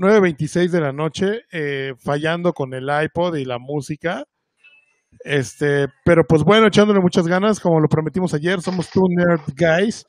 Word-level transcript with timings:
9.26 0.00 0.70
de 0.70 0.80
la 0.80 0.92
noche, 0.92 1.42
eh, 1.52 1.92
fallando 1.98 2.54
con 2.54 2.72
el 2.72 2.88
iPod 2.88 3.36
y 3.36 3.44
la 3.44 3.58
música. 3.58 4.24
Este, 5.22 5.88
pero 6.06 6.22
pues 6.26 6.42
bueno, 6.42 6.68
echándole 6.68 7.00
muchas 7.00 7.26
ganas, 7.26 7.60
como 7.60 7.80
lo 7.80 7.88
prometimos 7.88 8.32
ayer, 8.32 8.62
somos 8.62 8.88
two 8.88 9.04
nerd 9.10 9.42
guys 9.54 10.06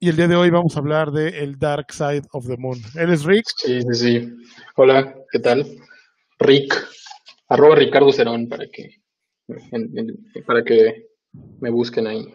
y 0.00 0.08
el 0.08 0.16
día 0.16 0.28
de 0.28 0.36
hoy 0.36 0.48
vamos 0.48 0.76
a 0.76 0.80
hablar 0.80 1.10
de 1.10 1.42
el 1.42 1.58
Dark 1.58 1.92
Side 1.92 2.22
of 2.32 2.46
the 2.46 2.56
Moon. 2.56 2.78
Él 2.94 3.10
es 3.10 3.24
Rick. 3.24 3.44
Sí, 3.56 3.82
sí, 3.82 3.94
sí. 3.94 4.32
Hola, 4.76 5.14
¿qué 5.30 5.40
tal? 5.40 5.66
Rick, 6.38 6.74
arroba 7.48 7.76
Ricardo 7.76 8.12
Cerón 8.12 8.48
para 8.48 8.64
que, 8.72 9.02
para 10.46 10.64
que 10.64 11.08
me 11.60 11.70
busquen 11.70 12.06
ahí. 12.06 12.26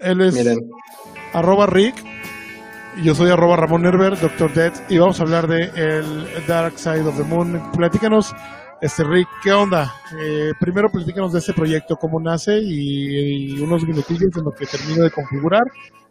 Él 0.00 0.20
es 0.20 0.36
arroba 1.32 1.66
Rick 1.66 2.21
yo 3.00 3.14
soy 3.14 3.30
arroba 3.30 3.56
Ramón 3.56 3.82
Nerver, 3.82 4.18
Doctor 4.18 4.52
Dead, 4.52 4.72
y 4.88 4.98
vamos 4.98 5.18
a 5.18 5.22
hablar 5.22 5.46
de 5.46 5.64
el 5.76 6.46
Dark 6.46 6.78
Side 6.78 7.02
of 7.02 7.16
the 7.16 7.24
Moon. 7.24 7.60
Platícanos, 7.72 8.34
este 8.80 9.04
Rick, 9.04 9.28
¿qué 9.42 9.52
onda? 9.52 9.94
Eh, 10.20 10.52
primero 10.60 10.90
platícanos 10.90 11.32
de 11.32 11.38
este 11.38 11.54
proyecto, 11.54 11.96
cómo 11.96 12.20
nace 12.20 12.58
y, 12.60 13.60
unos 13.60 13.84
minutillos 13.84 14.36
en 14.36 14.44
lo 14.44 14.52
que 14.52 14.66
termino 14.66 15.04
de 15.04 15.10
configurar 15.10 15.64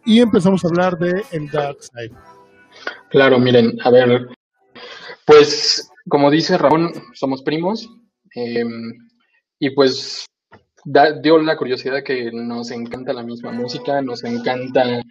y 0.04 0.20
empezamos 0.20 0.64
a 0.64 0.68
hablar 0.68 0.98
de 0.98 1.22
el 1.30 1.48
Dark 1.50 1.78
Side. 1.80 2.14
Claro, 3.10 3.38
miren, 3.38 3.78
a 3.84 3.90
ver, 3.90 4.26
pues 5.24 5.88
como 6.08 6.30
dice 6.30 6.58
Ramón, 6.58 6.92
somos 7.14 7.42
primos 7.42 7.88
eh, 8.34 8.64
y 9.60 9.70
pues 9.70 10.26
dio 10.84 11.38
la 11.38 11.56
curiosidad 11.56 12.02
que 12.02 12.30
nos 12.32 12.70
encanta 12.70 13.12
la 13.12 13.22
misma 13.22 13.52
música, 13.52 14.02
nos 14.02 14.24
encanta, 14.24 15.02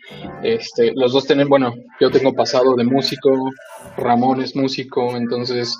este, 0.44 0.91
los 0.95 1.13
dos 1.13 1.25
tener, 1.25 1.47
bueno, 1.47 1.73
yo 1.99 2.09
tengo 2.11 2.34
pasado 2.34 2.75
de 2.75 2.84
músico, 2.84 3.52
Ramón 3.97 4.41
es 4.41 4.55
músico, 4.55 5.16
entonces 5.16 5.77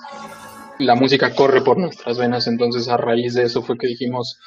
la 0.78 0.94
música 0.94 1.34
corre 1.34 1.60
por 1.60 1.78
nuestras 1.78 2.18
venas, 2.18 2.46
entonces 2.46 2.88
a 2.88 2.96
raíz 2.96 3.34
de 3.34 3.44
eso 3.44 3.62
fue 3.62 3.76
que 3.76 3.88
dijimos, 3.88 4.38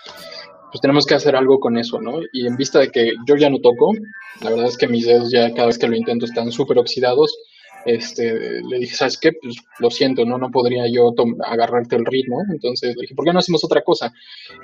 pues 0.72 0.82
tenemos 0.82 1.06
que 1.06 1.16
hacer 1.16 1.36
algo 1.36 1.60
con 1.60 1.78
eso, 1.78 2.02
¿no? 2.02 2.20
Y 2.34 2.48
en 2.48 2.58
vista 2.58 2.80
de 2.80 2.90
que 2.90 3.14
yo 3.28 3.36
ya 3.36 3.50
no 3.50 3.60
toco, 3.60 3.94
la 4.42 4.50
verdad 4.50 4.68
es 4.68 4.78
que 4.78 4.88
mis 4.88 5.06
dedos 5.06 5.32
ya 5.32 5.54
cada 5.54 5.68
vez 5.68 5.78
que 5.78 5.88
lo 5.88 5.96
intento 5.96 6.26
están 6.26 6.52
súper 6.52 6.80
oxidados, 6.80 7.38
este, 7.86 8.62
le 8.64 8.80
dije, 8.80 8.96
¿sabes 8.96 9.18
qué? 9.18 9.32
Pues 9.34 9.58
lo 9.80 9.92
siento, 9.92 10.26
no, 10.26 10.38
no 10.38 10.50
podría 10.50 10.88
yo 10.88 11.14
agarrarte 11.46 11.96
el 11.96 12.06
ritmo. 12.06 12.42
Entonces 12.52 12.96
le 12.96 13.02
dije, 13.02 13.16
¿por 13.16 13.26
qué 13.26 13.32
no 13.32 13.40
hacemos 13.40 13.64
otra 13.64 13.82
cosa? 13.84 14.12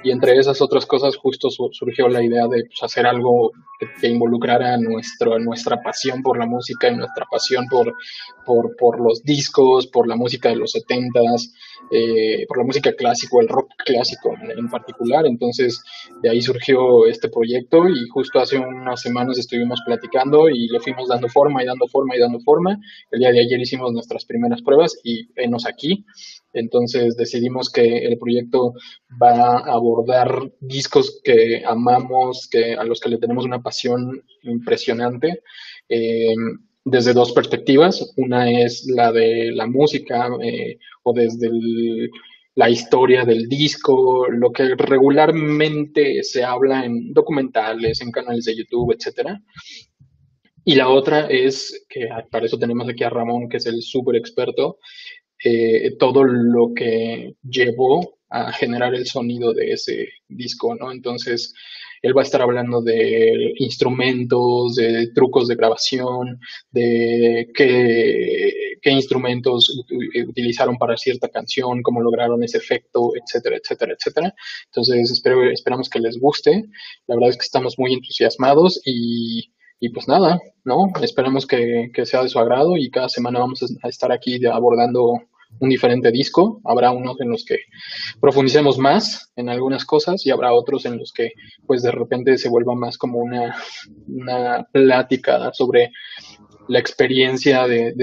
Y 0.03 0.11
entre 0.11 0.38
esas 0.38 0.59
otras 0.61 0.86
cosas 0.86 1.16
justo 1.16 1.50
surgió 1.50 2.08
la 2.09 2.23
idea 2.23 2.47
de 2.47 2.66
pues, 2.66 2.81
hacer 2.81 3.05
algo 3.05 3.52
que, 4.00 4.08
involucrara 4.08 4.78
nuestro, 4.78 5.38
nuestra 5.39 5.81
pasión 5.81 6.23
por 6.23 6.38
la 6.38 6.45
música 6.45 6.89
y 6.89 6.95
nuestra 6.95 7.25
pasión 7.30 7.67
por, 7.67 7.94
por, 8.45 8.75
por 8.75 9.00
los 9.00 9.23
discos, 9.23 9.88
por 9.88 10.08
la 10.08 10.16
música 10.16 10.50
de 10.50 10.56
los 10.56 10.72
setentas, 10.72 11.53
eh, 11.89 12.45
por 12.47 12.57
la 12.57 12.63
música 12.63 12.93
clásica, 12.93 13.37
el 13.41 13.47
rock 13.47 13.71
clásico 13.85 14.33
en, 14.57 14.67
particular. 14.69 15.25
Entonces 15.25 15.83
de 16.21 16.29
ahí 16.29 16.41
surgió 16.41 17.05
este 17.07 17.29
proyecto 17.29 17.88
y 17.89 18.07
justo 18.09 18.39
hace 18.39 18.57
unas 18.57 19.01
semanas 19.01 19.38
estuvimos 19.38 19.81
platicando 19.85 20.49
y 20.49 20.67
le 20.67 20.79
fuimos 20.79 21.09
dando 21.09 21.27
forma 21.27 21.63
y 21.63 21.65
dando 21.65 21.88
forma 21.88 22.15
y 22.15 22.19
dando 22.19 22.39
forma 22.39 22.77
el 23.11 23.19
día 23.19 23.31
de 23.31 23.41
ayer 23.41 23.59
hicimos 23.59 23.91
nuestras 23.91 24.25
primeras 24.25 24.61
pruebas 24.61 24.99
y 25.03 25.31
venos 25.33 25.65
aquí. 25.65 26.05
Entonces 26.53 27.15
decidimos 27.15 27.69
que 27.69 28.05
el 28.05 28.17
proyecto 28.17 28.73
va 29.21 29.57
a 29.57 29.73
abordar 29.73 30.51
discos 30.59 31.21
que 31.23 31.63
amamos, 31.66 32.47
que, 32.51 32.73
a 32.73 32.83
los 32.83 32.99
que 32.99 33.09
le 33.09 33.17
tenemos 33.17 33.45
una 33.45 33.61
pasión 33.61 34.23
impresionante. 34.43 35.43
Eh, 35.88 36.35
desde 36.83 37.13
dos 37.13 37.31
perspectivas. 37.31 38.13
Una 38.17 38.49
es 38.51 38.85
la 38.87 39.11
de 39.11 39.51
la 39.51 39.67
música 39.67 40.29
eh, 40.43 40.77
o 41.03 41.13
desde 41.13 41.49
la 42.55 42.69
historia 42.69 43.23
del 43.23 43.47
disco, 43.47 44.27
lo 44.29 44.51
que 44.51 44.75
regularmente 44.75 46.23
se 46.23 46.43
habla 46.43 46.85
en 46.85 47.13
documentales, 47.13 48.01
en 48.01 48.11
canales 48.11 48.45
de 48.45 48.57
YouTube, 48.57 48.94
etcétera. 48.94 49.41
Y 50.63 50.75
la 50.75 50.89
otra 50.89 51.28
es, 51.28 51.85
que 51.89 52.07
para 52.29 52.45
eso 52.45 52.59
tenemos 52.59 52.88
aquí 52.88 53.03
a 53.03 53.09
Ramón, 53.09 53.50
que 53.50 53.57
es 53.57 53.66
el 53.66 53.81
súper 53.81 54.16
experto, 54.16 54.77
eh, 55.44 55.95
todo 55.97 56.23
lo 56.23 56.73
que 56.75 57.33
llevó 57.41 58.19
a 58.29 58.51
generar 58.53 58.94
el 58.94 59.07
sonido 59.07 59.53
de 59.53 59.72
ese 59.73 60.07
disco, 60.27 60.75
¿no? 60.75 60.91
Entonces, 60.91 61.53
él 62.01 62.17
va 62.17 62.22
a 62.22 62.23
estar 62.23 62.41
hablando 62.41 62.81
de 62.81 63.53
instrumentos, 63.57 64.75
de 64.75 65.12
trucos 65.13 65.47
de 65.47 65.56
grabación, 65.56 66.39
de 66.72 67.50
qué, 67.56 68.78
qué 68.81 68.91
instrumentos 68.91 69.84
utilizaron 70.28 70.78
para 70.78 70.97
cierta 70.97 71.29
canción, 71.29 71.81
cómo 71.84 72.01
lograron 72.01 72.44
ese 72.44 72.57
efecto, 72.57 73.12
etcétera, 73.16 73.57
etcétera, 73.57 73.94
etcétera. 73.94 74.34
Entonces, 74.66 75.12
espero, 75.12 75.50
esperamos 75.50 75.89
que 75.89 76.00
les 76.00 76.19
guste. 76.19 76.66
La 77.07 77.16
verdad 77.16 77.29
es 77.29 77.38
que 77.38 77.45
estamos 77.45 77.78
muy 77.78 77.94
entusiasmados 77.94 78.81
y 78.85 79.51
y 79.83 79.89
pues 79.89 80.07
nada, 80.07 80.39
¿no? 80.63 80.94
Esperemos 81.01 81.47
que, 81.47 81.91
sea 82.06 82.22
de 82.22 82.29
su 82.29 82.38
agrado 82.38 82.78
y 82.78 82.91
cada 82.91 83.09
semana 83.09 83.39
vamos 83.39 83.66
a 83.81 83.89
estar 83.89 84.12
aquí 84.12 84.39
abordando 84.45 85.23
un 85.59 85.69
diferente 85.69 86.12
disco. 86.12 86.62
Habrá 86.63 86.91
unos 86.91 87.19
en 87.22 87.29
los 87.29 87.45
que 87.45 87.57
profundicemos 88.19 88.78
más 88.78 89.31
en 89.35 89.50
algunas 89.50 89.85
cosas 89.85 90.25
y 90.25 90.31
habrá 90.31 90.53
otros 90.53 90.85
en 90.85 90.97
los 90.97 91.12
que 91.12 91.34
pues 91.66 91.84
de 91.84 91.91
repente 91.91 92.38
se 92.38 92.50
vuelva 92.50 92.75
más 92.75 92.97
como 92.97 93.19
una, 93.19 93.56
una 94.07 94.66
plática 94.72 95.51
sobre 95.53 95.91
la 96.67 96.79
experiencia 96.79 97.67
de, 97.67 97.94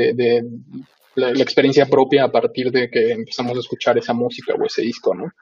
la, 1.15 1.31
experiencia 1.31 1.87
propia 1.87 2.25
a 2.25 2.33
partir 2.33 2.71
de 2.71 2.91
que 2.91 3.13
empezamos 3.13 3.57
a 3.57 3.61
escuchar 3.61 3.99
esa 3.99 4.13
música 4.13 4.55
o 4.55 4.65
ese 4.65 4.83
disco, 4.83 5.15
¿no? 5.15 5.33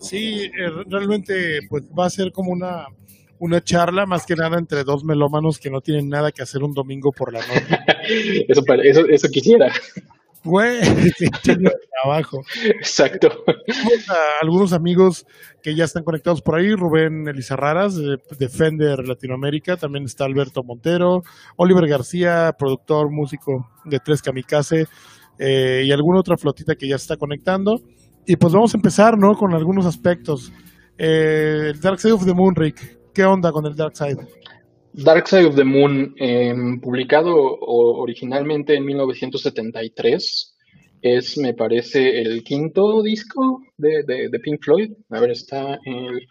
Sí, 0.00 0.44
eh, 0.44 0.84
realmente 0.86 1.60
pues 1.68 1.84
va 1.96 2.06
a 2.06 2.10
ser 2.10 2.30
como 2.32 2.52
una 2.52 2.86
una 3.40 3.62
charla 3.62 4.04
más 4.04 4.26
que 4.26 4.36
nada 4.36 4.58
entre 4.58 4.84
dos 4.84 5.02
melómanos 5.02 5.58
que 5.58 5.70
no 5.70 5.80
tienen 5.80 6.08
nada 6.08 6.30
que 6.30 6.42
hacer 6.42 6.62
un 6.62 6.74
domingo 6.74 7.10
por 7.10 7.32
la 7.32 7.40
noche. 7.40 7.78
eso, 8.48 8.62
eso, 8.82 9.06
eso 9.08 9.28
quisiera. 9.28 9.72
Güey, 10.42 10.80
trabajo. 12.02 12.40
Exacto. 12.64 13.28
algunos 14.40 14.72
amigos 14.72 15.26
que 15.62 15.74
ya 15.74 15.84
están 15.84 16.02
conectados 16.02 16.40
por 16.40 16.56
ahí, 16.58 16.74
Rubén 16.74 17.28
Elizarraras, 17.28 17.96
de 17.96 18.18
Defender 18.38 19.06
Latinoamérica, 19.06 19.76
también 19.76 20.04
está 20.04 20.24
Alberto 20.24 20.62
Montero, 20.62 21.22
Oliver 21.56 21.86
García, 21.86 22.54
productor, 22.58 23.10
músico 23.10 23.68
de 23.84 23.98
Tres 23.98 24.22
Kamikaze, 24.22 24.86
eh, 25.38 25.84
y 25.86 25.92
alguna 25.92 26.20
otra 26.20 26.36
flotita 26.36 26.74
que 26.74 26.88
ya 26.88 26.96
está 26.96 27.16
conectando. 27.16 27.82
Y 28.26 28.36
pues 28.36 28.52
vamos 28.52 28.74
a 28.74 28.78
empezar, 28.78 29.18
¿no? 29.18 29.34
Con 29.34 29.54
algunos 29.54 29.86
aspectos. 29.86 30.52
Eh, 30.96 31.70
el 31.72 31.80
Dark 31.80 31.98
Side 31.98 32.12
of 32.12 32.24
the 32.24 32.34
Moon, 32.34 32.54
Rick. 32.54 32.98
¿Qué 33.14 33.24
onda 33.24 33.50
con 33.50 33.66
el 33.66 33.74
Dark 33.74 33.96
Side? 33.96 34.18
Dark 34.92 35.28
Side 35.28 35.46
of 35.46 35.54
the 35.54 35.64
Moon, 35.64 36.14
em, 36.18 36.80
publicado 36.80 37.32
originalmente 37.60 38.74
en 38.74 38.84
1973, 38.84 40.56
es, 41.02 41.38
me 41.38 41.54
parece, 41.54 42.20
el 42.20 42.42
quinto 42.42 43.02
disco 43.02 43.62
de, 43.76 44.02
de, 44.02 44.40
Pink 44.40 44.62
Floyd. 44.62 44.92
A 45.10 45.20
ver, 45.20 45.30
está 45.30 45.78
el 45.84 46.26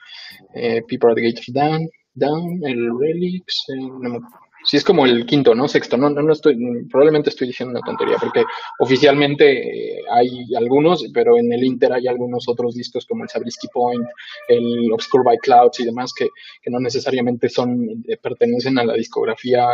eh, 0.54 0.82
People 0.88 1.12
at 1.12 1.16
the 1.16 1.22
Gates 1.22 1.52
Down, 1.54 1.90
Down, 2.14 2.60
el 2.66 3.00
Relics, 3.00 3.64
no, 3.78 4.20
Sí, 4.64 4.78
es 4.78 4.84
como 4.84 5.06
el 5.06 5.26
quinto, 5.26 5.56
¿no? 5.56 5.68
Sexto. 5.68 5.98
No, 5.98 6.10
no, 6.10 6.22
no 6.22 6.34
estoy, 6.34 6.58
probablemente 6.90 7.30
estoy 7.30 7.48
diciendo 7.48 7.72
una 7.72 7.86
tontería, 7.86 8.18
porque 8.20 8.44
oficialmente 8.80 9.98
eh, 9.98 10.02
hay 10.12 10.30
algunos, 10.56 11.06
pero 11.14 11.38
en 11.38 11.52
el 11.54 11.64
Inter 11.64 11.94
hay 11.94 12.08
algunos 12.08 12.48
otros 12.48 12.76
discos 12.76 13.06
como 13.06 13.24
el 13.24 13.30
Sabrisky 13.30 13.68
Point, 13.74 14.06
el 14.50 14.92
Obscure 14.92 15.24
by 15.24 15.38
Clouds 15.38 15.80
y 15.80 15.86
demás 15.86 16.14
que, 16.14 16.28
que 16.62 16.70
no 16.70 16.80
necesariamente 16.80 17.48
son, 17.50 18.04
eh, 18.08 18.18
pertenecen 18.18 18.78
a 18.80 18.84
la 18.84 18.94
discografía 18.94 19.66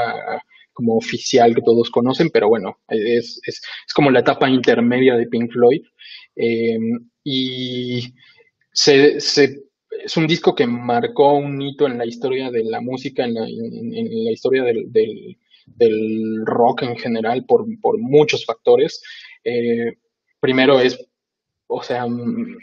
como 0.71 0.97
oficial 0.97 1.55
que 1.55 1.61
todos 1.61 1.89
conocen, 1.89 2.29
pero 2.29 2.49
bueno, 2.49 2.79
es, 2.89 3.39
es, 3.43 3.61
es 3.87 3.93
como 3.93 4.11
la 4.11 4.19
etapa 4.19 4.49
intermedia 4.49 5.15
de 5.15 5.27
Pink 5.27 5.51
Floyd. 5.51 5.81
Eh, 6.35 6.77
y 7.23 8.13
se, 8.71 9.19
se 9.19 9.63
es 10.03 10.17
un 10.17 10.27
disco 10.27 10.55
que 10.55 10.67
marcó 10.67 11.33
un 11.33 11.61
hito 11.61 11.85
en 11.85 11.97
la 11.97 12.05
historia 12.05 12.49
de 12.51 12.63
la 12.63 12.81
música, 12.81 13.23
en 13.23 13.33
la, 13.35 14.31
historia 14.31 14.63
del, 14.63 16.45
rock 16.45 16.83
en 16.83 16.97
general, 16.97 17.45
por, 17.45 17.65
muchos 17.97 18.45
factores. 18.45 19.01
Eh, 19.43 19.97
primero 20.39 20.79
es, 20.79 20.99
o 21.67 21.81
sea, 21.83 22.05
mm, 22.07 22.57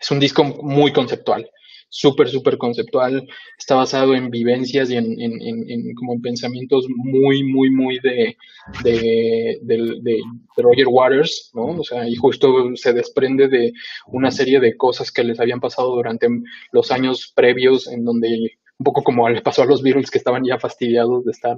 es 0.00 0.10
un 0.10 0.20
disco 0.20 0.44
muy 0.44 0.92
conceptual 0.92 1.50
súper, 1.88 2.28
súper 2.28 2.58
conceptual, 2.58 3.26
está 3.58 3.74
basado 3.74 4.14
en 4.14 4.30
vivencias 4.30 4.90
y 4.90 4.96
en, 4.96 5.94
como 5.94 6.14
en 6.14 6.22
pensamientos 6.22 6.86
muy, 6.88 7.42
muy, 7.44 7.70
muy 7.70 7.98
de, 8.00 8.36
de, 8.84 10.20
Roger 10.56 10.86
Waters, 10.88 11.50
¿no? 11.54 11.78
O 11.78 11.84
sea, 11.84 12.08
y 12.08 12.14
justo 12.16 12.74
se 12.74 12.92
desprende 12.92 13.48
de 13.48 13.72
una 14.08 14.30
serie 14.30 14.60
de 14.60 14.76
cosas 14.76 15.10
que 15.12 15.24
les 15.24 15.40
habían 15.40 15.60
pasado 15.60 15.94
durante 15.94 16.28
los 16.72 16.90
años 16.90 17.32
previos 17.34 17.86
en 17.88 18.04
donde 18.04 18.58
un 18.78 18.84
poco 18.84 19.02
como 19.02 19.28
le 19.28 19.42
pasó 19.42 19.62
a 19.62 19.66
los 19.66 19.82
Beatles 19.82 20.10
que 20.10 20.18
estaban 20.18 20.44
ya 20.44 20.58
fastidiados 20.58 21.24
de 21.24 21.32
estar 21.32 21.56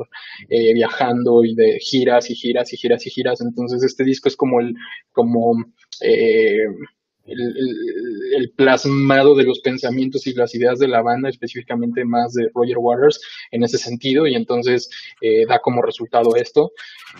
eh, 0.49 0.73
viajando 0.73 1.45
y 1.45 1.55
de 1.55 1.79
giras 1.79 2.31
y 2.31 2.35
giras 2.35 2.73
y 2.73 2.79
giras 2.79 3.07
y 3.07 3.11
giras. 3.11 3.41
Entonces 3.43 3.83
este 3.83 4.05
disco 4.05 4.29
es 4.29 4.37
como 4.37 4.61
el, 4.61 4.75
como 5.13 5.53
eh, 6.01 6.65
el, 7.31 8.53
plasmado 8.57 9.35
de 9.35 9.45
los 9.45 9.61
pensamientos 9.61 10.27
y 10.27 10.35
las 10.35 10.55
ideas 10.55 10.79
de 10.79 10.89
la 10.89 11.03
banda, 11.03 11.29
específicamente 11.29 12.05
más 12.05 12.33
de 12.35 12.49
Roger 12.55 12.79
Waters 12.79 13.21
en 13.51 13.63
ese 13.63 13.79
sentido, 13.79 14.27
y 14.27 14.35
entonces 14.35 14.91
eh, 15.21 15.47
da 15.47 15.61
como 15.61 15.83
resultado 15.83 16.37
esto, 16.37 16.73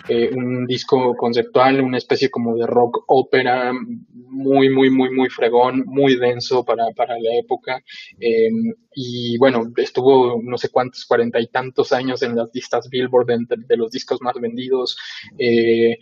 eh, 0.09 0.31
un 0.35 0.67
disco 0.67 1.15
conceptual, 1.17 1.81
una 1.81 1.99
especie 1.99 2.31
como 2.31 2.57
de 2.57 2.67
rock 2.67 3.05
ópera, 3.07 3.73
muy, 3.73 4.71
muy, 4.71 4.91
muy, 4.91 5.11
muy 5.11 5.29
fregón, 5.29 5.85
muy 5.87 6.17
denso 6.17 6.65
para, 6.65 6.85
la 6.85 7.39
época, 7.39 7.83
em, 8.19 8.75
y 8.95 9.39
bueno, 9.39 9.73
estuvo 9.77 10.41
no 10.43 10.59
sé 10.59 10.69
cuántos, 10.71 11.05
cuarenta 11.05 11.41
y 11.41 11.49
tantos 11.49 11.93
años 11.93 12.23
en 12.23 12.37
las 12.37 12.49
listas 12.53 12.89
Billboard 12.89 13.27
de, 13.27 13.77
los 13.77 13.91
discos 13.91 14.21
más 14.21 14.35
vendidos, 14.41 14.97
eh, 15.39 15.99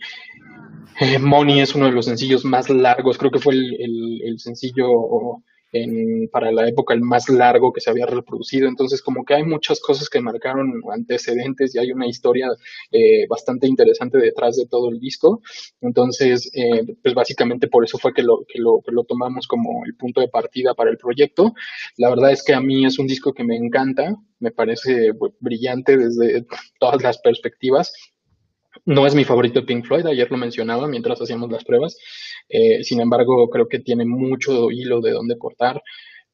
Money 1.19 1.61
es 1.61 1.75
uno 1.75 1.85
de 1.85 1.91
los 1.91 2.05
sencillos 2.05 2.43
más 2.43 2.69
largos, 2.69 3.17
creo 3.17 3.31
que 3.31 3.39
fue 3.39 3.53
el, 3.53 3.75
sencillo 4.37 5.43
para 6.31 6.51
la 6.51 6.67
época 6.67 6.93
el 6.93 7.01
más 7.01 7.29
largo 7.29 7.71
que 7.71 7.81
se 7.81 7.89
había 7.89 8.05
reproducido. 8.05 8.67
Entonces, 8.67 9.01
como 9.01 9.23
que 9.23 9.35
hay 9.35 9.43
muchas 9.43 9.79
cosas 9.79 10.09
que 10.09 10.19
marcaron 10.19 10.81
antecedentes 10.91 11.75
y 11.75 11.79
hay 11.79 11.91
una 11.91 12.07
historia 12.07 12.47
eh, 12.91 13.27
bastante 13.27 13.67
interesante 13.67 14.17
detrás 14.17 14.57
de 14.57 14.65
todo 14.65 14.89
el 14.89 14.99
disco. 14.99 15.41
Entonces, 15.81 16.49
eh, 16.53 16.95
pues 17.03 17.13
básicamente 17.13 17.67
por 17.67 17.83
eso 17.83 17.97
fue 17.97 18.13
que 18.13 18.23
lo, 18.23 18.45
que 18.47 18.59
lo, 18.59 18.81
que 18.83 18.91
lo 18.91 19.03
tomamos 19.03 19.47
como 19.47 19.85
el 19.85 19.95
punto 19.95 20.21
de 20.21 20.27
partida 20.27 20.73
para 20.73 20.89
el 20.89 20.97
proyecto. 20.97 21.53
La 21.97 22.09
verdad 22.09 22.31
es 22.31 22.43
que 22.43 22.53
a 22.53 22.61
mí 22.61 22.85
es 22.85 22.97
un 22.97 23.07
disco 23.07 23.33
que 23.33 23.43
me 23.43 23.55
encanta, 23.55 24.15
me 24.39 24.51
parece 24.51 25.13
pues, 25.13 25.33
brillante 25.39 25.97
desde 25.97 26.45
todas 26.79 27.01
las 27.03 27.19
perspectivas. 27.19 27.93
No 28.85 29.05
es 29.05 29.15
mi 29.15 29.23
favorito 29.23 29.65
Pink 29.65 29.85
Floyd, 29.85 30.05
ayer 30.05 30.29
lo 30.31 30.37
mencionaba 30.37 30.87
mientras 30.87 31.21
hacíamos 31.21 31.51
las 31.51 31.63
pruebas. 31.63 31.97
Eh, 32.49 32.83
sin 32.83 32.99
embargo, 32.99 33.49
creo 33.49 33.67
que 33.67 33.79
tiene 33.79 34.05
mucho 34.05 34.71
hilo 34.71 35.01
de 35.01 35.11
dónde 35.11 35.37
cortar, 35.37 35.81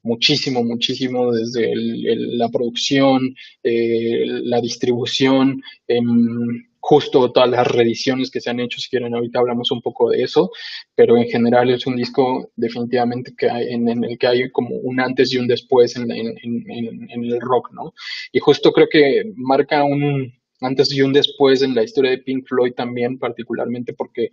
muchísimo, 0.06 0.64
muchísimo 0.64 1.32
desde 1.34 1.74
la 1.76 2.50
producción, 2.50 3.36
eh, 3.64 4.24
la 4.44 4.62
distribución, 4.62 5.62
em, 5.88 6.68
justo 6.80 7.32
todas 7.32 7.50
las 7.50 7.68
reediciones 7.68 8.30
que 8.30 8.40
se 8.40 8.52
han 8.52 8.60
hecho, 8.60 8.80
si 8.80 8.90
quieren 8.90 9.16
ahorita 9.16 9.40
hablamos 9.40 9.72
un 9.72 9.82
poco 9.82 10.12
de 10.12 10.22
eso, 10.22 10.52
pero 10.94 11.18
en 11.18 11.28
general 11.28 11.72
es 11.72 11.88
un 11.88 11.96
disco 11.96 12.52
definitivamente 12.56 13.34
que 13.36 13.50
hay, 13.50 13.74
en, 13.74 13.88
el 14.04 14.18
que 14.20 14.28
hay 14.28 14.52
como 14.52 14.76
un 14.76 15.00
antes 15.00 15.34
y 15.34 15.38
un 15.38 15.48
después 15.48 15.96
en, 15.96 16.12
en 16.12 17.24
el 17.24 17.42
rock, 17.42 17.72
¿no? 17.74 17.94
Y 18.32 18.40
justo 18.40 18.72
creo 18.72 18.88
que 18.88 19.24
marca 19.36 19.84
un, 19.84 20.32
antes 20.62 20.92
y 20.94 21.02
un 21.02 21.14
después 21.14 21.62
en 21.62 21.76
la 21.76 21.84
historia 21.84 22.12
de 22.12 22.20
Pink 22.20 22.48
Floyd 22.48 22.74
también, 22.74 23.20
particularmente 23.20 23.94
porque 23.94 24.30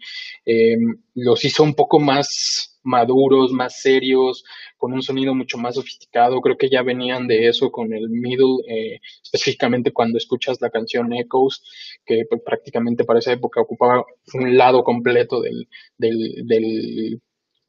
eh, 0.47 0.77
los 1.15 1.45
hizo 1.45 1.63
un 1.63 1.75
poco 1.75 1.99
más 1.99 2.79
maduros, 2.85 3.53
más 3.53 3.81
serios, 3.81 4.45
con 4.77 4.93
un 4.93 5.03
sonido 5.03 5.35
mucho 5.35 5.59
más 5.59 5.77
sofisticado. 5.77 6.41
Creo 6.41 6.57
que 6.57 6.69
ya 6.71 6.83
venían 6.83 7.27
de 7.27 7.49
eso 7.49 7.71
con 7.71 7.93
el 7.93 8.09
middle, 8.09 8.63
eh, 8.69 9.01
específicamente 9.23 9.93
cuando 9.93 10.19
escuchas 10.19 10.61
la 10.61 10.71
canción 10.71 11.13
Echoes, 11.13 11.63
que 12.05 12.25
pues, 12.29 12.43
prácticamente 12.45 13.05
para 13.05 13.21
esa 13.21 13.33
época 13.33 13.61
ocupaba 13.61 14.05
un 14.35 14.57
lado 14.57 14.83
completo 14.85 15.41
del, 15.41 15.69
del, 15.99 16.47
del 16.47 17.21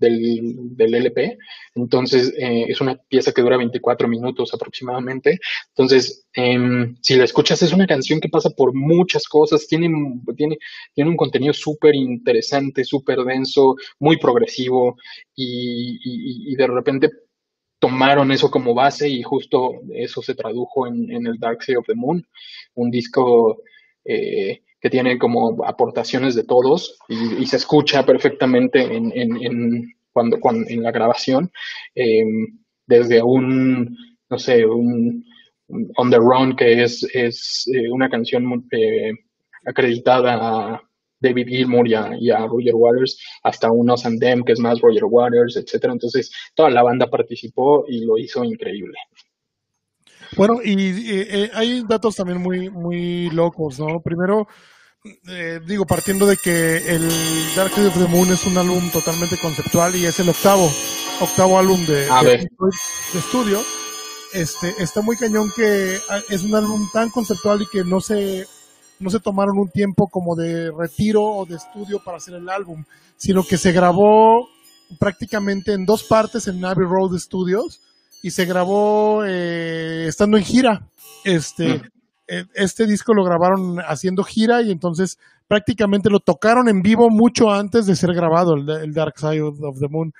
del, 0.09 0.95
LP. 0.95 1.37
Entonces, 1.75 2.33
eh, 2.37 2.65
es 2.67 2.81
una 2.81 2.95
pieza 2.95 3.31
que 3.31 3.41
dura 3.41 3.57
24 3.57 4.07
minutos 4.07 4.53
aproximadamente. 4.53 5.39
Entonces, 5.69 6.27
em, 6.33 6.95
si 7.01 7.15
la 7.15 7.23
escuchas, 7.23 7.61
es 7.61 7.73
una 7.73 7.87
canción 7.87 8.19
que 8.19 8.29
pasa 8.29 8.49
por 8.51 8.73
muchas 8.73 9.27
cosas, 9.27 9.67
tiene, 9.67 9.89
tiene, 10.35 10.57
tiene 10.93 11.09
un 11.09 11.17
contenido 11.17 11.53
súper 11.53 11.95
interesante, 11.95 12.83
súper 12.83 13.19
denso, 13.19 13.75
muy 13.99 14.17
progresivo 14.17 14.97
y, 15.35 16.55
de 16.55 16.67
repente 16.67 17.09
tomaron 17.79 18.31
eso 18.31 18.49
como 18.49 18.73
base 18.73 19.09
y 19.09 19.23
justo 19.23 19.81
eso 19.93 20.21
se 20.21 20.35
tradujo 20.35 20.87
en, 20.87 21.27
el 21.27 21.37
Dark 21.39 21.63
Side 21.63 21.77
of 21.77 21.87
the 21.87 21.95
Moon, 21.95 22.25
un 22.75 22.91
disco 22.91 23.61
eh, 24.05 24.61
que 24.83 24.89
tiene 24.89 25.17
como 25.17 25.63
aportaciones 25.65 26.35
de 26.35 26.43
todos 26.43 26.97
y, 27.07 27.45
se 27.45 27.55
escucha 27.55 28.05
perfectamente 28.05 28.81
en, 28.81 29.13
en, 29.15 29.93
cuando, 30.11 30.41
cuando, 30.41 30.69
en 30.69 30.83
la 30.83 30.91
grabación, 30.91 31.49
em, 31.95 32.59
desde 32.85 33.23
un, 33.23 33.97
no 34.29 34.37
sé, 34.37 34.65
un, 34.65 35.23
On 35.95 36.11
the 36.11 36.17
Run, 36.17 36.57
que 36.57 36.83
es, 36.83 37.01
es 37.13 37.65
eh, 37.73 37.89
una 37.89 38.09
canción 38.09 38.67
eh, 38.71 39.13
acreditada 39.65 40.33
a 40.33 40.81
David 41.17 41.47
Gilmour 41.47 41.87
y 41.87 42.29
a, 42.29 42.45
Roger 42.45 42.75
Waters, 42.75 43.17
hasta 43.41 43.71
un 43.71 43.89
Us 43.89 44.05
and 44.05 44.19
Them, 44.19 44.43
que 44.43 44.51
es 44.51 44.59
más 44.59 44.81
Roger 44.81 45.05
Waters, 45.05 45.55
etcétera. 45.55 45.93
Entonces, 45.93 46.29
toda 46.55 46.69
la 46.69 46.83
banda 46.83 47.09
participó 47.09 47.85
y 47.87 48.03
lo 48.03 48.17
hizo 48.17 48.43
increíble. 48.43 48.97
Bueno, 50.35 50.55
y, 50.61 51.09
eh, 51.09 51.51
hay 51.53 51.83
datos 51.87 52.17
también 52.17 52.41
muy, 52.41 52.69
muy 52.69 53.29
locos, 53.29 53.79
¿no? 53.79 54.01
Primero, 54.01 54.47
eh, 55.05 55.59
digo, 55.67 55.85
partiendo 55.85 56.25
de 56.25 56.37
que 56.37 56.77
el 56.77 57.09
Dark 57.57 57.73
Side 57.73 57.87
of 57.87 57.97
the 57.97 58.07
Moon 58.07 58.31
es 58.31 58.45
un 58.45 58.57
álbum 58.57 58.89
totalmente 58.89 59.37
conceptual 59.37 59.95
y 59.97 60.05
es 60.05 60.17
el 60.19 60.29
octavo, 60.29 60.71
octavo 61.19 61.59
álbum 61.59 61.85
de, 61.85 62.05
de, 62.05 62.49
estudio, 63.19 63.61
este, 64.31 64.73
está 64.81 65.01
muy 65.01 65.17
cañón 65.17 65.51
que 65.53 65.99
ah, 66.09 66.21
es 66.29 66.43
un 66.43 66.55
álbum 66.55 66.87
tan 66.93 67.09
conceptual 67.09 67.61
y 67.61 67.67
que 67.67 67.83
no 67.83 67.99
se, 67.99 68.47
no 68.99 69.09
se 69.09 69.19
tomaron 69.19 69.57
un 69.57 69.69
tiempo 69.69 70.07
como 70.07 70.37
de 70.37 70.71
retiro 70.71 71.21
o 71.21 71.45
de 71.45 71.57
estudio 71.57 72.01
para 72.01 72.15
hacer 72.15 72.35
el 72.35 72.47
álbum, 72.47 72.85
sino 73.17 73.43
que 73.43 73.57
se 73.57 73.73
grabó 73.73 74.47
prácticamente 74.99 75.73
en 75.73 75.85
dos 75.85 76.03
partes 76.03 76.47
en 76.47 76.63
Abbey 76.63 76.87
Road 76.87 77.17
Studios 77.17 77.81
y 78.21 78.31
se 78.31 78.45
grabó 78.45 79.25
eh, 79.25 80.05
estando 80.07 80.37
en 80.37 80.45
gira. 80.45 80.87
Este, 81.25 81.75
mm. 81.75 81.92
Eh, 82.27 82.45
este 82.55 82.85
disco 82.85 83.13
lo 83.13 83.23
grabaron 83.23 83.79
haciendo 83.79 84.23
gira 84.23 84.61
y 84.61 84.71
entonces 84.71 85.17
prácticamente 85.47 86.09
lo 86.09 86.19
tocaron 86.19 86.69
en 86.69 86.81
vivo 86.81 87.09
mucho 87.09 87.51
antes 87.51 87.85
de 87.85 87.95
ser 87.95 88.13
grabado, 88.13 88.55
el, 88.55 88.93
Dark 88.93 89.17
Side 89.17 89.41
of 89.41 89.79
the 89.79 89.87
Moon. 89.89 90.13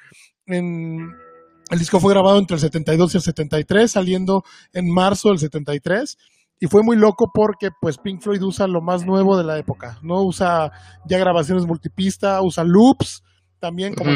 el 0.48 1.80
disco 1.80 2.00
fue 2.00 2.14
grabado 2.14 2.38
entre 2.40 2.56
el 2.56 2.62
72 2.62 3.14
y 3.14 3.18
el 3.18 3.24
73, 3.24 3.92
saliendo 3.92 4.44
en 4.74 4.92
marzo 4.94 5.30
del 5.30 5.40
73. 5.40 6.18
Y 6.60 6.68
fue 6.68 6.82
muy 6.84 6.96
loco 6.96 7.26
porque 7.34 7.70
pues 7.82 7.98
Pink 7.98 8.22
Floyd 8.22 8.42
usa 8.42 8.68
lo 8.68 8.82
más 8.82 9.06
nuevo 9.06 9.38
de 9.38 9.44
la 9.44 9.58
época, 9.58 9.98
¿no? 10.02 10.24
Usa 10.24 10.72
ya 11.06 11.18
grabaciones 11.18 11.66
multipista, 11.66 12.42
usa 12.42 12.64
loops 12.64 13.24
también 13.60 13.96
como 13.96 14.12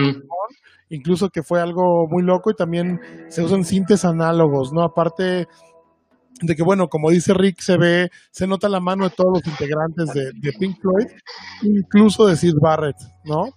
incluso 0.90 1.30
que 1.30 1.44
fue 1.44 1.62
algo 1.62 2.08
muy 2.10 2.24
loco 2.24 2.52
y 2.52 2.56
también 2.56 3.00
se 3.30 3.42
usan 3.44 3.64
sintes 3.64 4.06
análogos, 4.06 4.72
¿no? 4.74 4.84
Aparte 4.84 5.48
de 6.42 6.56
que, 6.56 6.64
bueno, 6.64 6.88
como 6.88 7.10
dice 7.10 7.34
Rick, 7.34 7.62
se 7.62 7.78
ve, 7.78 8.10
se 8.32 8.48
nota 8.48 8.70
la 8.70 8.80
mano 8.80 9.06
de 9.06 9.16
todos 9.16 9.40
los 9.40 9.48
integrantes 9.48 10.10
de, 10.14 10.54
Pink 10.54 10.80
Floyd, 10.80 11.08
incluso 11.64 12.28
de 12.28 12.36
Sid 12.36 12.56
Barrett, 12.62 12.98
¿no? 13.26 13.50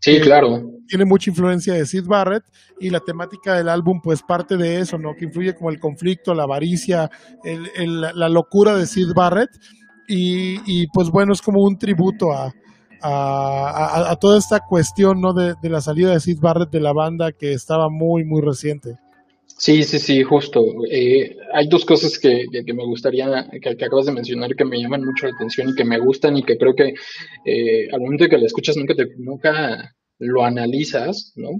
Sí, 0.00 0.12
eh, 0.12 0.20
claro. 0.20 0.62
Tiene 0.86 1.04
mucha 1.04 1.30
influencia 1.30 1.74
de 1.74 1.84
Sid 1.84 2.06
Barrett 2.06 2.44
y 2.78 2.90
la 2.90 3.00
temática 3.00 3.54
del 3.54 3.68
álbum, 3.68 4.00
pues 4.02 4.22
parte 4.22 4.56
de 4.56 4.80
eso, 4.80 4.98
¿no? 4.98 5.14
Que 5.14 5.24
influye 5.24 5.54
como 5.54 5.70
el 5.70 5.80
conflicto, 5.80 6.34
la 6.34 6.44
avaricia, 6.44 7.10
el, 7.44 8.00
la 8.00 8.28
locura 8.28 8.76
de 8.76 8.86
Sid 8.86 9.12
Barrett 9.14 9.50
y, 10.06 10.60
y, 10.66 10.86
pues 10.88 11.10
bueno, 11.10 11.32
es 11.32 11.42
como 11.42 11.62
un 11.62 11.76
tributo 11.78 12.32
a, 12.32 12.52
a, 13.02 14.10
a, 14.10 14.16
toda 14.16 14.38
esta 14.38 14.60
cuestión, 14.60 15.20
¿no? 15.20 15.32
De, 15.32 15.54
de 15.60 15.68
la 15.68 15.80
salida 15.80 16.12
de 16.12 16.20
Sid 16.20 16.38
Barrett 16.40 16.70
de 16.70 16.80
la 16.80 16.92
banda 16.92 17.32
que 17.32 17.52
estaba 17.52 17.88
muy, 17.90 18.24
muy 18.24 18.40
reciente. 18.40 18.98
Sí, 19.58 19.82
sí, 19.82 19.98
sí, 19.98 20.22
justo. 20.22 20.64
Eh, 20.88 21.36
hay 21.52 21.66
dos 21.68 21.84
cosas 21.84 22.16
que, 22.18 22.46
que, 22.64 22.72
me 22.72 22.84
gustaría, 22.84 23.48
que, 23.50 23.76
que, 23.76 23.84
acabas 23.84 24.06
de 24.06 24.12
mencionar, 24.12 24.54
que 24.54 24.64
me 24.64 24.80
llaman 24.80 25.04
mucho 25.04 25.26
la 25.26 25.32
atención 25.34 25.70
y 25.70 25.74
que 25.74 25.84
me 25.84 25.98
gustan 25.98 26.36
y 26.36 26.44
que 26.44 26.56
creo 26.56 26.74
que 26.76 26.94
eh, 27.44 27.88
al 27.92 28.00
momento 28.00 28.28
que 28.28 28.38
la 28.38 28.46
escuchas 28.46 28.76
nunca, 28.76 28.94
te, 28.94 29.06
nunca 29.16 29.96
lo 30.20 30.44
analizas, 30.44 31.32
¿no? 31.34 31.50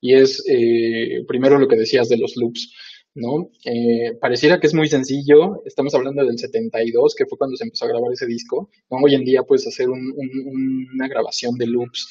Y 0.00 0.14
es 0.14 0.42
eh, 0.48 1.22
primero 1.28 1.58
lo 1.58 1.68
que 1.68 1.76
decías 1.76 2.08
de 2.08 2.16
los 2.16 2.36
loops, 2.36 2.72
¿no? 3.14 3.50
Eh, 3.64 4.16
pareciera 4.20 4.58
que 4.58 4.66
es 4.66 4.74
muy 4.74 4.88
sencillo, 4.88 5.62
estamos 5.64 5.94
hablando 5.94 6.24
del 6.24 6.36
72, 6.38 7.14
que 7.14 7.26
fue 7.26 7.38
cuando 7.38 7.56
se 7.56 7.64
empezó 7.64 7.84
a 7.84 7.88
grabar 7.88 8.12
ese 8.12 8.26
disco. 8.26 8.68
Hoy 8.88 9.14
en 9.14 9.24
día 9.24 9.44
puedes 9.44 9.64
hacer 9.68 9.88
un, 9.90 10.12
un, 10.16 10.88
una 10.92 11.06
grabación 11.06 11.54
de 11.56 11.66
loops. 11.68 12.08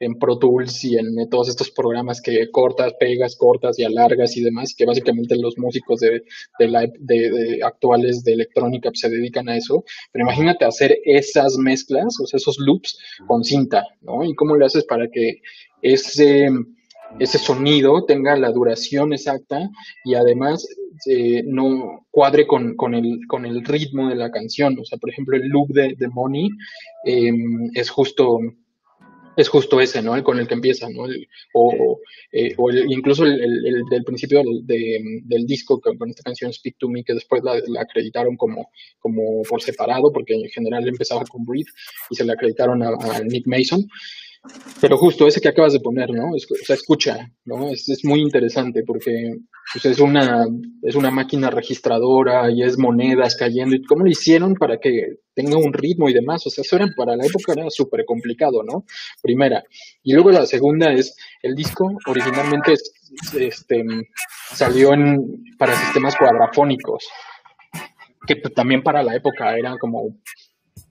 En 0.00 0.18
Pro 0.18 0.38
Tools 0.38 0.84
y 0.84 0.98
en 0.98 1.28
todos 1.30 1.48
estos 1.48 1.70
programas 1.70 2.20
que 2.20 2.50
cortas, 2.50 2.94
pegas, 2.98 3.36
cortas 3.36 3.78
y 3.78 3.84
alargas 3.84 4.36
y 4.36 4.42
demás, 4.42 4.74
que 4.76 4.84
básicamente 4.86 5.36
los 5.36 5.56
músicos 5.56 6.00
de, 6.00 6.22
de, 6.58 6.68
la, 6.68 6.86
de, 6.98 7.60
actuales 7.62 8.24
de 8.24 8.32
electrónica 8.32 8.90
pues, 8.90 9.00
se 9.00 9.08
dedican 9.08 9.48
a 9.48 9.56
eso. 9.56 9.84
Pero 10.12 10.24
imagínate 10.24 10.64
hacer 10.64 10.98
esas 11.04 11.56
mezclas, 11.56 12.18
o 12.20 12.26
sea, 12.26 12.38
esos 12.38 12.58
loops 12.58 12.98
con 13.26 13.44
cinta, 13.44 13.84
¿no? 14.02 14.24
Y 14.24 14.34
cómo 14.34 14.56
le 14.56 14.66
haces 14.66 14.84
para 14.84 15.08
que 15.08 15.40
ese 15.82 16.48
ese 17.18 17.38
sonido 17.38 18.04
tenga 18.04 18.36
la 18.36 18.50
duración 18.50 19.12
exacta 19.12 19.70
y 20.04 20.14
además 20.14 20.66
eh, 21.06 21.42
no 21.46 22.06
cuadre 22.10 22.46
con, 22.46 22.74
con, 22.76 22.94
el, 22.94 23.20
con 23.28 23.46
el 23.46 23.64
ritmo 23.64 24.08
de 24.08 24.16
la 24.16 24.30
canción. 24.30 24.78
O 24.80 24.84
sea, 24.84 24.98
por 24.98 25.10
ejemplo, 25.10 25.36
el 25.36 25.48
loop 25.48 25.68
de, 25.68 25.94
de 25.96 26.08
Money 26.08 26.50
em, 27.04 27.70
es 27.74 27.90
justo 27.90 28.38
es 29.36 29.48
justo 29.48 29.80
ese, 29.80 30.02
¿no? 30.02 30.14
El 30.14 30.22
con 30.22 30.38
el 30.38 30.46
que 30.46 30.54
empieza, 30.54 30.88
¿no? 30.88 31.06
o, 31.54 31.98
eh, 32.32 32.54
o 32.56 32.70
incluso 32.70 33.24
el, 33.24 33.84
del 33.90 34.04
principio 34.04 34.42
del, 34.62 35.46
disco 35.46 35.80
con, 35.80 36.10
esta 36.10 36.22
canción 36.22 36.52
Speak 36.52 36.76
to 36.78 36.88
Me, 36.88 37.04
que 37.04 37.14
después 37.14 37.42
la, 37.42 37.80
acreditaron 37.80 38.36
como, 38.36 38.70
como 38.98 39.42
por 39.42 39.62
separado, 39.62 40.12
porque 40.12 40.34
en 40.34 40.48
general 40.48 40.86
empezaba 40.86 41.24
con 41.24 41.44
Breathe 41.44 41.70
y 42.10 42.14
se 42.14 42.24
le 42.24 42.32
acreditaron 42.32 42.82
a 42.82 43.20
Nick 43.24 43.46
Mason. 43.46 43.86
Pero 44.80 44.98
justo 44.98 45.26
ese 45.26 45.40
que 45.40 45.48
acabas 45.48 45.72
de 45.72 45.80
poner, 45.80 46.10
¿no? 46.10 46.32
o 46.32 46.64
sea, 46.66 46.76
escucha, 46.76 47.30
¿no? 47.46 47.70
Es, 47.70 47.88
es 47.88 48.04
muy 48.04 48.20
interesante 48.20 48.82
porque 48.86 49.32
pues, 49.72 49.86
es, 49.86 49.98
una, 49.98 50.46
es 50.82 50.94
una 50.94 51.10
máquina 51.10 51.48
registradora 51.48 52.50
y 52.50 52.62
es 52.62 52.78
monedas 52.78 53.36
cayendo. 53.36 53.74
¿Y 53.74 53.82
cómo 53.84 54.04
lo 54.04 54.10
hicieron 54.10 54.54
para 54.54 54.78
que 54.78 55.16
tenga 55.34 55.56
un 55.56 55.72
ritmo 55.72 56.10
y 56.10 56.12
demás? 56.12 56.46
O 56.46 56.50
sea, 56.50 56.62
eso 56.62 56.76
era, 56.76 56.86
para 56.94 57.16
la 57.16 57.24
época 57.24 57.52
era 57.52 57.70
súper 57.70 58.04
complicado, 58.04 58.62
¿no? 58.62 58.84
Primera. 59.22 59.64
Y 60.02 60.12
luego 60.12 60.30
la 60.30 60.44
segunda 60.44 60.92
es, 60.92 61.16
el 61.42 61.54
disco 61.54 61.90
originalmente 62.06 62.74
este, 63.38 63.84
salió 64.52 64.92
en, 64.92 65.42
para 65.58 65.74
sistemas 65.74 66.16
cuadrafónicos, 66.16 67.08
que 68.26 68.36
también 68.50 68.82
para 68.82 69.02
la 69.02 69.14
época 69.14 69.56
era 69.56 69.76
como 69.78 70.18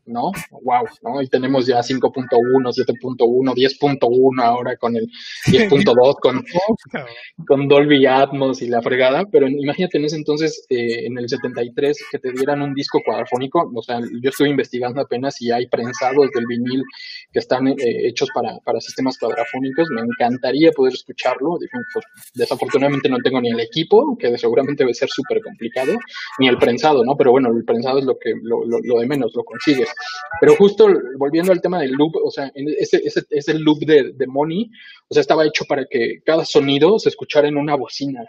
¿no? 0.05 0.31
Wow, 0.51 0.85
¿no? 1.01 1.21
Y 1.21 1.27
tenemos 1.27 1.65
ya 1.65 1.79
5.1, 1.79 2.29
7.1, 2.29 3.53
10.1 3.53 4.43
ahora 4.43 4.75
con 4.77 4.95
el 4.95 5.07
10.2, 5.47 6.15
con, 6.19 6.43
con 7.47 7.67
Dolby 7.67 8.05
Atmos 8.05 8.61
y 8.61 8.67
la 8.67 8.81
fregada, 8.81 9.23
pero 9.31 9.47
imagínate 9.47 9.97
en 9.97 10.05
ese 10.05 10.17
entonces, 10.17 10.65
eh, 10.69 11.05
en 11.05 11.17
el 11.17 11.29
73, 11.29 11.97
que 12.11 12.19
te 12.19 12.31
dieran 12.31 12.61
un 12.61 12.73
disco 12.73 12.99
cuadrafónico, 13.05 13.71
o 13.73 13.81
sea, 13.81 13.99
yo 13.99 14.29
estoy 14.29 14.49
investigando 14.49 15.01
apenas 15.01 15.35
si 15.35 15.51
hay 15.51 15.67
prensados 15.67 16.29
del 16.33 16.45
vinil 16.47 16.83
que 17.31 17.39
están 17.39 17.67
eh, 17.67 17.75
hechos 17.77 18.29
para, 18.33 18.57
para 18.59 18.79
sistemas 18.79 19.17
cuadrafónicos, 19.17 19.87
me 19.91 20.01
encantaría 20.01 20.71
poder 20.71 20.93
escucharlo, 20.93 21.57
pues, 21.93 22.05
desafortunadamente 22.33 23.09
no 23.09 23.17
tengo 23.23 23.39
ni 23.41 23.49
el 23.49 23.59
equipo, 23.59 24.17
que 24.17 24.37
seguramente 24.37 24.83
debe 24.83 24.93
ser 24.93 25.09
súper 25.09 25.41
complicado, 25.41 25.93
ni 26.39 26.47
el 26.47 26.57
prensado, 26.57 27.03
¿no? 27.05 27.15
Pero 27.15 27.31
bueno, 27.31 27.49
el 27.55 27.63
prensado 27.63 27.99
es 27.99 28.05
lo 28.05 28.17
que, 28.17 28.33
lo, 28.41 28.65
lo, 28.65 28.79
lo 28.83 28.99
de 28.99 29.07
menos, 29.07 29.31
lo 29.35 29.43
consigues. 29.43 29.92
Pero 30.39 30.55
justo 30.55 30.87
volviendo 31.17 31.51
al 31.51 31.61
tema 31.61 31.79
del 31.79 31.91
loop, 31.91 32.15
o 32.23 32.31
sea, 32.31 32.51
ese, 32.55 33.01
ese, 33.03 33.23
ese 33.29 33.53
loop 33.53 33.79
de, 33.79 34.13
de 34.13 34.27
Money, 34.27 34.69
o 35.07 35.13
sea, 35.13 35.21
estaba 35.21 35.45
hecho 35.45 35.65
para 35.65 35.85
que 35.85 36.21
cada 36.25 36.45
sonido 36.45 36.99
se 36.99 37.09
escuchara 37.09 37.47
en 37.47 37.57
una 37.57 37.75
bocina. 37.75 38.21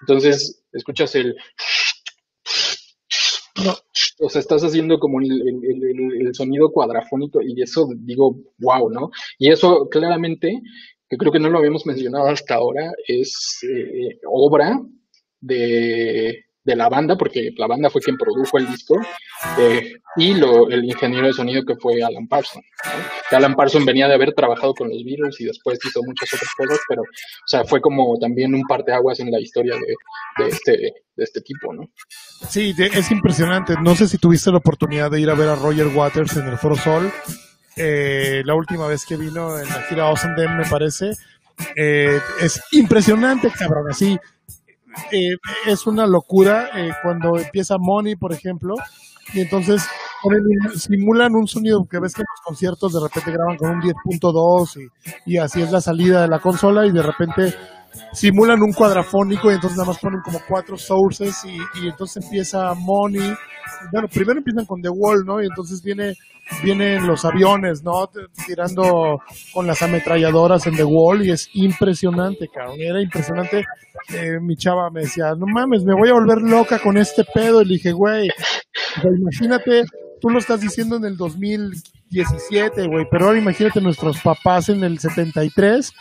Entonces, 0.00 0.62
escuchas 0.72 1.14
el... 1.14 1.36
o 4.20 4.28
sea, 4.30 4.40
estás 4.40 4.62
haciendo 4.62 4.98
como 4.98 5.20
el, 5.20 5.30
el, 5.30 6.26
el, 6.26 6.34
sonido 6.34 6.70
cuadrafónico 6.72 7.40
y 7.42 7.60
eso 7.62 7.88
digo, 7.96 8.36
wow, 8.58 8.90
¿no? 8.90 9.10
Y 9.38 9.50
eso 9.50 9.88
claramente, 9.90 10.62
que 11.08 11.16
creo 11.16 11.32
que 11.32 11.40
no 11.40 11.50
lo 11.50 11.58
habíamos 11.58 11.84
mencionado 11.86 12.28
hasta 12.28 12.54
ahora, 12.54 12.92
es 13.06 13.58
eh, 13.68 14.18
obra 14.26 14.80
de, 15.40 16.44
de 16.62 16.76
la 16.76 16.88
banda, 16.88 17.16
porque 17.16 17.52
la 17.56 17.66
banda 17.66 17.88
fue 17.88 18.02
quien 18.02 18.16
produjo 18.16 18.58
el 18.58 18.66
disco, 18.66 19.00
eh, 19.58 19.94
y 20.16 20.34
lo, 20.34 20.68
el 20.68 20.84
ingeniero 20.84 21.26
de 21.26 21.32
sonido 21.32 21.64
que 21.64 21.76
fue 21.76 22.02
Alan 22.02 22.26
Parsons. 22.28 22.64
Alan 23.30 23.54
Parsons 23.54 23.86
venía 23.86 24.08
de 24.08 24.14
haber 24.14 24.32
trabajado 24.34 24.74
con 24.74 24.88
los 24.88 25.02
Beatles 25.04 25.40
y 25.40 25.44
después 25.44 25.78
hizo 25.84 26.02
muchas 26.02 26.32
otras 26.34 26.50
cosas, 26.56 26.78
pero, 26.88 27.02
o 27.02 27.46
sea, 27.46 27.64
fue 27.64 27.80
como 27.80 28.18
también 28.18 28.54
un 28.54 28.62
parteaguas 28.68 29.20
en 29.20 29.30
la 29.30 29.40
historia 29.40 29.74
de, 29.74 30.48
este, 30.48 30.72
de 31.16 31.24
este 31.24 31.40
tipo, 31.40 31.72
¿no? 31.72 31.88
Sí, 32.48 32.74
es 32.78 33.10
impresionante. 33.10 33.74
No 33.80 33.94
sé 33.94 34.08
si 34.08 34.18
tuviste 34.18 34.50
la 34.50 34.58
oportunidad 34.58 35.10
de 35.10 35.20
ir 35.20 35.30
a 35.30 35.34
ver 35.34 35.48
a 35.48 35.56
Roger 35.56 35.88
Waters 35.88 36.36
en 36.36 36.48
el 36.48 36.58
Foro 36.58 36.76
Sol. 36.76 37.10
Eh, 37.76 38.42
la 38.44 38.54
última 38.54 38.86
vez 38.86 39.04
que 39.06 39.16
vino 39.16 39.58
en 39.58 39.68
la 39.68 39.82
gira 39.82 40.04
Awesome 40.04 40.48
me 40.48 40.64
parece. 40.68 41.12
Eh, 41.76 42.18
es 42.40 42.60
impresionante, 42.72 43.50
cabrón. 43.50 43.86
Así, 43.90 44.18
eh, 45.12 45.36
es 45.66 45.86
una 45.86 46.06
locura 46.06 46.70
eh, 46.74 46.90
cuando 47.02 47.38
empieza 47.38 47.76
Money, 47.78 48.16
por 48.16 48.32
ejemplo, 48.32 48.74
y 49.32 49.40
entonces 49.40 49.82
simulan 50.76 51.34
un 51.34 51.48
sonido 51.48 51.86
que 51.86 51.98
ves 51.98 52.14
que 52.14 52.22
en 52.22 52.26
los 52.30 52.40
conciertos 52.44 52.92
de 52.92 53.00
repente 53.00 53.32
graban 53.32 53.56
con 53.56 53.70
un 53.70 53.80
10.2 53.80 54.76
y, 55.24 55.34
y 55.34 55.38
así 55.38 55.62
es 55.62 55.70
la 55.70 55.80
salida 55.80 56.22
de 56.22 56.28
la 56.28 56.40
consola 56.40 56.86
y 56.86 56.90
de 56.92 57.02
repente 57.02 57.54
simulan 58.12 58.62
un 58.62 58.72
cuadrafónico 58.72 59.50
y 59.50 59.54
entonces 59.54 59.78
nada 59.78 59.88
más 59.90 59.98
ponen 59.98 60.20
como 60.20 60.40
cuatro 60.48 60.76
sources 60.76 61.44
y, 61.44 61.56
y 61.82 61.88
entonces 61.88 62.22
empieza 62.24 62.74
Money. 62.74 63.34
Bueno, 63.92 64.08
primero 64.08 64.38
empiezan 64.38 64.66
con 64.66 64.80
The 64.80 64.90
Wall, 64.90 65.24
¿no? 65.24 65.42
Y 65.42 65.46
entonces 65.46 65.82
viene 65.82 66.14
vienen 66.62 67.06
los 67.06 67.24
aviones, 67.24 67.82
¿no? 67.82 68.10
Tirando 68.46 69.20
con 69.52 69.66
las 69.66 69.82
ametralladoras 69.82 70.66
en 70.66 70.76
The 70.76 70.84
Wall 70.84 71.24
y 71.24 71.30
es 71.30 71.48
impresionante, 71.54 72.48
cabrón. 72.48 72.80
Era 72.80 73.00
impresionante. 73.00 73.64
Eh, 74.14 74.38
mi 74.40 74.56
chava 74.56 74.90
me 74.90 75.02
decía, 75.02 75.34
no 75.36 75.46
mames, 75.46 75.84
me 75.84 75.94
voy 75.94 76.08
a 76.08 76.14
volver 76.14 76.38
loca 76.42 76.78
con 76.78 76.96
este 76.96 77.24
pedo. 77.24 77.62
Y 77.62 77.66
le 77.66 77.74
dije, 77.74 77.92
güey, 77.92 78.28
imagínate, 79.04 79.84
tú 80.20 80.28
lo 80.28 80.38
estás 80.38 80.60
diciendo 80.60 80.96
en 80.96 81.04
el 81.04 81.16
2017, 81.16 82.86
güey, 82.88 83.06
pero 83.10 83.26
ahora 83.26 83.38
imagínate 83.38 83.80
nuestros 83.80 84.20
papás 84.20 84.68
en 84.68 84.84
el 84.84 84.98
73. 84.98 85.92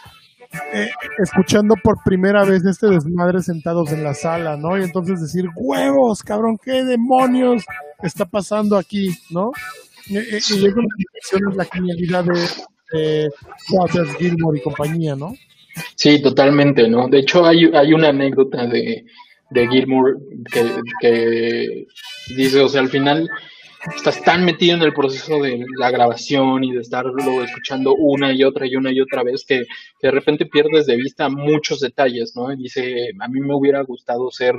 Eh, 0.73 0.89
escuchando 1.21 1.75
por 1.83 2.03
primera 2.03 2.43
vez 2.43 2.65
este 2.65 2.87
desmadre 2.87 3.41
sentados 3.41 3.91
en 3.91 4.03
la 4.03 4.15
sala, 4.15 4.57
¿no? 4.57 4.77
Y 4.79 4.83
entonces 4.83 5.21
decir, 5.21 5.47
huevos, 5.55 6.23
cabrón, 6.23 6.57
¿qué 6.63 6.83
demonios 6.83 7.63
está 8.01 8.25
pasando 8.25 8.75
aquí, 8.75 9.09
¿no? 9.29 9.51
Y, 10.07 10.17
es 10.17 10.49
la 11.55 11.65
genialidad 11.65 12.25
de, 12.91 13.29
Waters, 13.71 14.15
Gilmore 14.15 14.57
y 14.57 14.63
compañía, 14.63 15.15
¿no? 15.15 15.35
Sí, 15.95 16.19
totalmente, 16.19 16.87
¿no? 16.89 17.07
De 17.07 17.19
hecho, 17.19 17.45
hay, 17.45 17.65
hay 17.73 17.93
una 17.93 18.09
anécdota 18.09 18.65
de, 18.65 19.05
de 19.51 19.67
Gilmour 19.67 20.19
que, 21.01 21.85
dice, 22.35 22.59
o 22.61 22.69
sea, 22.69 22.81
al 22.81 22.89
final 22.89 23.29
estás 23.95 24.21
tan 24.23 24.45
metido 24.45 24.75
en 24.75 24.83
el 24.83 24.93
proceso 24.93 25.41
de 25.41 25.65
la 25.77 25.91
grabación 25.91 26.63
y 26.63 26.73
de 26.73 26.81
estarlo 26.81 27.43
escuchando 27.43 27.93
una 27.95 28.33
y 28.33 28.43
otra 28.43 28.65
y 28.67 28.75
una 28.75 28.91
y 28.91 29.01
otra 29.01 29.23
vez 29.23 29.45
que, 29.45 29.65
de 30.01 30.11
repente 30.11 30.45
pierdes 30.45 30.85
de 30.85 30.95
vista 30.95 31.29
muchos 31.29 31.79
detalles, 31.79 32.35
¿no? 32.35 32.51
Y 32.51 32.57
dice, 32.57 33.11
a 33.19 33.27
mí 33.27 33.39
me 33.39 33.55
hubiera 33.55 33.81
gustado 33.81 34.31
ser, 34.31 34.55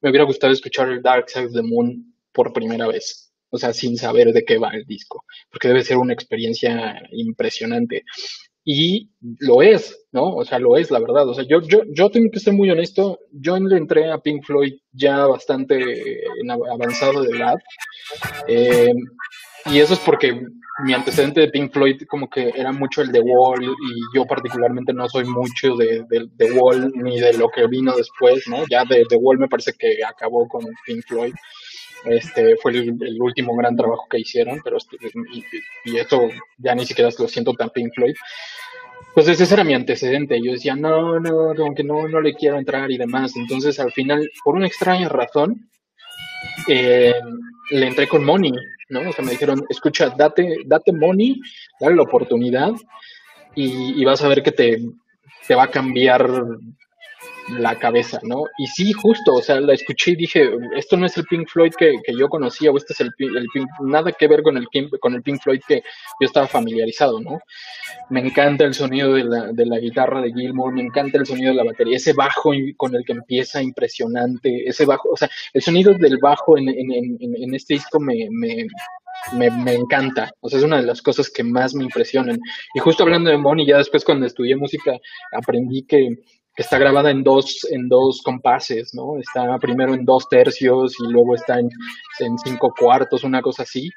me 0.00 0.10
hubiera 0.10 0.24
gustado 0.24 0.52
escuchar 0.52 0.90
el 0.90 1.02
Dark 1.02 1.28
Side 1.28 1.46
of 1.46 1.52
the 1.52 1.62
Moon 1.62 2.14
por 2.32 2.52
primera 2.52 2.86
vez 2.86 3.26
o 3.50 3.58
sea, 3.58 3.72
sin 3.72 3.96
saber 3.96 4.32
de 4.32 4.44
qué 4.44 4.58
va 4.58 4.70
el 4.70 4.84
disco, 4.84 5.24
porque 5.50 5.68
debe 5.68 5.84
ser 5.84 5.96
una 5.96 6.12
experiencia 6.12 7.00
impresionante. 7.12 8.04
Y 8.68 9.12
lo 9.38 9.62
es, 9.62 9.96
¿no? 10.10 10.34
O 10.34 10.44
sea, 10.44 10.58
lo 10.58 10.76
es, 10.76 10.90
la 10.90 10.98
verdad. 10.98 11.28
O 11.28 11.34
sea, 11.34 11.44
yo, 11.48 11.60
yo, 11.60 11.82
yo 11.94 12.10
tengo 12.10 12.32
que 12.32 12.40
ser 12.40 12.52
muy 12.52 12.68
honesto, 12.68 13.20
yo 13.30 13.56
entré 13.56 14.10
a 14.10 14.18
Pink 14.18 14.44
Floyd 14.44 14.72
ya 14.92 15.24
bastante 15.24 16.20
avanzado 16.72 17.22
de 17.22 17.38
edad. 17.38 17.54
Eh, 18.48 18.92
y 19.66 19.78
eso 19.78 19.94
es 19.94 20.00
porque 20.00 20.40
mi 20.84 20.94
antecedente 20.94 21.42
de 21.42 21.50
Pink 21.50 21.72
Floyd 21.72 22.02
como 22.08 22.28
que 22.28 22.52
era 22.56 22.72
mucho 22.72 23.02
el 23.02 23.12
The 23.12 23.20
Wall 23.20 23.62
y 23.62 24.16
yo 24.16 24.24
particularmente 24.26 24.92
no 24.92 25.08
soy 25.08 25.24
mucho 25.24 25.76
de, 25.76 26.04
The 26.36 26.52
Wall 26.52 26.92
ni 26.96 27.20
de 27.20 27.34
lo 27.34 27.48
que 27.48 27.68
vino 27.68 27.94
después, 27.94 28.48
¿no? 28.48 28.64
Ya 28.68 28.84
de 28.84 29.06
Wall 29.16 29.38
me 29.38 29.48
parece 29.48 29.74
que 29.78 30.04
acabó 30.04 30.48
con 30.48 30.64
Pink 30.84 31.04
Floyd. 31.06 31.34
Este 32.06 32.56
fue 32.56 32.72
el, 32.72 33.20
último 33.20 33.56
gran 33.56 33.76
trabajo 33.76 34.06
que 34.08 34.20
hicieron, 34.20 34.60
pero 34.62 34.76
este, 34.76 34.96
y, 35.84 35.96
esto 35.96 36.28
ya 36.58 36.74
ni 36.74 36.86
siquiera 36.86 37.10
lo 37.18 37.28
siento 37.28 37.52
tan 37.54 37.70
Pink 37.70 37.92
Floyd. 37.94 38.14
Pues 39.14 39.28
ese 39.28 39.52
era 39.52 39.64
mi 39.64 39.74
antecedente. 39.74 40.40
Yo 40.42 40.52
decía, 40.52 40.76
no, 40.76 41.18
no, 41.18 41.52
aunque 41.52 41.82
no, 41.82 42.06
no 42.06 42.20
le 42.20 42.34
quiero 42.34 42.58
entrar 42.58 42.90
y 42.90 42.98
demás. 42.98 43.34
Entonces, 43.36 43.80
al 43.80 43.92
final, 43.92 44.30
por 44.44 44.56
una 44.56 44.66
extraña 44.66 45.08
razón, 45.08 45.68
eh, 46.68 47.14
le 47.70 47.86
entré 47.86 48.06
con 48.06 48.24
Money, 48.24 48.52
¿no? 48.90 49.08
O 49.08 49.12
sea, 49.12 49.24
me 49.24 49.32
dijeron, 49.32 49.64
escucha, 49.68 50.10
date, 50.10 50.58
date 50.66 50.92
Money, 50.92 51.40
dale 51.80 51.96
la 51.96 52.02
oportunidad 52.02 52.72
y, 53.54 54.00
y 54.00 54.04
vas 54.04 54.22
a 54.22 54.28
ver 54.28 54.42
que 54.42 54.52
te, 54.52 54.82
te 55.46 55.54
va 55.54 55.64
a 55.64 55.70
cambiar 55.70 56.28
la 57.48 57.78
cabeza, 57.78 58.18
¿no? 58.22 58.44
Y 58.58 58.66
sí, 58.66 58.92
justo, 58.92 59.34
o 59.34 59.42
sea, 59.42 59.60
la 59.60 59.74
escuché 59.74 60.12
y 60.12 60.16
dije, 60.16 60.50
esto 60.76 60.96
no 60.96 61.06
es 61.06 61.16
el 61.16 61.24
Pink 61.24 61.48
Floyd 61.48 61.72
que, 61.76 61.94
yo 62.18 62.28
conocía, 62.28 62.70
o 62.70 62.76
este 62.76 62.92
es 62.92 63.00
el, 63.00 63.10
el 63.18 63.46
Pink, 63.52 63.68
nada 63.80 64.12
que 64.12 64.28
ver 64.28 64.42
con 64.42 64.56
el, 64.56 64.66
con 65.00 65.14
el 65.14 65.22
Pink 65.22 65.40
Floyd 65.42 65.60
que 65.66 65.82
yo 66.20 66.26
estaba 66.26 66.46
familiarizado, 66.46 67.20
¿no? 67.20 67.38
Me 68.10 68.20
encanta 68.20 68.64
el 68.64 68.74
sonido 68.74 69.14
de 69.14 69.24
la, 69.24 69.52
de 69.52 69.66
la 69.66 69.78
guitarra 69.78 70.20
de 70.20 70.32
Gilmour, 70.32 70.72
me 70.72 70.82
encanta 70.82 71.18
el 71.18 71.26
sonido 71.26 71.50
de 71.50 71.56
la 71.56 71.64
batería, 71.64 71.96
ese 71.96 72.12
bajo 72.12 72.52
con 72.76 72.94
el 72.94 73.04
que 73.04 73.12
empieza 73.12 73.62
impresionante, 73.62 74.68
ese 74.68 74.84
bajo, 74.84 75.10
o 75.10 75.16
sea, 75.16 75.30
el 75.52 75.62
sonido 75.62 75.94
del 75.94 76.18
bajo 76.20 76.58
en, 76.58 76.68
en, 76.68 76.92
en, 76.92 77.18
en 77.20 77.54
este 77.54 77.74
disco 77.74 78.00
me, 78.00 78.26
me, 78.30 78.66
me, 79.32 79.50
me, 79.50 79.74
encanta. 79.74 80.30
O 80.40 80.48
sea, 80.48 80.58
es 80.58 80.64
una 80.64 80.76
de 80.76 80.86
las 80.86 81.02
cosas 81.02 81.30
que 81.30 81.42
más 81.42 81.74
me 81.74 81.84
impresionan. 81.84 82.38
Y 82.74 82.80
justo 82.80 83.02
hablando 83.02 83.30
de 83.30 83.38
Money, 83.38 83.66
ya 83.66 83.78
después 83.78 84.04
cuando 84.04 84.26
estudié 84.26 84.56
música, 84.56 84.92
aprendí 85.32 85.84
que, 85.84 86.16
está 86.62 86.78
grabada 86.78 87.10
en 87.10 87.22
dos, 87.22 87.66
en 87.70 87.88
dos 87.88 88.22
compases, 88.24 88.94
¿no? 88.94 89.18
Está 89.18 89.58
primero 89.58 89.94
en 89.94 90.04
dos 90.04 90.28
tercios 90.28 90.94
y 91.00 91.12
luego 91.12 91.34
está 91.34 91.58
en, 91.58 91.68
en 92.20 92.38
cinco 92.38 92.72
cuartos, 92.78 93.24
una 93.24 93.42
cosa 93.42 93.62
así. 93.62 93.90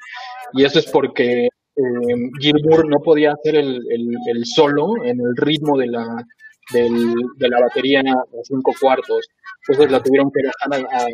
Y 0.52 0.64
eso 0.64 0.78
es 0.78 0.90
porque 0.90 1.46
eh, 1.46 2.80
no 2.88 2.98
podía 3.02 3.32
hacer 3.32 3.56
el, 3.56 3.80
el, 3.90 4.44
solo 4.44 4.88
en 5.04 5.20
el 5.20 5.36
ritmo 5.36 5.78
de 5.78 5.86
la, 5.86 6.24
del, 6.72 7.14
de 7.36 7.48
la 7.48 7.60
batería 7.60 8.00
a 8.00 8.24
cinco 8.44 8.72
cuartos. 8.78 9.26
Entonces 9.66 9.92
la 9.92 10.02
tuvieron 10.02 10.30
que 10.30 10.42
dejar 10.42 10.86
a, 10.92 11.06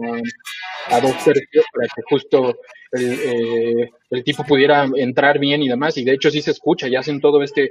a 0.89 1.01
dos 1.01 1.13
tercios 1.25 1.65
para 1.73 1.89
que 1.89 2.03
justo 2.09 2.57
el, 2.93 3.13
eh, 3.13 3.91
el, 4.11 4.25
tipo 4.25 4.45
pudiera 4.45 4.89
entrar 4.97 5.39
bien 5.39 5.63
y 5.63 5.69
demás, 5.69 5.97
y 5.97 6.05
de 6.05 6.13
hecho 6.13 6.31
sí 6.31 6.41
se 6.43 6.53
escucha, 6.53 6.89
ya 6.89 7.01
hacen 7.01 7.21
todo 7.21 7.43
este... 7.43 7.71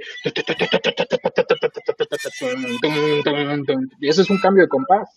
Y 4.00 4.08
eso 4.08 4.22
es 4.22 4.30
un 4.30 4.38
cambio 4.38 4.64
de 4.64 4.68
compás. 4.68 5.08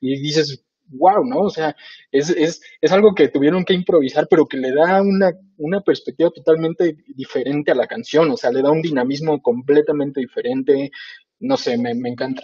Y 0.00 0.20
dices, 0.20 0.64
wow, 0.92 1.24
¿no? 1.24 1.40
O 1.40 1.50
sea, 1.50 1.74
es, 2.10 2.30
es, 2.30 2.60
es 2.80 2.92
algo 2.92 3.14
que 3.14 3.28
tuvieron 3.28 3.64
que 3.64 3.74
improvisar, 3.74 4.26
pero 4.28 4.46
que 4.46 4.56
le 4.56 4.72
da 4.72 5.02
una, 5.02 5.32
una 5.56 5.80
perspectiva 5.80 6.30
totalmente 6.30 6.96
diferente 7.14 7.70
a 7.70 7.74
la 7.74 7.86
canción, 7.86 8.30
o 8.30 8.36
sea, 8.36 8.50
le 8.50 8.62
da 8.62 8.70
un 8.70 8.82
dinamismo 8.82 9.40
completamente 9.40 10.20
diferente, 10.20 10.90
no 11.40 11.56
sé, 11.56 11.78
me, 11.78 11.94
me 11.94 12.10
encanta. 12.10 12.42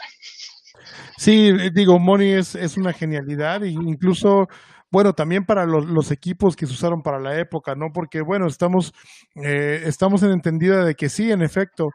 Sí, 1.16 1.52
digo, 1.72 1.98
Money 1.98 2.32
es, 2.32 2.54
es 2.54 2.76
una 2.76 2.92
genialidad, 2.92 3.64
e 3.64 3.70
incluso 3.70 4.48
bueno, 4.90 5.12
también 5.14 5.44
para 5.44 5.66
los, 5.66 6.10
equipos 6.10 6.56
que 6.56 6.66
se 6.66 6.72
usaron 6.72 7.02
para 7.02 7.18
la 7.20 7.38
época, 7.38 7.74
¿no? 7.74 7.92
Porque, 7.92 8.22
bueno, 8.22 8.46
estamos, 8.46 8.94
eh, 9.36 9.82
estamos 9.84 10.22
en 10.22 10.30
entendida 10.30 10.84
de 10.84 10.94
que 10.94 11.08
sí, 11.08 11.30
en 11.30 11.42
efecto, 11.42 11.90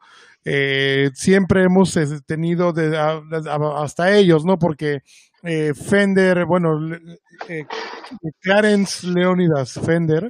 eh, 0.46 1.10
siempre 1.14 1.64
hemos 1.64 1.96
eh, 1.98 2.06
tenido 2.26 2.74
de, 2.74 2.98
hasta 3.78 4.12
ellos, 4.16 4.46
¿no? 4.46 4.60
Porque 4.60 5.02
eh, 5.44 5.74
Fender, 5.74 6.46
bueno, 6.46 6.80
eh, 7.50 7.66
Clarence 8.42 9.06
Leonidas 9.06 9.74
Fender 9.74 10.30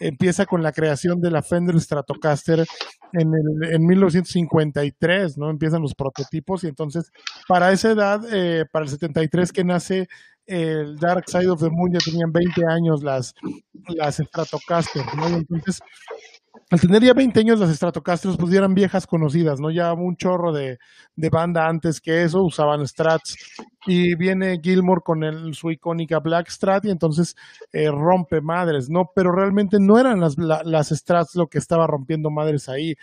empieza 0.00 0.46
con 0.46 0.62
la 0.62 0.72
creación 0.72 1.20
de 1.20 1.30
la 1.30 1.42
Fender 1.42 1.80
Stratocaster 1.80 2.66
en, 3.12 3.32
el, 3.34 3.74
en 3.74 3.86
1953, 3.86 5.38
¿no? 5.38 5.50
Empiezan 5.50 5.82
los 5.82 5.94
prototipos 5.94 6.64
y 6.64 6.68
entonces 6.68 7.10
para 7.46 7.72
esa 7.72 7.90
edad, 7.92 8.20
eh, 8.32 8.64
para 8.70 8.84
el 8.84 8.90
73 8.90 9.52
que 9.52 9.64
nace 9.64 10.08
el 10.48 10.96
Dark 10.98 11.24
Side 11.28 11.48
of 11.48 11.60
the 11.60 11.70
Moon, 11.70 11.92
ya 11.92 11.98
tenían 11.98 12.32
20 12.32 12.62
años 12.66 13.02
las, 13.02 13.34
las 13.88 14.16
Stratocaster, 14.16 15.04
¿no? 15.16 15.26
Entonces 15.28 15.80
al 16.70 16.80
tener 16.80 17.02
ya 17.02 17.14
20 17.14 17.40
años 17.40 17.60
las 17.60 17.74
Stratocasters, 17.74 18.36
pues 18.36 18.52
eran 18.52 18.74
viejas 18.74 19.06
conocidas, 19.06 19.58
¿no? 19.58 19.70
Ya 19.70 19.92
un 19.94 20.16
chorro 20.16 20.52
de, 20.52 20.78
de, 21.16 21.30
banda 21.30 21.66
antes 21.66 22.00
que 22.00 22.22
eso, 22.24 22.42
usaban 22.42 22.86
Strats. 22.86 23.36
Y 23.86 24.14
viene 24.16 24.60
Gilmore 24.62 25.00
con 25.02 25.24
el, 25.24 25.54
su 25.54 25.70
icónica 25.70 26.18
Black 26.18 26.50
Strat 26.50 26.84
y 26.84 26.90
entonces 26.90 27.36
eh, 27.72 27.90
rompe 27.90 28.42
madres, 28.42 28.90
¿no? 28.90 29.10
Pero 29.14 29.32
realmente 29.32 29.78
no 29.80 29.98
eran 29.98 30.20
las, 30.20 30.36
la, 30.36 30.62
las 30.62 30.88
Strats 30.88 31.36
lo 31.36 31.46
que 31.46 31.58
estaba 31.58 31.86
rompiendo 31.86 32.30
madres 32.30 32.68
ahí. 32.68 32.96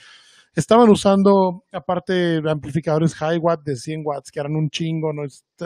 Estaban 0.55 0.89
usando, 0.89 1.63
aparte, 1.73 2.41
amplificadores 2.47 3.13
high 3.15 3.37
watt 3.37 3.61
de 3.65 3.75
100 3.75 4.03
watts, 4.05 4.31
que 4.31 4.39
eran 4.39 4.55
un 4.55 4.69
chingo, 4.69 5.11
¿no? 5.11 5.23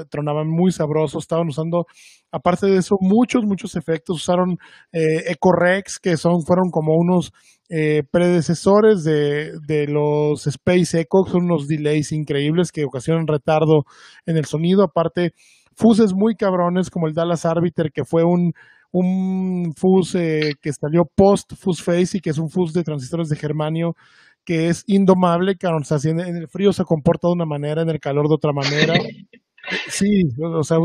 tronaban 0.10 0.48
muy 0.50 0.72
sabrosos. 0.72 1.24
Estaban 1.24 1.48
usando, 1.48 1.86
aparte 2.32 2.66
de 2.66 2.78
eso, 2.78 2.96
muchos, 3.00 3.44
muchos 3.44 3.76
efectos. 3.76 4.18
Usaron 4.18 4.58
eh, 4.92 5.32
EcoRex, 5.32 6.00
que 6.00 6.18
son, 6.18 6.42
fueron 6.44 6.72
como 6.72 6.96
unos 6.96 7.32
eh, 7.70 8.02
predecesores 8.10 9.04
de, 9.04 9.52
de, 9.68 9.86
los 9.88 10.48
Space 10.48 11.02
Echo, 11.02 11.24
son 11.28 11.44
unos 11.44 11.68
delays 11.68 12.12
increíbles 12.12 12.72
que 12.72 12.84
ocasionan 12.84 13.28
retardo 13.28 13.84
en 14.26 14.38
el 14.38 14.46
sonido. 14.46 14.84
Aparte, 14.84 15.34
fuses 15.76 16.14
muy 16.16 16.36
cabrones 16.36 16.90
como 16.90 17.08
el 17.08 17.14
Dallas 17.14 17.46
Arbiter, 17.46 17.92
que 17.94 18.06
fue 18.06 18.24
un, 18.24 18.54
un 18.92 19.74
fuse 19.76 20.50
eh, 20.50 20.54
que 20.62 20.74
salió 20.74 21.04
post 21.16 21.54
Fuse 21.56 21.84
Face 21.84 22.18
y 22.18 22.22
que 22.22 22.32
es 22.32 22.40
un 22.40 22.50
fuse 22.50 22.78
de 22.80 22.84
transistores 22.84 23.30
de 23.30 23.36
germanio 23.36 23.96
que 24.46 24.70
es 24.70 24.84
indomable, 24.88 25.56
que 25.56 25.68
o 25.68 25.84
sea, 25.84 25.98
en 26.12 26.20
el 26.20 26.48
frío 26.48 26.74
se 26.74 26.84
comporta 26.84 27.28
de 27.28 27.34
una 27.34 27.46
manera, 27.46 27.82
en 27.82 27.90
el 27.90 28.00
calor 28.00 28.28
de 28.28 28.36
otra 28.36 28.54
manera. 28.54 28.94
Sí, 29.88 30.24
o 30.42 30.64
sea, 30.64 30.78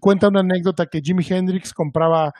cuenta 0.00 0.28
una 0.28 0.40
anécdota 0.40 0.86
que 0.86 1.00
Jimi 1.00 1.24
Hendrix 1.28 1.72
compraba 1.72 2.32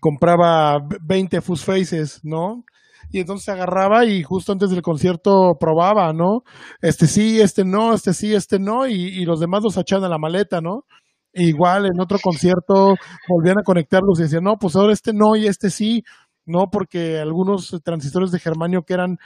compraba 0.00 0.78
20 1.02 1.40
Fuzz 1.40 1.64
Faces, 1.64 2.20
¿no? 2.22 2.64
Y 3.10 3.20
entonces 3.20 3.46
se 3.46 3.52
agarraba 3.52 4.04
y 4.04 4.22
justo 4.22 4.52
antes 4.52 4.70
del 4.70 4.82
concierto 4.82 5.56
probaba, 5.58 6.12
¿no? 6.12 6.42
Este 6.82 7.06
sí, 7.06 7.40
este 7.40 7.64
no, 7.64 7.94
este 7.94 8.12
sí, 8.12 8.34
este 8.34 8.58
no, 8.58 8.86
y, 8.86 8.94
y 8.94 9.24
los 9.24 9.40
demás 9.40 9.62
los 9.62 9.76
echaban 9.78 10.04
a 10.04 10.08
la 10.08 10.18
maleta, 10.18 10.60
¿no? 10.60 10.84
E 11.32 11.44
igual 11.44 11.86
en 11.86 12.00
otro 12.00 12.18
concierto 12.22 12.96
volvían 13.28 13.58
a 13.58 13.62
conectarlos 13.64 14.18
y 14.20 14.24
decían, 14.24 14.44
no, 14.44 14.56
pues 14.58 14.76
ahora 14.76 14.92
este 14.92 15.12
no 15.14 15.36
y 15.36 15.46
este 15.46 15.70
sí, 15.70 16.02
¿no? 16.48 16.70
Porque 16.70 17.18
algunos 17.18 17.80
transistores 17.84 18.30
de 18.32 18.38
germanio 18.40 18.82
que 18.82 18.94
eran, 18.94 19.18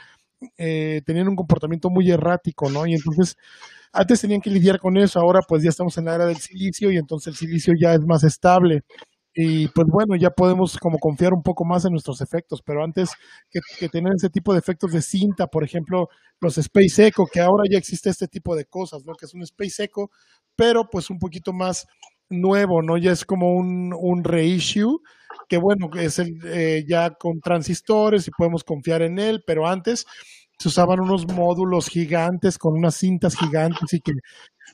eh, 0.57 1.01
tenían 1.05 1.29
un 1.29 1.35
comportamiento 1.35 1.89
muy 1.89 2.09
errático, 2.11 2.69
¿no? 2.69 2.85
Y 2.87 2.93
entonces, 2.93 3.37
antes 3.93 4.21
tenían 4.21 4.41
que 4.41 4.49
lidiar 4.49 4.79
con 4.79 4.97
eso, 4.97 5.19
ahora 5.19 5.41
pues 5.47 5.63
ya 5.63 5.69
estamos 5.69 5.97
en 5.97 6.05
la 6.05 6.15
era 6.15 6.25
del 6.25 6.37
silicio 6.37 6.91
y 6.91 6.97
entonces 6.97 7.27
el 7.29 7.35
silicio 7.35 7.73
ya 7.79 7.93
es 7.93 8.01
más 8.05 8.23
estable. 8.23 8.83
Y 9.35 9.67
pues 9.69 9.87
bueno, 9.91 10.15
ya 10.15 10.29
podemos 10.29 10.77
como 10.77 10.99
confiar 10.99 11.33
un 11.33 11.41
poco 11.41 11.65
más 11.65 11.85
en 11.85 11.91
nuestros 11.91 12.21
efectos, 12.21 12.61
pero 12.63 12.83
antes 12.83 13.11
que, 13.49 13.59
que 13.79 13.89
tener 13.89 14.13
ese 14.15 14.29
tipo 14.29 14.53
de 14.53 14.59
efectos 14.59 14.91
de 14.91 15.01
cinta, 15.01 15.47
por 15.47 15.63
ejemplo, 15.63 16.07
los 16.39 16.57
Space 16.59 17.07
Echo, 17.07 17.25
que 17.31 17.39
ahora 17.41 17.63
ya 17.71 17.79
existe 17.79 18.09
este 18.11 18.27
tipo 18.27 18.55
de 18.55 18.65
cosas, 18.65 19.05
¿no? 19.05 19.13
Que 19.15 19.25
es 19.25 19.33
un 19.33 19.41
Space 19.41 19.83
Echo, 19.85 20.11
pero 20.55 20.87
pues 20.89 21.09
un 21.09 21.17
poquito 21.19 21.51
más 21.51 21.87
nuevo, 22.29 22.81
¿no? 22.81 22.97
Ya 22.97 23.11
es 23.11 23.25
como 23.25 23.53
un, 23.53 23.93
un 23.97 24.23
reissue 24.23 24.99
que 25.49 25.57
bueno, 25.57 25.89
es 25.99 26.19
el, 26.19 26.37
eh, 26.45 26.85
ya 26.87 27.11
con 27.11 27.39
transistores 27.41 28.27
y 28.27 28.31
podemos 28.31 28.63
confiar 28.63 29.01
en 29.01 29.19
él, 29.19 29.43
pero 29.45 29.67
antes 29.67 30.05
se 30.57 30.67
usaban 30.69 30.99
unos 30.99 31.27
módulos 31.27 31.89
gigantes 31.89 32.57
con 32.57 32.73
unas 32.73 32.95
cintas 32.95 33.35
gigantes 33.35 33.93
y 33.93 33.99
que 33.99 34.13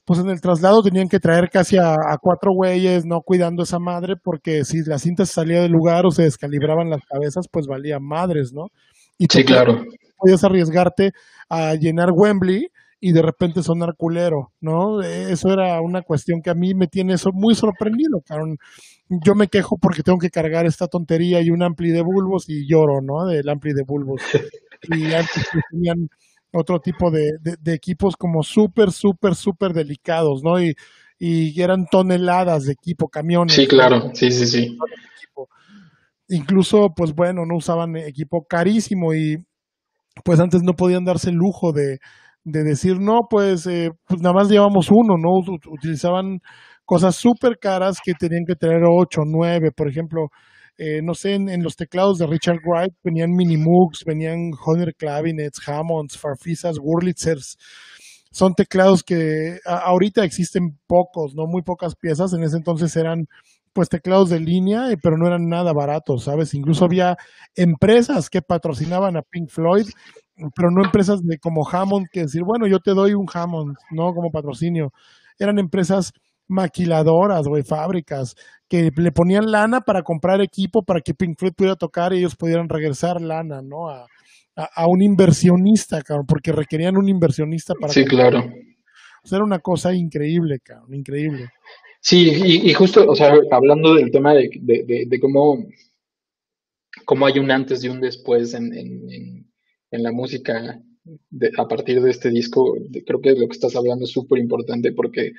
pues 0.06 0.20
en 0.20 0.30
el 0.30 0.42
traslado 0.42 0.82
tenían 0.84 1.10
que 1.10 1.20
traer 1.20 1.50
casi 1.50 1.78
a, 1.78 1.94
a 1.94 2.18
cuatro 2.22 2.54
güeyes, 2.54 3.06
no 3.06 3.22
cuidando 3.22 3.64
esa 3.64 3.80
madre, 3.80 4.16
porque 4.18 4.66
si 4.66 4.84
la 4.86 5.00
cinta 5.00 5.26
salía 5.26 5.62
del 5.62 5.72
lugar 5.72 6.06
o 6.06 6.12
se 6.12 6.24
descalibraban 6.24 6.90
las 6.90 7.06
cabezas, 7.06 7.48
pues 7.52 7.68
valía 7.68 8.00
madres, 8.00 8.54
¿no? 8.54 8.68
Y 9.18 9.28
sí, 9.30 9.44
claro. 9.44 9.84
Podías 10.18 10.44
arriesgarte 10.44 11.12
a 11.50 11.76
llenar 11.76 12.10
Wembley 12.12 12.70
y 13.02 13.14
de 13.14 13.22
repente 13.22 13.64
sonar 13.64 13.96
culero, 13.96 14.52
¿no? 14.60 15.02
Eso 15.02 15.54
era 15.54 15.80
una 15.82 16.02
cuestión 16.02 16.42
que 16.42 16.50
a 16.50 16.54
mí 16.54 16.74
me 16.74 16.88
tiene 16.88 17.14
eso 17.14 17.32
muy 17.32 17.56
sorprendido, 17.56 18.22
cabrón. 18.26 18.58
Yo 19.08 19.36
me 19.36 19.48
quejo 19.48 19.78
porque 19.78 20.04
tengo 20.04 20.18
que 20.18 20.30
cargar 20.30 20.66
esta 20.66 20.88
tontería 20.88 21.42
y 21.42 21.50
un 21.50 21.64
ampli 21.64 21.92
de 21.92 22.02
bulbos 22.02 22.50
y 22.50 22.68
lloro, 22.68 23.02
¿no? 23.02 23.26
Del 23.26 23.48
ampli 23.48 23.74
de 23.74 23.84
bulbos. 23.84 24.22
Y 24.82 25.14
antes 25.14 25.46
tenían 25.72 26.08
otro 26.54 26.80
tipo 26.80 27.12
de, 27.12 27.34
de, 27.42 27.74
equipos 27.74 28.16
como 28.16 28.44
súper, 28.44 28.94
súper, 28.94 29.36
súper 29.36 29.74
delicados, 29.74 30.42
¿no? 30.42 30.58
Y, 30.58 30.74
y 31.20 31.62
eran 31.62 31.86
toneladas 31.92 32.64
de 32.64 32.72
equipo, 32.72 33.10
camiones. 33.10 33.56
Sí, 33.56 33.68
claro, 33.68 34.12
sí, 34.14 34.32
sí, 34.32 34.48
sí. 34.48 34.78
Incluso, 36.30 36.94
pues 36.96 37.14
bueno, 37.14 37.46
no 37.46 37.58
usaban 37.58 37.98
equipo 37.98 38.46
carísimo 38.48 39.14
y 39.14 39.44
pues 40.24 40.40
antes 40.40 40.64
no 40.64 40.78
podían 40.78 41.04
darse 41.04 41.30
el 41.30 41.36
lujo 41.36 41.74
de, 41.74 42.00
de 42.52 42.64
decir, 42.64 43.00
no, 43.00 43.22
pues, 43.30 43.66
eh, 43.68 43.90
pues 44.08 44.22
nada 44.22 44.34
más 44.34 44.50
llevamos 44.50 44.90
uno, 44.92 45.16
¿no? 45.18 45.40
Utilizaban 45.72 46.40
cosas 46.86 47.16
súper 47.16 47.58
caras 47.60 48.00
que 48.04 48.14
tenían 48.14 48.44
que 48.48 48.56
tener 48.56 48.82
ocho, 48.90 49.22
nueve, 49.26 49.72
por 49.76 49.90
ejemplo, 49.90 50.28
eh, 50.78 51.02
no 51.04 51.14
sé, 51.14 51.34
en, 51.34 51.62
los 51.62 51.76
teclados 51.76 52.18
de 52.20 52.26
Richard 52.26 52.62
Wright 52.66 52.94
venían 53.04 53.32
Minimoogs, 53.32 54.06
venían 54.06 54.52
Honor 54.66 54.96
Clavinets, 54.96 55.60
Hammonds, 55.68 56.18
Farfisas, 56.18 56.78
Wurlitzers. 56.82 57.58
Son 58.32 58.54
teclados 58.54 59.04
que 59.04 59.58
ahorita 59.66 60.24
existen 60.24 60.80
pocos, 60.88 61.34
¿no? 61.36 61.48
Muy 61.48 61.64
pocas 61.64 61.96
piezas. 61.96 62.32
En 62.34 62.44
ese 62.44 62.56
entonces 62.56 62.96
eran 62.96 63.26
pues 63.74 63.90
teclados 63.90 64.30
de 64.30 64.40
línea, 64.40 64.84
pero 65.04 65.18
no 65.18 65.28
eran 65.28 65.48
nada 65.50 65.74
baratos, 65.74 66.24
¿sabes? 66.24 66.54
Incluso 66.54 66.86
había 66.86 67.18
empresas 67.56 68.30
que 68.30 68.42
patrocinaban 68.42 69.18
a 69.18 69.22
Pink 69.22 69.50
Floyd 69.50 69.88
pero 70.56 70.72
no 70.72 70.84
empresas 70.84 71.26
de 71.26 71.38
como 71.38 71.68
Hammond 71.68 72.08
que 72.12 72.22
decir, 72.22 72.44
bueno, 72.44 72.68
yo 72.68 72.80
te 72.80 72.92
doy 72.92 73.14
un 73.14 73.28
Hammond, 73.32 73.76
¿no? 73.92 74.14
Como 74.14 74.32
patrocinio. 74.32 74.92
eran 75.38 75.60
empresas 75.60 76.14
maquiladoras, 76.48 77.48
güey, 77.48 77.64
fábricas, 77.64 78.36
que 78.68 78.92
le 78.96 79.12
ponían 79.12 79.52
lana 79.52 79.82
para 79.82 80.02
comprar 80.02 80.42
equipo 80.42 80.84
para 80.84 81.00
que 81.00 81.14
Pink 81.14 81.38
Floyd 81.38 81.54
pudiera 81.56 81.76
tocar 81.76 82.12
y 82.12 82.18
ellos 82.18 82.36
pudieran 82.36 82.68
regresar 82.68 83.22
lana, 83.22 83.62
¿no? 83.62 83.90
A, 83.90 84.08
a, 84.56 84.88
un 84.88 85.02
inversionista, 85.02 86.02
cabrón, 86.02 86.26
porque 86.28 86.52
requerían 86.52 86.98
un 86.98 87.08
inversionista 87.08 87.74
para... 87.76 87.94
Sí, 87.94 88.04
claro. 88.04 88.40
O 89.24 89.28
sea, 89.28 89.38
era 89.38 89.46
una 89.46 89.60
cosa 89.60 89.94
increíble, 89.94 90.60
cabrón, 90.60 90.96
increíble. 90.96 91.50
Sí, 92.02 92.32
y, 92.64 92.74
justo, 92.74 93.06
o 93.08 93.16
sea, 93.16 93.34
hablando 93.52 93.94
del 93.94 94.10
tema 94.10 94.34
de, 94.34 94.50
de, 94.62 95.20
cómo, 95.20 95.66
cómo 97.06 97.26
hay 97.26 97.40
un 97.40 97.52
antes 97.52 97.84
y 97.84 97.90
un 97.90 98.00
después 98.00 98.54
en, 98.54 98.74
en, 98.74 99.12
en 99.12 99.39
la 99.92 100.12
música 100.12 100.80
a 101.58 101.68
partir 101.68 102.02
de 102.02 102.12
este 102.12 102.30
disco, 102.30 102.76
creo 103.06 103.22
que 103.22 103.32
lo 103.32 103.48
que 103.48 103.54
estás 103.54 103.76
hablando 103.76 104.06
es 104.06 104.12
súper 104.12 104.40
importante 104.40 104.92
porque 104.92 105.34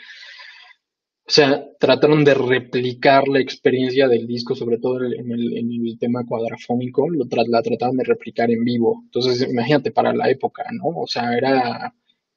o 1.31 1.33
sea, 1.33 1.65
trataron 1.79 2.25
de 2.25 2.35
replicar 2.35 3.29
la 3.29 3.39
experiencia 3.39 4.09
del 4.09 4.27
disco, 4.27 4.57
sobre 4.57 4.79
todo 4.79 5.05
en 5.05 5.31
el, 5.31 5.57
en 5.59 5.97
tema 5.97 6.25
cuadrafónico, 6.27 7.09
lo 7.09 7.25
la 7.47 7.63
trataron 7.63 7.97
de 7.99 8.03
replicar 8.03 8.51
en 8.51 8.65
vivo. 8.65 9.03
Entonces, 9.05 9.49
imagínate 9.49 9.93
para 9.93 10.13
la 10.13 10.29
época, 10.29 10.65
¿no? 10.73 10.89
O 11.03 11.07
sea, 11.07 11.37
era, 11.37 11.95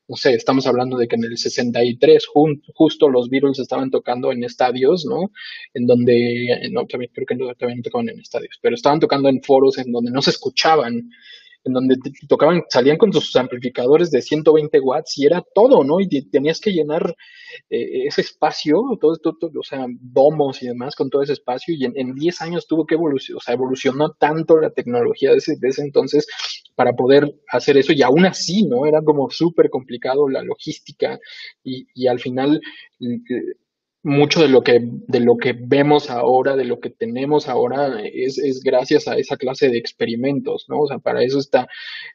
no 0.08 0.15
sé, 0.15 0.36
estamos 0.36 0.67
hablando 0.67 0.95
de 0.95 1.08
que 1.08 1.15
en 1.15 1.23
el 1.23 1.39
63 1.39 2.23
justo 2.76 3.10
los 3.10 3.30
Beatles 3.30 3.58
estaban 3.58 3.89
tocando 3.89 4.32
en 4.32 4.43
estadios, 4.43 5.08
¿no? 5.10 5.32
En 5.73 5.88
donde, 5.88 6.69
no, 6.71 6.86
también, 6.86 7.10
creo 7.15 7.26
que 7.26 7.36
no, 7.36 7.52
también 7.56 7.82
tocaban 7.82 8.10
en 8.10 8.19
estadios, 8.19 8.60
pero 8.62 8.76
estaban 8.76 8.99
tocando 8.99 9.28
en 9.28 9.41
foros 9.41 9.80
en 9.80 9.91
donde 9.91 10.12
no 10.12 10.21
se 10.21 10.30
escuchaban 10.30 11.10
en 11.65 11.73
donde 11.73 11.95
tocaban, 12.28 12.63
salían 12.69 12.97
con 12.97 13.13
sus 13.13 13.36
amplificadores 13.36 14.12
de 14.12 14.21
120 14.21 14.80
watts 14.80 15.17
y 15.17 15.26
era 15.26 15.43
todo, 15.54 15.84
¿no? 15.84 15.99
Y 15.99 16.08
tenías 16.30 16.60
que 16.60 16.71
llenar 16.71 17.15
eh, 17.69 18.06
ese 18.08 18.21
espacio, 18.21 18.82
todo 18.99 19.13
esto, 19.13 19.38
o 19.41 19.63
sea, 19.63 19.86
domos 20.02 20.62
y 20.62 20.67
demás 20.67 20.95
con 20.95 21.10
todo 21.10 21.21
ese 21.21 21.34
espacio 21.34 21.76
y 21.78 21.86
en, 21.86 22.13
10 22.15 22.41
años 22.41 22.67
tuvo 22.67 22.86
que 22.86 22.95
evolucionar, 22.95 23.38
o 23.38 23.41
sea, 23.41 23.54
evolucionó 23.54 24.12
tanto 24.12 24.58
la 24.60 24.71
tecnología 24.71 25.32
de 25.32 25.38
ese, 25.38 25.56
de 25.60 25.67
ese 25.69 25.82
entonces 25.84 26.28
para 26.76 26.93
poder 26.93 27.34
hacer 27.49 27.78
eso 27.78 27.93
y 27.93 28.02
aún 28.02 28.26
así, 28.26 28.63
¿no? 28.63 28.86
Era 28.86 29.02
como 29.02 29.30
súper 29.30 29.69
complicado 29.69 30.28
la 30.28 30.43
logística 30.43 31.17
y, 31.63 31.88
y 31.93 32.08
al 32.08 32.19
final 32.19 32.60
mucho 34.04 34.42
de 34.42 34.50
lo 34.50 34.62
que 34.62 34.82
de 34.84 35.20
lo 35.22 35.38
que 35.38 35.54
vemos 35.58 36.10
ahora, 36.10 36.56
de 36.58 36.66
lo 36.66 36.80
que 36.80 36.89
tenemos 36.89 37.48
ahora, 37.48 38.02
es, 38.04 38.38
es, 38.38 38.62
gracias 38.62 39.08
a 39.08 39.16
esa 39.16 39.38
clase 39.38 39.70
de 39.70 39.78
experimentos, 39.78 40.66
¿no? 40.68 40.82
O 40.82 40.88
sea, 40.88 41.00
para 41.00 41.24
eso 41.24 41.39
está, 41.39 41.68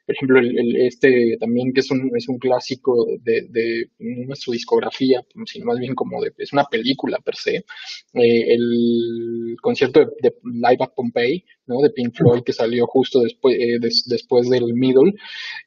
por 0.06 0.14
ejemplo, 0.14 0.38
el, 0.38 0.76
este 0.76 1.36
también 1.40 1.72
que 1.72 1.80
es 1.80 1.90
un, 1.90 2.10
es 2.14 2.28
un 2.28 2.38
clásico 2.38 3.06
de, 3.22 3.46
de 3.48 3.90
no 3.98 4.34
es 4.34 4.40
su 4.40 4.52
discografía, 4.52 5.24
sino 5.46 5.64
más 5.66 5.78
bien 5.78 5.94
como 5.94 6.22
de, 6.22 6.32
es 6.36 6.52
una 6.52 6.64
película 6.64 7.18
per 7.24 7.36
se, 7.36 7.56
eh, 7.56 7.64
el 8.54 9.56
concierto 9.62 10.00
de, 10.20 10.34
Live 10.44 10.78
at 10.80 10.92
Pompeii, 10.94 11.44
De 11.68 11.90
Pink 11.90 12.14
Floyd 12.14 12.42
que 12.42 12.52
salió 12.52 12.86
justo 12.86 13.20
después, 13.20 13.56
eh, 13.58 13.78
después 13.80 14.48
del 14.48 14.74
Middle, 14.74 15.12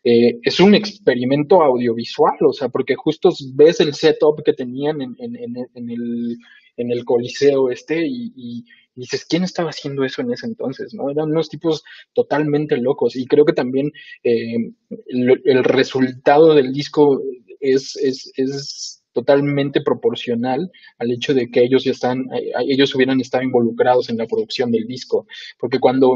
eh, 0.03 0.39
es 0.43 0.59
un 0.59 0.73
experimento 0.75 1.61
audiovisual, 1.61 2.37
o 2.47 2.53
sea, 2.53 2.69
porque 2.69 2.95
justo 2.95 3.29
ves 3.53 3.79
el 3.79 3.93
setup 3.93 4.43
que 4.43 4.53
tenían 4.53 5.01
en, 5.01 5.15
en, 5.19 5.35
en, 5.35 5.55
en 5.75 5.89
el 5.89 6.37
en 6.77 6.91
el 6.91 7.05
coliseo 7.05 7.69
este 7.69 8.05
y, 8.05 8.65
dices, 8.93 9.25
¿quién 9.25 9.43
estaba 9.43 9.69
haciendo 9.69 10.03
eso 10.03 10.21
en 10.21 10.31
ese 10.33 10.45
entonces? 10.45 10.93
¿no? 10.93 11.09
Eran 11.09 11.31
unos 11.31 11.49
tipos 11.49 11.83
totalmente 12.13 12.77
locos 12.77 13.15
y 13.15 13.25
creo 13.25 13.45
que 13.45 13.53
también 13.53 13.91
eh, 14.23 14.73
el, 15.07 15.63
resultado 15.63 16.53
del 16.53 16.73
disco 16.73 17.21
es, 17.59 17.95
es, 17.95 19.00
totalmente 19.13 19.81
proporcional 19.81 20.71
al 20.97 21.11
hecho 21.11 21.33
de 21.33 21.49
que 21.49 21.63
ellos 21.63 21.83
ya 21.83 21.91
están, 21.91 22.21
eh, 22.33 22.51
ellos 22.67 22.93
hubieran 22.95 23.19
estado 23.19 23.43
involucrados 23.43 24.09
en 24.09 24.17
la 24.17 24.27
producción 24.27 24.71
del 24.71 24.87
disco, 24.87 25.27
porque 25.59 25.79
cuando 25.79 26.15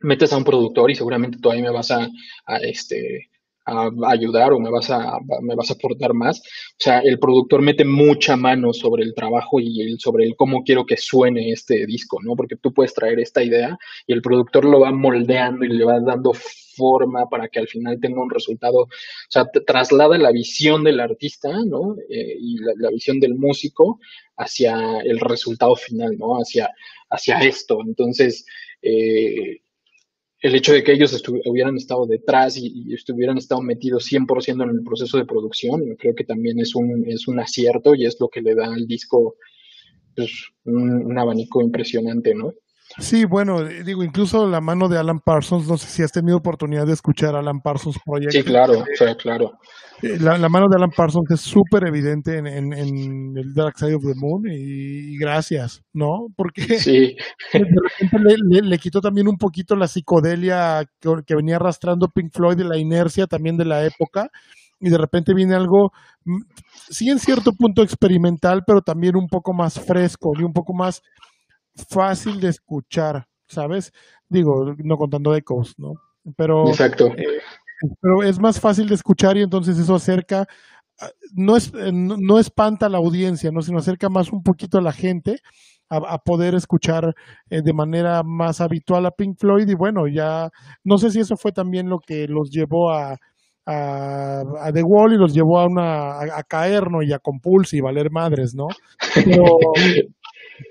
metes 0.00 0.32
a 0.32 0.36
un 0.36 0.44
productor 0.44 0.90
y 0.90 0.94
seguramente 0.94 1.38
todavía 1.38 1.64
me 1.64 1.70
vas 1.70 1.90
a, 1.90 2.08
a 2.46 2.56
este 2.58 3.30
a 3.66 3.90
ayudar 4.08 4.52
o 4.52 4.60
me 4.60 4.70
vas 4.70 4.90
a, 4.90 5.18
me 5.42 5.54
vas 5.54 5.70
a 5.70 5.74
aportar 5.74 6.14
más. 6.14 6.40
O 6.40 6.76
sea, 6.78 7.00
el 7.00 7.18
productor 7.18 7.62
mete 7.62 7.84
mucha 7.84 8.36
mano 8.36 8.72
sobre 8.72 9.04
el 9.04 9.14
trabajo 9.14 9.60
y 9.60 9.96
sobre 9.98 10.24
el 10.24 10.36
cómo 10.36 10.62
quiero 10.64 10.84
que 10.86 10.96
suene 10.96 11.50
este 11.50 11.86
disco, 11.86 12.18
¿no? 12.22 12.36
Porque 12.36 12.56
tú 12.56 12.72
puedes 12.72 12.94
traer 12.94 13.20
esta 13.20 13.42
idea 13.42 13.78
y 14.06 14.12
el 14.12 14.22
productor 14.22 14.64
lo 14.64 14.80
va 14.80 14.92
moldeando 14.92 15.64
y 15.64 15.68
le 15.68 15.84
va 15.84 16.00
dando 16.00 16.32
forma 16.76 17.28
para 17.28 17.48
que 17.48 17.60
al 17.60 17.68
final 17.68 17.98
tenga 18.00 18.22
un 18.22 18.30
resultado, 18.30 18.80
o 18.80 18.88
sea, 19.28 19.46
traslada 19.66 20.18
la 20.18 20.32
visión 20.32 20.84
del 20.84 21.00
artista, 21.00 21.50
¿no? 21.64 21.96
Eh, 22.08 22.36
y 22.38 22.56
la, 22.58 22.90
visión 22.90 23.20
del 23.20 23.34
músico 23.34 24.00
hacia 24.36 25.00
el 25.00 25.20
resultado 25.20 25.76
final, 25.76 26.16
¿no? 26.18 26.34
Hacia, 26.36 26.70
hacia 27.10 27.38
esto. 27.40 27.78
Entonces, 27.86 28.44
eh, 28.82 29.60
el 30.44 30.54
hecho 30.54 30.74
de 30.74 30.84
que 30.84 30.92
ellos 30.92 31.22
hubieran 31.46 31.78
estado 31.78 32.04
detrás 32.06 32.58
y, 32.58 32.92
estuvieran 32.92 33.38
estado 33.38 33.62
metidos 33.62 34.12
100% 34.12 34.62
en 34.62 34.76
el 34.76 34.84
proceso 34.84 35.16
de 35.16 35.24
producción, 35.24 35.96
creo 35.98 36.14
que 36.14 36.24
también 36.24 36.60
es 36.60 36.74
un, 36.74 37.02
es 37.08 37.26
un 37.26 37.40
acierto 37.40 37.94
y 37.94 38.04
es 38.04 38.20
lo 38.20 38.28
que 38.28 38.42
le 38.42 38.54
da 38.54 38.66
al 38.66 38.86
disco 38.86 39.36
pues, 40.14 40.30
un, 40.66 41.18
abanico 41.18 41.62
impresionante, 41.62 42.34
¿no? 42.34 42.52
Sí, 42.98 43.24
bueno, 43.24 43.64
digo, 43.64 44.04
incluso 44.04 44.46
la 44.46 44.60
mano 44.60 44.88
de 44.88 44.98
Alan 44.98 45.18
Parsons, 45.18 45.66
no 45.68 45.76
sé 45.76 45.88
si 45.88 46.02
has 46.02 46.12
tenido 46.12 46.36
oportunidad 46.36 46.86
de 46.86 46.92
escuchar 46.92 47.34
Alan 47.34 47.60
Parsons 47.60 47.98
Project. 48.04 48.32
Sí, 48.32 48.42
claro, 48.42 48.84
sí, 48.94 49.04
claro. 49.18 49.52
Eh, 50.02 50.18
la, 50.20 50.48
mano 50.48 50.66
de 50.68 50.76
Alan 50.76 50.90
Parsons 50.90 51.30
es 51.30 51.40
súper 51.40 51.86
evidente 51.86 52.38
en, 52.38 52.46
en, 52.46 52.72
el 53.36 53.54
Dark 53.54 53.78
Side 53.78 53.94
of 53.94 54.02
the 54.02 54.14
Moon 54.14 54.42
y, 54.48 55.16
gracias, 55.18 55.82
¿no? 55.92 56.26
Porque 56.36 56.62
sí. 56.78 57.16
le, 58.62 58.78
quitó 58.78 59.00
también 59.00 59.28
un 59.28 59.38
poquito 59.38 59.74
la 59.76 59.88
psicodelia 59.88 60.84
que, 61.00 61.34
venía 61.34 61.56
arrastrando 61.56 62.08
Pink 62.08 62.32
Floyd 62.32 62.56
de 62.56 62.64
la 62.64 62.78
inercia 62.78 63.26
también 63.26 63.56
de 63.56 63.64
la 63.64 63.84
época 63.84 64.28
y 64.80 64.90
de 64.90 64.98
repente 64.98 65.34
viene 65.34 65.54
algo, 65.54 65.92
mm, 66.24 66.42
sí 66.90 67.08
en 67.08 67.18
cierto 67.18 67.52
punto 67.52 67.82
experimental, 67.82 68.62
pero 68.66 68.82
también 68.82 69.16
un 69.16 69.28
poco 69.28 69.52
más 69.52 69.80
fresco 69.80 70.32
y 70.38 70.42
un 70.42 70.52
poco 70.52 70.74
más 70.74 71.02
fácil 71.88 72.40
de 72.40 72.48
escuchar, 72.48 73.26
¿sabes? 73.46 73.92
Digo, 74.28 74.74
no 74.78 74.96
contando 74.96 75.34
ecos, 75.34 75.74
¿no? 75.78 75.94
Pero, 76.36 76.68
Exacto. 76.68 77.08
Eh, 77.16 77.40
pero 78.00 78.22
es 78.22 78.38
más 78.38 78.60
fácil 78.60 78.88
de 78.88 78.94
escuchar 78.94 79.36
y 79.36 79.42
entonces 79.42 79.78
eso 79.78 79.94
acerca, 79.94 80.46
ah, 81.00 81.10
no, 81.34 81.56
es, 81.56 81.72
eh, 81.74 81.90
no, 81.92 82.38
espanta 82.38 82.86
a 82.86 82.88
la 82.88 82.98
audiencia, 82.98 83.50
¿no? 83.50 83.62
sino 83.62 83.78
acerca 83.78 84.08
más 84.08 84.32
un 84.32 84.42
poquito 84.42 84.78
a 84.78 84.82
la 84.82 84.92
gente 84.92 85.40
a, 85.90 86.18
poder 86.18 86.54
escuchar 86.54 87.14
eh, 87.50 87.62
de 87.62 87.72
manera 87.72 88.22
más 88.24 88.60
habitual 88.60 89.06
a 89.06 89.10
Pink 89.10 89.38
Floyd 89.38 89.68
y 89.68 89.74
bueno, 89.74 90.08
ya 90.08 90.50
no 90.82 90.98
sé 90.98 91.10
si 91.10 91.20
eso 91.20 91.36
fue 91.36 91.52
también 91.52 91.88
lo 91.88 92.00
que 92.00 92.26
los 92.26 92.50
llevó 92.50 92.90
a, 92.90 93.18
a, 93.66 94.70
The 94.72 94.82
Wall 94.82 95.14
y 95.14 95.18
los 95.18 95.32
llevó 95.32 95.60
a 95.60 95.66
una 95.66 96.20
a, 96.20 96.42
caer, 96.42 96.90
¿no? 96.90 97.02
Y 97.02 97.12
a 97.12 97.18
Compulse 97.18 97.76
y 97.76 97.80
valer 97.80 98.10
madres, 98.10 98.54
¿no? 98.54 98.66
Pero, 99.14 99.44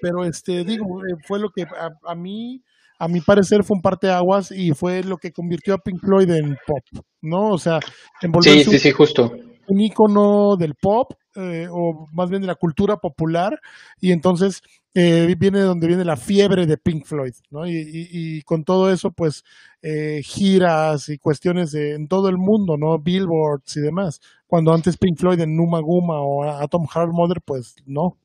pero 0.02 0.24
este, 0.24 0.64
digo, 0.64 1.02
eh, 1.02 1.16
fue 1.26 1.40
lo 1.40 1.50
que 1.50 1.64
a, 1.64 2.16
mí, 2.16 2.62
a 3.00 3.08
mi 3.08 3.22
parecer, 3.22 3.64
fue 3.64 3.76
un 3.76 3.82
parteaguas 3.82 4.52
y 4.52 4.72
fue 4.72 5.04
lo 5.04 5.18
que 5.18 5.32
convirtió 5.32 5.74
a 5.74 5.78
Pink 5.80 6.00
Floyd 6.00 6.30
en 6.32 6.58
pop, 6.66 7.06
¿no? 7.22 7.52
O 7.52 7.58
sea, 7.58 7.80
en 8.22 8.32
sí, 8.42 8.64
sí, 8.64 8.80
sí, 8.80 8.92
justo. 8.92 9.32
un 9.68 9.82
ícono 9.82 10.56
del 10.58 10.76
pop, 10.76 11.14
eh, 11.36 11.68
o 11.72 12.08
más 12.14 12.30
bien 12.30 12.42
de 12.42 12.48
la 12.48 12.56
cultura 12.56 12.98
popular, 12.98 13.60
y 14.00 14.12
entonces 14.12 14.62
eh, 14.96 15.34
viene 15.40 15.62
donde 15.62 15.88
viene 15.88 16.06
la 16.06 16.18
fiebre 16.18 16.68
de 16.68 16.78
Pink 16.78 17.06
Floyd, 17.06 17.34
¿no? 17.50 17.66
Y, 17.66 17.74
y, 18.12 18.42
con 18.44 18.64
todo 18.64 18.92
eso, 18.92 19.10
pues, 19.10 19.44
eh, 19.82 20.22
giras 20.24 21.10
y 21.10 21.18
cuestiones 21.18 21.74
en 21.74 22.08
todo 22.08 22.30
el 22.30 22.38
mundo, 22.38 22.78
¿no? 22.78 23.00
Billboards 23.00 23.76
y 23.78 23.82
demás. 23.82 24.22
Cuando 24.46 24.72
antes 24.72 24.98
Pink 24.98 25.18
Floyd 25.18 25.40
en 25.40 25.56
Numa 25.56 25.80
Guma 25.80 26.22
o 26.22 26.44
Atom 26.44 26.86
Heart 26.88 27.12
Mother, 27.12 27.42
pues 27.44 27.76
no, 27.88 28.18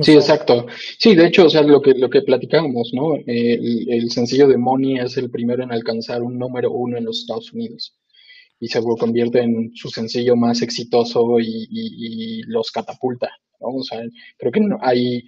sí, 0.00 0.12
exacto. 0.12 0.66
Sí, 0.98 1.14
de 1.14 1.26
hecho, 1.26 1.46
o 1.46 1.50
sea, 1.50 1.62
lo 1.62 1.80
que, 1.80 1.94
lo 1.94 2.08
que 2.08 2.22
platicábamos, 2.22 2.90
¿no? 2.92 3.16
el, 3.26 4.10
sencillo 4.10 4.46
de 4.48 4.56
Money 4.56 4.98
es 4.98 5.16
el 5.16 5.30
primero 5.30 5.62
en 5.62 5.72
alcanzar 5.72 6.22
un 6.22 6.38
número 6.38 6.72
uno 6.72 6.96
en 6.96 7.04
los 7.04 7.20
Estados 7.20 7.52
Unidos 7.52 7.94
y 8.60 8.68
se 8.68 8.82
convierte 8.82 9.40
en 9.40 9.70
su 9.74 9.88
sencillo 9.88 10.36
más 10.36 10.62
exitoso 10.62 11.38
y, 11.40 12.42
los 12.46 12.70
catapulta, 12.70 13.30
¿no? 13.60 13.68
O 13.68 13.82
sea, 13.82 14.00
creo 14.36 14.52
que 14.52 14.60
no, 14.60 14.78
hay 14.80 15.24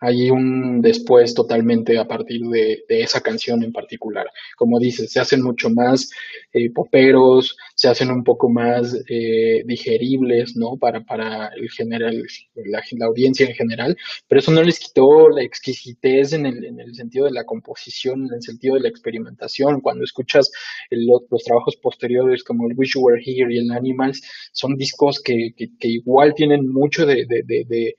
hay 0.00 0.30
un 0.30 0.80
después 0.80 1.34
totalmente 1.34 1.98
a 1.98 2.08
partir 2.08 2.40
de, 2.42 2.84
esa 2.88 3.20
canción 3.20 3.62
en 3.62 3.72
particular. 3.72 4.26
Como 4.56 4.78
dices, 4.78 5.12
se 5.12 5.20
hacen 5.20 5.42
mucho 5.42 5.70
más 5.70 6.10
eh, 6.52 6.70
poperos, 6.70 7.56
se 7.74 7.88
hacen 7.88 8.10
un 8.10 8.24
poco 8.24 8.48
más 8.48 8.94
eh, 9.08 9.62
digeribles, 9.66 10.56
¿no? 10.56 10.76
Para, 10.76 11.04
para 11.04 11.48
el 11.48 11.70
general, 11.70 12.24
la, 12.54 13.06
audiencia 13.06 13.46
en 13.46 13.54
general, 13.54 13.96
pero 14.28 14.40
eso 14.40 14.52
no 14.52 14.62
les 14.62 14.78
quitó 14.78 15.28
la 15.30 15.42
exquisitez 15.42 16.32
en 16.32 16.46
el, 16.46 16.64
en 16.64 16.80
el 16.80 16.94
sentido 16.94 17.26
de 17.26 17.32
la 17.32 17.44
composición, 17.44 18.26
en 18.26 18.34
el 18.34 18.42
sentido 18.42 18.74
de 18.74 18.82
la 18.82 18.88
experimentación. 18.88 19.80
Cuando 19.80 20.04
escuchas 20.04 20.50
los 20.90 21.44
trabajos 21.44 21.76
posteriores 21.76 22.42
como 22.42 22.68
el 22.68 22.76
Wish 22.76 22.94
You 22.94 23.02
Were 23.02 23.22
Here 23.24 23.54
y 23.54 23.58
el 23.58 23.70
Animals, 23.70 24.22
son 24.52 24.76
discos 24.76 25.20
que, 25.20 25.54
que, 25.56 25.88
igual 25.88 26.34
tienen 26.34 26.68
mucho 26.68 27.06
de 27.06 27.20
de, 27.26 27.96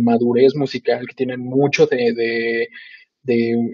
madurez 0.00 0.54
musical, 0.54 1.06
que 1.06 1.14
tienen 1.14 1.40
mucho 1.40 1.86
de, 1.86 2.68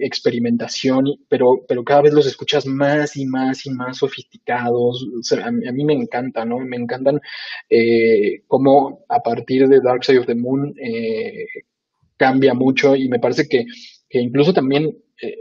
experimentación, 0.01 1.05
pero, 1.27 1.65
pero 1.67 1.83
cada 1.83 2.03
vez 2.03 2.13
los 2.13 2.27
escuchas 2.27 2.65
más 2.67 3.17
y 3.17 3.25
más 3.25 3.65
y 3.65 3.71
más 3.71 3.97
sofisticados. 3.97 5.07
a, 5.43 5.51
mí, 5.51 5.85
me 5.85 5.93
encanta, 5.93 6.45
¿no? 6.45 6.59
Me 6.59 6.77
encantan 6.77 7.19
eh, 7.69 8.43
cómo 8.47 9.05
a 9.09 9.19
partir 9.21 9.67
de 9.67 9.81
Dark 9.81 10.03
Side 10.03 10.19
of 10.19 10.27
the 10.27 10.35
Moon 10.35 10.73
eh, 10.81 11.45
cambia 12.17 12.53
mucho 12.53 12.95
y 12.95 13.09
me 13.09 13.19
parece 13.19 13.47
que, 13.47 13.65
incluso 14.19 14.53
también, 14.53 14.95
eh, 15.21 15.37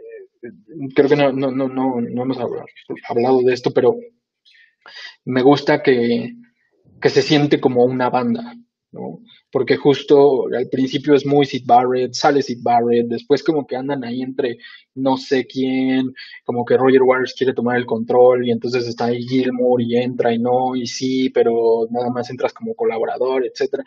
creo 0.95 1.09
que 1.09 1.17
no, 1.17 1.33
no, 1.33 1.51
no, 1.51 1.69
no, 1.69 2.01
no 2.01 2.23
hemos 2.23 2.39
hablado 2.39 3.43
de 3.43 3.53
esto, 3.53 3.73
pero 3.73 3.97
me 5.25 5.43
gusta 5.43 5.83
que, 5.83 6.33
que 7.01 7.09
se 7.11 7.23
siente 7.23 7.61
como 7.61 7.85
una 7.85 8.11
banda, 8.11 8.55
¿no? 8.93 9.21
Porque 9.51 9.77
justo 9.77 10.47
al 10.55 10.69
principio 10.69 11.15
es 11.15 11.25
muy 11.25 11.47
Sid 11.47 11.65
Barrett, 11.67 12.15
sale 12.15 12.43
Sid 12.43 12.59
Barrett, 12.63 13.07
después 13.07 13.43
como 13.43 13.67
que 13.67 13.77
andan 13.77 14.05
ahí 14.05 14.23
entre 14.23 14.59
no 14.95 15.17
sé 15.17 15.47
quién, 15.47 16.13
como 16.45 16.65
que 16.65 16.77
Roger 16.77 17.03
Waters 17.03 17.35
quiere 17.35 17.55
tomar 17.55 17.77
el 17.77 17.87
control 17.87 18.47
y 18.47 18.51
entonces 18.51 18.87
está 18.87 19.07
ahí 19.07 19.23
Gilmour 19.23 19.81
y 19.83 19.97
entra 19.97 20.33
y 20.35 20.39
no, 20.39 20.77
y 20.77 20.87
sí, 20.87 21.31
pero 21.31 21.87
nada 21.91 22.11
más 22.11 22.29
entras 22.31 22.53
como 22.53 22.75
colaborador, 22.75 23.47
etcétera. 23.47 23.85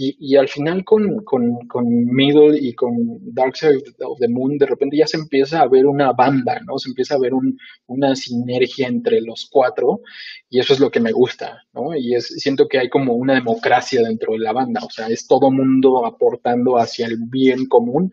Y, 0.00 0.36
al 0.36 0.46
final 0.46 0.84
con, 0.84 1.24
con, 1.24 1.66
con, 1.66 1.84
Middle 1.88 2.56
y 2.56 2.72
con 2.72 2.94
Dark 3.34 3.56
Side 3.56 3.82
of 4.04 4.20
the 4.20 4.28
Moon, 4.28 4.56
de 4.56 4.66
repente 4.66 4.96
ya 4.96 5.08
se 5.08 5.16
empieza 5.16 5.60
a 5.60 5.66
ver 5.66 5.86
una 5.86 6.12
banda, 6.12 6.60
¿no? 6.64 6.78
Se 6.78 6.88
empieza 6.88 7.16
a 7.16 7.18
ver 7.18 7.34
un, 7.34 7.58
una 7.88 8.14
sinergia 8.14 8.86
entre 8.86 9.20
los 9.20 9.48
cuatro 9.50 10.02
y 10.48 10.60
eso 10.60 10.72
es 10.72 10.78
lo 10.78 10.92
que 10.92 11.00
me 11.00 11.10
gusta, 11.10 11.64
¿no? 11.72 11.96
Y 11.96 12.14
es, 12.14 12.28
siento 12.28 12.68
que 12.68 12.78
hay 12.78 12.88
como 12.88 13.14
una 13.14 13.34
democracia 13.34 14.00
dentro 14.02 14.34
de 14.34 14.38
la 14.38 14.52
banda, 14.52 14.82
o 14.84 14.90
sea, 14.90 15.08
es 15.08 15.26
todo 15.26 15.50
mundo 15.50 16.06
aportando 16.06 16.78
hacia 16.78 17.06
el 17.06 17.16
bien 17.28 17.66
común, 17.66 18.12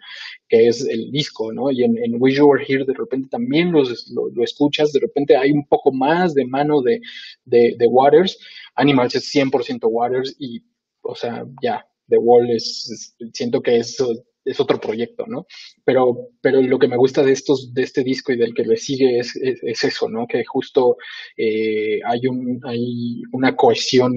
que 0.50 0.67
es 0.67 0.88
el 0.88 1.12
disco, 1.12 1.54
¿no? 1.54 1.69
Y 1.69 1.84
en, 1.84 2.00
en 2.04 2.15
Wish 2.19 2.38
You 2.38 2.48
Were 2.48 2.65
Here 2.67 2.86
de 2.86 2.95
repente 2.95 3.30
también 3.30 3.71
los, 3.71 4.12
lo, 4.12 4.43
escuchas, 4.43 4.91
de 4.91 5.02
repente 5.02 5.38
hay 5.38 5.52
un 5.52 5.67
poco 5.67 5.91
más 5.93 6.34
de 6.34 6.48
mano 6.48 6.82
de, 6.82 7.00
de, 7.43 7.76
de 7.78 7.88
Waters, 7.88 8.39
Animals 8.74 9.13
es 9.13 9.32
100% 9.34 9.82
Waters 9.84 10.36
y 10.39 10.63
o 11.06 11.15
sea, 11.15 11.44
ya, 11.62 11.86
The 12.08 12.18
Wall 12.18 12.52
es, 12.52 13.15
siento 13.34 13.62
que 13.62 13.78
es, 13.78 13.98
es 14.44 14.60
otro 14.60 14.80
proyecto, 14.80 15.26
¿no? 15.28 15.46
Pero, 15.84 16.30
pero 16.41 16.62
lo 16.62 16.78
que 16.78 16.88
me 16.88 16.98
gusta 16.98 17.24
de 17.24 17.32
estos, 17.32 17.74
de 17.74 17.84
este 17.84 18.04
disco 18.04 18.32
y 18.32 18.38
del 18.38 18.54
que 18.54 18.63
le 18.63 18.78
sigue 18.78 19.20
es, 19.20 19.36
es, 19.36 19.84
eso, 19.84 20.08
¿no? 20.08 20.28
Que 20.28 20.44
justo 20.46 20.98
eh, 21.36 22.00
hay 22.06 22.28
un, 22.30 22.60
hay 22.63 23.22
una 23.32 23.56
cohesión 23.56 24.12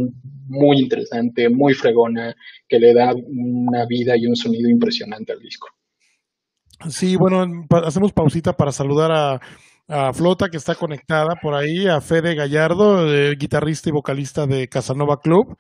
muy 0.47 0.81
interesante, 0.81 1.49
muy 1.49 1.75
fregona, 1.75 2.35
que 2.69 2.79
le 2.79 2.93
da 2.93 3.15
una 3.15 3.87
vida 3.87 4.17
y 4.17 4.27
un 4.27 4.37
sonido 4.37 4.69
impresionante 4.69 5.33
al 5.33 5.41
disco. 5.41 5.69
Sí, 6.91 7.17
bueno, 7.17 7.67
hacemos 7.85 8.13
pausita 8.13 8.53
para 8.53 8.71
saludar 8.71 9.11
a, 9.11 9.41
a 9.89 10.13
Flota, 10.13 10.49
que 10.49 10.59
está 10.59 10.75
conectada 10.75 11.35
por 11.43 11.55
ahí, 11.55 11.89
a 11.89 12.01
Fede 12.01 12.35
Gallardo, 12.35 13.07
guitarrista 13.37 13.89
y 13.89 13.93
vocalista 13.93 14.47
de 14.47 14.69
Casanova 14.69 15.21
Club 15.21 15.57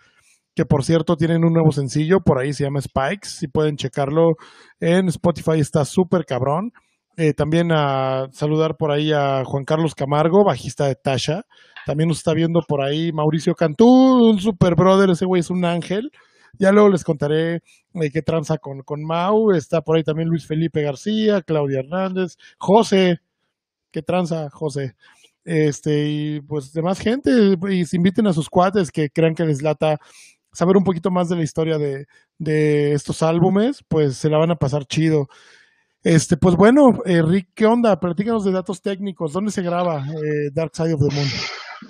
que 0.59 0.67
por 0.67 0.83
cierto 0.83 1.15
tienen 1.15 1.45
un 1.45 1.53
nuevo 1.53 1.71
sencillo, 1.71 2.19
por 2.19 2.41
ahí 2.41 2.53
se 2.53 2.65
llama 2.65 2.81
Spikes, 2.81 3.29
si 3.29 3.47
pueden 3.47 3.77
checarlo 3.77 4.33
en 4.81 5.07
Spotify, 5.07 5.61
está 5.61 5.85
súper 5.85 6.25
cabrón. 6.25 6.73
Eh, 7.17 7.33
también 7.33 7.71
a 7.71 8.27
saludar 8.33 8.77
por 8.77 8.91
ahí 8.91 9.13
a 9.13 9.45
Juan 9.45 9.65
Carlos 9.65 9.95
Camargo, 9.95 10.45
bajista 10.45 10.87
de 10.87 10.97
Tasha. 10.97 11.43
También 11.87 12.09
nos 12.09 12.19
está 12.19 12.35
viendo 12.35 12.59
por 12.67 12.83
ahí 12.83 13.13
Mauricio 13.13 13.55
Cantú, 13.55 13.87
un 14.31 14.41
super 14.41 14.75
brother, 14.75 15.11
ese 15.11 15.27
güey 15.27 15.39
es 15.39 15.51
un 15.51 15.65
ángel. 15.65 16.11
Ya 16.59 16.73
luego 16.73 16.89
les 16.89 17.05
contaré 17.05 17.55
eh, 17.95 18.11
qué 18.13 18.23
tranza 18.23 18.59
con, 18.59 18.81
con 18.83 19.05
Mau. 19.05 19.53
Está 19.53 19.83
por 19.83 19.97
ahí 19.97 20.03
también 20.03 20.29
Luis 20.29 20.45
Felipe 20.45 20.83
García, 20.83 21.41
Claudia 21.43 21.79
Hernández, 21.79 22.37
José. 22.59 23.21
¿Qué 23.93 24.03
tranza, 24.03 24.51
José? 24.51 24.97
Este, 25.45 26.09
y 26.09 26.41
pues 26.41 26.73
demás 26.73 26.99
gente, 26.99 27.31
y 27.71 27.85
se 27.85 27.97
inviten 27.97 28.27
a 28.27 28.33
sus 28.33 28.51
cuates 28.51 28.91
que 28.91 29.09
crean 29.09 29.35
que 29.35 29.47
les 29.47 29.63
lata 29.63 29.99
saber 30.59 30.77
un 30.77 30.83
poquito 30.83 31.13
más 31.13 31.29
de 31.29 31.37
la 31.37 31.45
historia 31.45 31.79
de, 31.79 32.07
de 32.37 32.93
estos 32.93 33.23
álbumes, 33.23 33.85
pues 33.87 34.17
se 34.17 34.29
la 34.29 34.39
van 34.39 34.51
a 34.51 34.57
pasar 34.57 34.87
chido. 34.87 35.29
Este, 36.03 36.37
pues 36.37 36.57
bueno, 36.57 36.99
eh, 37.07 37.23
Rick, 37.23 37.51
¿qué 37.55 37.65
onda? 37.65 38.01
Platícanos 38.01 38.45
de 38.45 38.51
datos 38.51 38.83
técnicos. 38.83 39.33
¿Dónde 39.33 39.53
se 39.53 39.63
graba 39.63 40.05
eh, 40.09 40.51
Dark 40.53 40.73
Side 40.75 40.95
of 40.95 41.01
the 41.01 41.15
Moon? 41.15 41.29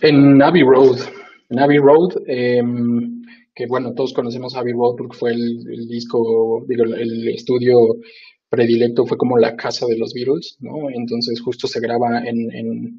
En 0.03 0.43
Abbey 0.43 0.63
Road. 0.63 0.99
En 1.49 1.61
Abbey 1.61 1.79
Road, 1.79 2.11
em, 2.27 3.23
que 3.55 3.67
bueno, 3.67 3.95
todos 3.95 4.13
conocemos 4.13 4.55
Abbey 4.55 4.75
Road 4.75 4.97
porque 4.99 5.17
fue 5.17 5.33
el, 5.33 5.89
disco, 5.89 6.63
digo, 6.69 6.85
el 6.85 7.29
estudio 7.29 7.79
predilecto, 8.51 9.07
fue 9.07 9.17
como 9.17 9.39
la 9.39 9.57
casa 9.57 9.87
de 9.87 9.97
los 9.97 10.13
Beatles, 10.13 10.59
¿no? 10.61 10.91
Entonces 10.91 11.41
justo 11.41 11.67
se 11.67 11.81
graba 11.81 12.23
en, 12.27 12.99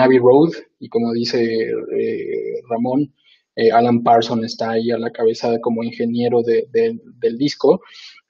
Abbey 0.00 0.18
Road 0.18 0.54
y 0.80 0.88
como 0.88 1.12
dice 1.12 1.44
eh, 1.44 2.60
Ramón, 2.68 3.12
eh, 3.56 3.70
Alan 3.70 4.02
Parsons 4.02 4.44
está 4.44 4.72
ahí 4.72 4.90
a 4.90 4.98
la 4.98 5.10
cabeza 5.10 5.60
como 5.60 5.82
ingeniero 5.82 6.42
del 6.42 7.38
disco. 7.38 7.82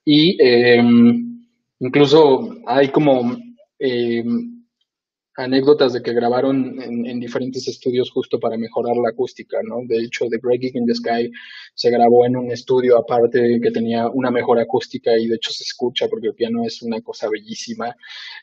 Y 0.04 0.36
em, 0.40 1.46
incluso 1.80 2.56
hay 2.66 2.88
como 2.88 3.36
em, 3.78 4.53
anécdotas 5.36 5.92
de 5.92 6.02
que 6.02 6.12
grabaron 6.12 6.80
en, 6.80 7.20
diferentes 7.20 7.66
estudios 7.66 8.10
justo 8.10 8.38
para 8.38 8.56
mejorar 8.56 8.96
la 8.96 9.10
acústica, 9.10 9.58
¿no? 9.64 9.80
De 9.86 9.98
hecho, 9.98 10.26
The 10.28 10.38
Breaking 10.38 10.76
in 10.76 10.86
the 10.86 10.94
Sky 10.94 11.30
se 11.74 11.90
grabó 11.90 12.24
en 12.24 12.36
un 12.36 12.50
estudio 12.52 12.96
aparte 12.96 13.58
que 13.60 13.70
tenía 13.70 14.08
una 14.08 14.30
mejor 14.30 14.58
acústica 14.58 15.16
y 15.16 15.26
de 15.26 15.36
hecho 15.36 15.50
se 15.52 15.64
escucha 15.64 16.06
porque 16.08 16.28
el 16.28 16.34
piano 16.34 16.64
es 16.64 16.82
una 16.82 17.00
cosa 17.00 17.28
bellísima. 17.28 17.94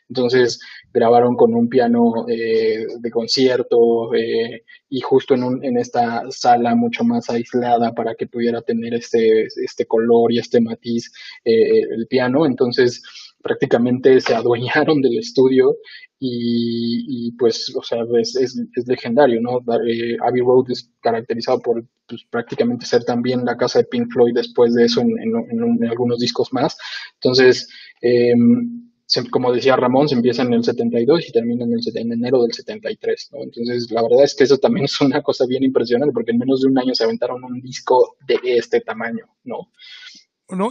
Entonces 0.08 0.60
grabaron 0.92 1.34
con 1.36 1.54
un 1.54 1.68
piano 1.68 2.26
eh, 2.28 2.86
de 2.98 3.10
concierto 3.10 4.14
eh, 4.14 4.62
y 4.90 5.00
justo 5.00 5.34
en, 5.34 5.64
en 5.64 5.78
esta 5.78 6.24
sala 6.30 6.74
mucho 6.74 7.04
más 7.04 7.30
aislada 7.30 7.92
para 7.94 8.14
que 8.14 8.26
pudiera 8.26 8.60
tener 8.60 8.94
este, 8.94 9.44
este 9.44 9.86
color 9.86 10.32
y 10.32 10.38
este 10.38 10.60
matiz 10.60 11.10
eh, 11.44 11.80
el 11.90 12.06
piano. 12.06 12.44
Entonces 12.44 13.02
prácticamente 13.42 14.20
se 14.20 14.34
adueñaron 14.34 15.00
del 15.02 15.18
estudio 15.18 15.76
y, 16.24 17.32
pues, 17.32 17.74
o 17.74 17.82
sea, 17.82 18.04
es, 18.20 18.36
es, 18.36 18.86
legendario, 18.86 19.40
¿no? 19.40 19.58
Eh, 19.88 20.16
Abbey 20.24 20.40
Road 20.40 20.70
es 20.70 20.88
caracterizado 21.00 21.58
por 21.60 21.84
pues, 22.06 22.24
prácticamente 22.30 22.86
ser 22.86 23.02
también 23.04 23.44
la 23.44 23.56
casa 23.56 23.80
de 23.80 23.86
Pink 23.86 24.12
Floyd 24.12 24.34
después 24.34 24.74
de 24.74 24.84
eso 24.84 25.00
en, 25.00 25.84
algunos 25.88 26.20
discos 26.20 26.52
más. 26.52 26.76
Entonces, 27.14 27.68
em, 28.02 28.88
como 29.30 29.52
decía 29.52 29.76
Ramón, 29.76 30.08
se 30.08 30.14
empieza 30.14 30.42
en 30.42 30.52
el 30.52 30.62
72 30.62 31.28
y 31.28 31.32
termina 31.32 31.64
en, 31.64 31.72
el, 31.72 31.80
en 31.96 32.12
enero 32.12 32.42
del 32.42 32.52
73, 32.52 33.30
¿no? 33.32 33.42
Entonces, 33.42 33.90
la 33.90 34.02
verdad 34.02 34.24
es 34.24 34.34
que 34.36 34.44
eso 34.44 34.58
también 34.58 34.84
es 34.84 35.00
una 35.00 35.22
cosa 35.22 35.44
bien 35.46 35.64
impresionante 35.64 36.12
porque 36.12 36.30
en 36.30 36.38
menos 36.38 36.60
de 36.60 36.68
un 36.68 36.78
año 36.78 36.94
se 36.94 37.04
aventaron 37.04 37.42
un 37.42 37.60
disco 37.60 38.16
de 38.28 38.38
este 38.44 38.80
tamaño, 38.80 39.26
¿no? 39.42 39.70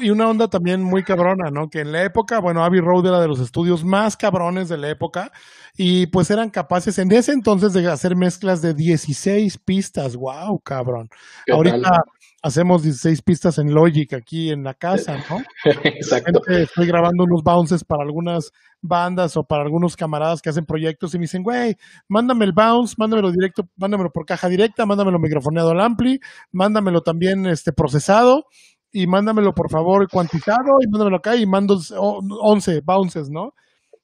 Y 0.01 0.09
una 0.09 0.29
onda 0.29 0.47
también 0.47 0.83
muy 0.83 1.03
cabrona, 1.03 1.49
¿no? 1.49 1.69
Que 1.69 1.79
en 1.79 1.91
la 1.91 2.03
época, 2.03 2.39
bueno, 2.39 2.63
Abbey 2.63 2.81
Road 2.81 3.07
era 3.07 3.19
de 3.19 3.27
los 3.27 3.39
estudios 3.39 3.83
más 3.83 4.15
cabrones 4.15 4.69
de 4.69 4.77
la 4.77 4.89
época 4.89 5.31
y 5.75 6.07
pues 6.07 6.29
eran 6.29 6.49
capaces 6.49 6.99
en 6.99 7.11
ese 7.11 7.31
entonces 7.31 7.73
de 7.73 7.87
hacer 7.89 8.15
mezclas 8.15 8.61
de 8.61 8.73
16 8.73 9.57
pistas. 9.59 10.15
¡Wow, 10.15 10.59
cabrón! 10.59 11.09
Ahorita 11.51 12.03
hacemos 12.43 12.83
16 12.83 13.21
pistas 13.21 13.57
en 13.57 13.73
Logic 13.73 14.13
aquí 14.13 14.51
en 14.51 14.63
la 14.63 14.73
casa, 14.73 15.17
¿no? 15.29 15.41
Exacto. 15.83 16.41
Estoy 16.47 16.87
grabando 16.87 17.23
unos 17.23 17.43
bounces 17.43 17.83
para 17.83 18.03
algunas 18.03 18.51
bandas 18.81 19.37
o 19.37 19.43
para 19.43 19.63
algunos 19.63 19.95
camaradas 19.95 20.41
que 20.41 20.49
hacen 20.49 20.65
proyectos 20.65 21.13
y 21.13 21.17
me 21.17 21.23
dicen, 21.23 21.43
güey, 21.43 21.75
mándame 22.07 22.45
el 22.45 22.51
bounce, 22.51 22.95
mándamelo 22.97 23.31
directo, 23.31 23.67
mándamelo 23.77 24.11
por 24.11 24.25
caja 24.25 24.49
directa, 24.49 24.85
mándamelo 24.85 25.19
microfoneado 25.19 25.71
al 25.71 25.81
ampli, 25.81 26.19
mándamelo 26.51 27.01
también 27.01 27.45
este 27.45 27.73
procesado 27.73 28.45
y 28.91 29.07
mándamelo 29.07 29.53
por 29.53 29.69
favor 29.69 30.07
cuantizado 30.09 30.79
y 30.81 30.87
mándamelo 30.87 31.17
acá 31.17 31.35
y 31.35 31.45
mando 31.45 31.79
11 31.97 32.81
bounces, 32.81 33.29
¿no? 33.29 33.53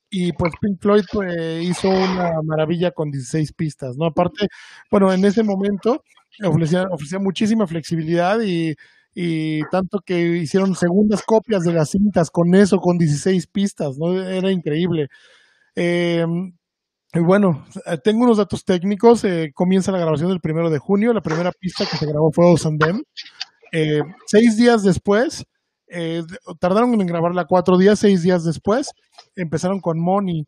Y 0.10 0.32
pues 0.34 0.54
Pink 0.62 0.80
Floyd 0.82 1.04
pues, 1.12 1.64
hizo 1.64 1.90
una 1.90 2.42
maravilla 2.44 2.92
con 2.92 3.12
16 3.12 3.54
pistas, 3.54 3.98
¿no? 3.98 4.06
Aparte, 4.06 4.48
bueno, 4.90 5.12
en 5.12 5.26
ese 5.26 5.44
momento 5.44 6.04
ofrecía, 6.44 7.20
muchísima 7.20 7.68
flexibilidad 7.68 8.40
y, 8.42 8.76
y 9.14 9.64
tanto 9.70 10.00
que 10.06 10.20
hicieron 10.38 10.76
segundas 10.76 11.24
copias 11.24 11.64
de 11.64 11.74
las 11.74 11.90
cintas 11.92 12.32
con 12.32 12.56
eso, 12.56 12.78
con 12.80 12.98
16 12.98 13.48
pistas, 13.48 13.98
¿no? 13.98 14.22
Era 14.22 14.52
increíble. 14.52 15.08
Eh, 15.76 16.26
y 17.14 17.20
bueno, 17.20 17.66
eh, 17.86 17.98
tengo 18.04 18.26
unos 18.26 18.38
datos 18.38 18.64
técnicos. 18.66 19.24
Eh, 19.24 19.52
comienza 19.54 19.92
la 19.92 20.00
grabación 20.00 20.30
del 20.30 20.42
primero 20.42 20.70
de 20.70 20.80
junio. 20.80 21.14
La 21.14 21.22
primera 21.22 21.52
pista 21.52 21.86
que 21.90 21.98
se 21.98 22.06
grabó 22.06 22.32
fue 22.32 22.46
Osandem. 22.46 23.02
Eh, 23.72 24.02
seis 24.26 24.58
días 24.58 24.84
después, 24.84 25.46
eh, 25.88 26.24
tardaron 26.60 27.00
en 27.00 27.08
grabarla 27.08 27.46
cuatro 27.46 27.78
días, 27.78 28.00
seis 28.00 28.22
días 28.24 28.44
después, 28.44 28.92
empezaron 29.36 29.80
con 29.80 30.00
Money. 30.00 30.46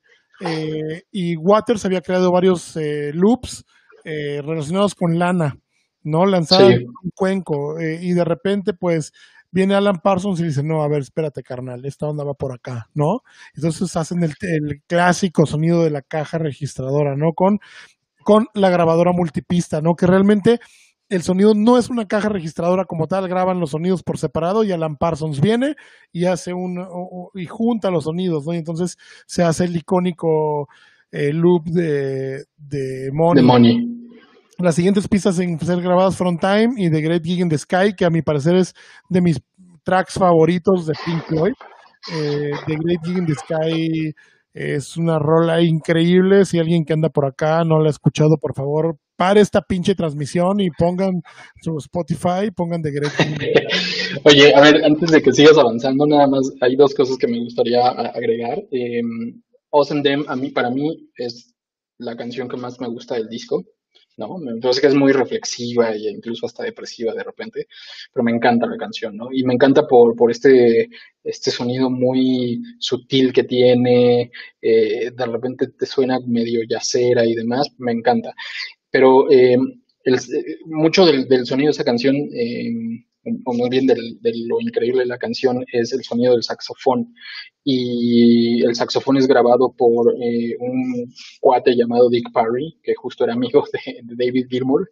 y 1.12 1.36
Waters 1.36 1.84
había 1.86 2.02
creado 2.02 2.32
varios 2.32 2.78
loops 3.14 3.66
relacionados 4.06 4.96
con 4.96 5.20
lana. 5.20 5.58
¿no? 6.04 6.26
Lanzada 6.26 6.68
un 6.68 7.12
cuenco 7.16 7.80
eh, 7.80 8.00
y 8.02 8.14
de 8.14 8.26
repente 8.26 8.74
pues 8.74 9.12
viene 9.52 9.76
Alan 9.76 10.00
Parsons 10.02 10.40
y 10.40 10.44
dice, 10.44 10.64
no, 10.64 10.84
a 10.84 10.88
ver, 10.88 11.02
espérate 11.02 11.44
carnal, 11.44 11.86
esta 11.86 12.08
onda 12.08 12.24
va 12.24 12.36
por 12.36 12.54
acá, 12.54 12.90
¿no? 12.94 13.24
Entonces 13.56 13.96
hacen 13.96 14.24
el, 14.24 14.36
clásico 14.86 15.46
sonido 15.48 15.84
de 15.84 15.90
la 15.90 16.04
caja 16.04 16.38
registradora, 16.38 17.16
¿no? 17.16 17.34
Con, 17.34 17.60
con 18.24 18.48
la 18.54 18.70
grabadora 18.70 19.12
multipista, 19.12 19.82
¿no? 19.82 19.96
Que 19.96 20.06
realmente 20.06 20.60
el 21.10 21.24
sonido 21.24 21.54
no 21.56 21.78
es 21.78 21.90
una 21.90 22.08
caja 22.08 22.30
registradora 22.30 22.86
como 22.86 23.08
tal, 23.08 23.28
graban 23.28 23.60
los 23.60 23.72
sonidos 23.72 24.04
por 24.04 24.18
separado 24.18 24.64
y 24.64 24.72
Alan 24.72 24.96
Parsons 24.96 25.42
viene 25.42 25.76
y 26.12 26.26
hace 26.26 26.54
un, 26.54 26.86
y 27.34 27.46
junta 27.46 27.92
los 27.92 28.06
sonidos, 28.06 28.46
¿no? 28.46 28.54
Y 28.54 28.58
entonces 28.58 28.98
se 29.26 29.44
hace 29.44 29.66
el 29.66 29.76
icónico 29.76 30.68
eh, 31.12 31.34
loop 31.34 31.66
de, 31.66 32.46
de 32.58 33.10
Money. 33.12 33.44
De 33.44 33.48
money 33.48 34.00
las 34.60 34.76
siguientes 34.76 35.08
pistas 35.08 35.40
en 35.40 35.58
ser 35.60 35.82
grabadas 35.82 36.18
Front 36.18 36.42
Time 36.42 36.74
y 36.76 36.90
The 36.90 37.02
Great 37.02 37.24
Gig 37.24 37.40
in 37.40 37.50
the 37.50 37.58
Sky, 37.58 37.94
que 37.96 38.06
a 38.06 38.10
mi 38.10 38.22
parecer 38.22 38.56
es 38.56 38.74
de 39.10 39.22
mis 39.22 39.42
tracks 39.84 40.16
favoritos 40.16 40.86
de 40.86 40.94
Pink 41.06 41.24
Floyd. 41.24 41.54
Eh, 42.14 42.52
the 42.68 42.76
Great 42.76 43.00
Gig 43.04 43.18
in 43.18 43.26
the 43.26 43.36
Sky 43.36 44.14
es 44.54 44.98
una 44.98 45.18
rola 45.18 45.62
increíble. 45.62 46.44
Si 46.44 46.60
alguien 46.60 46.84
que 46.84 46.94
anda 46.94 47.10
por 47.10 47.26
acá 47.26 47.64
no 47.64 47.80
la 47.80 47.88
ha 47.88 47.92
escuchado, 47.92 48.38
por 48.40 48.54
favor, 48.54 48.98
pare 49.20 49.42
esta 49.42 49.62
pinche 49.62 49.96
transmisión 49.96 50.62
y 50.62 50.70
pongan 50.72 51.22
su 51.62 51.78
Spotify, 51.78 52.50
pongan 52.56 52.82
Great 52.82 53.12
Gig. 53.18 54.22
Oye, 54.24 54.56
a 54.56 54.62
ver, 54.62 54.82
antes 54.86 55.12
de 55.12 55.22
que 55.22 55.34
sigas 55.34 55.58
avanzando, 55.58 56.08
nada 56.08 56.26
más 56.26 56.50
hay 56.62 56.78
dos 56.78 56.96
cosas 56.96 57.18
que 57.18 57.28
me 57.28 57.40
gustaría 57.40 57.86
agregar. 57.86 58.64
Eh, 58.72 59.02
awesome 59.72 60.02
Them, 60.04 60.24
a 60.30 60.38
mí, 60.38 60.52
para 60.52 60.70
mí, 60.70 61.10
es 61.18 61.54
la 61.98 62.16
canción 62.16 62.48
que 62.48 62.56
más 62.56 62.80
me 62.80 62.88
gusta 62.88 63.16
del 63.16 63.28
disco. 63.28 63.66
¿no? 64.20 64.38
Me 64.38 64.60
parece 64.60 64.82
que 64.82 64.88
es 64.88 64.96
muy 64.96 65.14
reflexiva 65.14 65.92
e 65.92 66.12
incluso 66.12 66.46
hasta 66.46 66.64
depresiva 66.64 67.14
de 67.14 67.24
repente, 67.24 67.68
pero 68.14 68.24
me 68.24 68.32
encanta 68.32 68.68
la 68.68 68.78
canción, 68.78 69.16
¿no? 69.16 69.30
Y 69.32 69.44
me 69.44 69.54
encanta 69.54 69.88
por, 69.88 70.14
por 70.16 70.30
este, 70.30 70.90
este 71.24 71.52
sonido 71.52 71.90
muy 71.90 72.62
sutil 72.80 73.32
que 73.32 73.46
tiene, 73.46 74.30
eh, 74.62 75.12
de 75.12 75.26
repente 75.26 75.68
te 75.68 75.86
suena 75.86 76.20
medio 76.28 76.62
yacera 76.70 77.26
y 77.26 77.34
demás, 77.34 77.70
me 77.78 77.94
encanta. 77.94 78.34
Pero 78.92 79.30
eh, 79.32 79.58
el, 80.04 80.20
mucho 80.66 81.06
del, 81.06 81.28
del, 81.28 81.46
sonido 81.46 81.68
de 81.68 81.72
esa 81.72 81.84
canción 81.84 82.16
eh, 82.16 83.04
o 83.46 83.54
más 83.54 83.70
bien 83.70 83.86
de 83.86 83.96
lo 84.48 84.62
increíble 84.62 85.02
de 85.02 85.08
la 85.08 85.18
canción, 85.18 85.64
es 85.72 85.92
el 85.94 86.04
sonido 86.04 86.34
del 86.34 86.44
saxofón. 86.44 87.14
Y 87.64 88.64
el 88.64 88.76
saxofón 88.76 89.18
es 89.18 89.28
grabado 89.28 89.74
por 89.78 90.14
eh, 90.22 90.56
un 90.60 91.14
cuate 91.42 91.76
llamado 91.76 92.10
Dick 92.10 92.32
Parry, 92.32 92.78
que 92.84 92.96
justo 92.96 93.24
era 93.24 93.34
amigo 93.34 93.64
de, 93.74 94.02
David 94.16 94.48
Gilmour. 94.50 94.90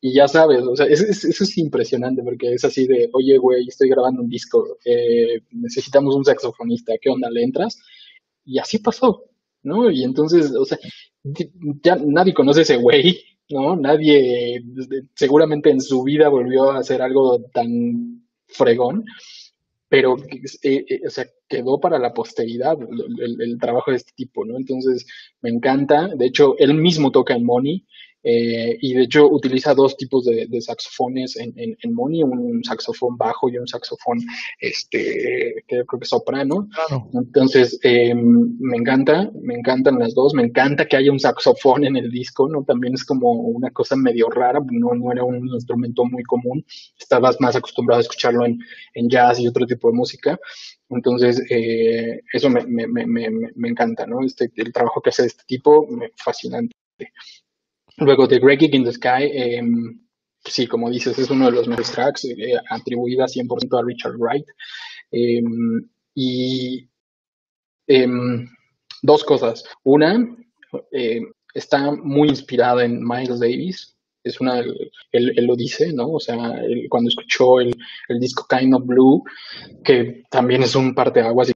Y 0.00 0.14
ya 0.14 0.28
sabes, 0.28 0.62
o 0.62 0.76
sea, 0.76 0.86
eso 0.86 1.04
es, 1.08 1.58
impresionante 1.58 2.22
porque 2.22 2.54
es 2.54 2.64
así 2.64 2.86
de, 2.86 3.10
oye, 3.12 3.36
güey, 3.38 3.66
estoy 3.66 3.88
grabando 3.88 4.22
un 4.22 4.28
disco, 4.28 4.78
eh, 4.84 5.40
necesitamos 5.50 6.14
un 6.14 6.24
saxofonista, 6.24 6.92
¿qué 7.00 7.10
onda? 7.10 7.28
¿Le 7.28 7.42
entras? 7.42 7.80
Y 8.44 8.58
así 8.60 8.78
pasó, 8.78 9.24
¿no? 9.62 9.90
Y 9.90 10.04
entonces, 10.04 10.52
o 10.54 10.64
sea, 10.64 10.78
ya 11.82 11.96
nadie 11.96 12.34
conoce 12.34 12.62
ese 12.62 12.76
güey, 12.76 13.20
¿no? 13.50 13.76
Nadie 13.76 14.62
seguramente 15.14 15.70
en 15.70 15.80
su 15.80 16.02
vida 16.02 16.28
volvió 16.28 16.70
a 16.70 16.78
hacer 16.78 17.02
algo 17.02 17.40
tan 17.52 18.26
fregón, 18.46 19.04
pero 19.88 20.16
eh, 20.62 20.84
eh, 20.88 21.00
o 21.06 21.10
sea, 21.10 21.26
quedó 21.48 21.80
para 21.80 21.98
la 21.98 22.12
posteridad 22.12 22.76
el, 22.80 23.40
el, 23.40 23.58
trabajo 23.58 23.90
de 23.90 23.96
este 23.96 24.12
tipo, 24.14 24.44
¿no? 24.44 24.56
Entonces, 24.56 25.06
me 25.40 25.50
encanta. 25.50 26.08
De 26.08 26.26
hecho, 26.26 26.56
él 26.58 26.74
mismo 26.74 27.10
toca 27.10 27.34
en 27.34 27.44
Money. 27.44 27.86
Eh, 28.30 28.76
y 28.82 28.92
de 28.92 29.04
hecho 29.04 29.26
utiliza 29.26 29.72
dos 29.72 29.96
tipos 29.96 30.26
de, 30.26 30.60
saxofones 30.60 31.36
en, 31.38 31.54
en, 31.56 31.94
Money, 31.94 32.22
un 32.22 32.62
saxofón 32.62 33.16
bajo 33.16 33.48
y 33.48 33.56
un 33.56 33.66
saxofón, 33.66 34.18
este, 34.60 35.64
que 35.66 35.86
creo 35.86 35.98
que 35.98 36.04
soprano. 36.04 36.68
Entonces, 37.14 37.80
eh, 37.82 38.14
me 38.14 38.76
encanta, 38.76 39.30
me 39.40 39.54
encantan 39.54 39.98
las 39.98 40.14
dos, 40.14 40.34
me 40.34 40.42
encanta 40.42 40.84
que 40.84 40.98
haya 40.98 41.10
un 41.10 41.18
saxofón 41.18 41.84
en 41.84 41.96
el 41.96 42.10
disco, 42.10 42.50
¿no? 42.50 42.64
También 42.64 42.92
es 42.92 43.04
como 43.06 43.32
una 43.32 43.70
cosa 43.70 43.96
medio 43.96 44.28
rara, 44.28 44.60
no, 44.72 44.94
no 44.94 45.10
era 45.10 45.24
un 45.24 45.48
instrumento 45.48 46.04
muy 46.04 46.22
común, 46.24 46.66
estabas 47.00 47.40
más 47.40 47.56
acostumbrado 47.56 48.00
a 48.00 48.02
escucharlo 48.02 48.44
en, 48.44 48.58
en 48.92 49.08
jazz 49.08 49.40
y 49.40 49.48
otro 49.48 49.66
tipo 49.66 49.90
de 49.90 49.96
música. 49.96 50.38
Entonces, 50.90 51.42
eh, 51.48 52.20
eso 52.30 52.50
me, 52.50 52.66
me, 52.66 52.86
me, 52.86 53.06
me, 53.06 53.68
encanta, 53.68 54.06
¿no? 54.06 54.20
Este, 54.22 54.52
el 54.56 54.70
trabajo 54.70 55.00
que 55.00 55.08
hace 55.08 55.24
este 55.24 55.44
tipo, 55.46 55.88
fascinante. 56.16 56.74
Luego 57.98 58.26
Great 58.38 58.60
Gig 58.60 58.74
in 58.74 58.84
the 58.84 58.92
Sky, 58.92 59.24
eh, 59.24 59.62
sí, 60.44 60.66
como 60.66 60.90
dices, 60.90 61.18
es 61.18 61.30
uno 61.30 61.46
de 61.46 61.52
los 61.52 61.68
mejores 61.68 61.92
tracks, 61.92 62.24
eh, 62.24 62.54
atribuida 62.70 63.26
100% 63.26 63.78
a 63.78 63.82
Richard 63.82 64.16
Wright. 64.16 64.46
Eh, 65.10 65.42
y 66.14 66.88
em, 67.86 68.48
dos 69.02 69.24
cosas. 69.24 69.64
Una, 69.84 70.36
está 71.54 71.92
muy 71.92 72.28
inspirada 72.28 72.84
en 72.84 73.02
Miles 73.02 73.40
Davis. 73.40 73.96
Es 74.24 74.40
una, 74.40 74.58
él, 74.60 74.74
él 75.12 75.44
lo 75.46 75.56
dice, 75.56 75.92
¿no? 75.92 76.12
O 76.12 76.20
sea, 76.20 76.36
cuando 76.88 77.08
escuchó 77.08 77.60
el, 77.60 77.74
el, 78.08 78.20
disco 78.20 78.46
Kind 78.48 78.74
of 78.74 78.84
Blue, 78.84 79.22
que 79.84 80.24
también 80.30 80.62
es 80.62 80.74
un 80.74 80.94
parte 80.94 81.20
de 81.20 81.28
aguas 81.28 81.48
y 81.48 81.52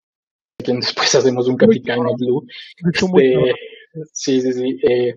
después 0.66 1.14
hacemos 1.14 1.48
un 1.48 1.54
of 1.54 2.18
Blue. 2.18 2.46
Este, 2.92 3.54
sí, 4.12 4.40
sí, 4.40 4.52
sí. 4.52 4.78
Eh, 4.82 5.14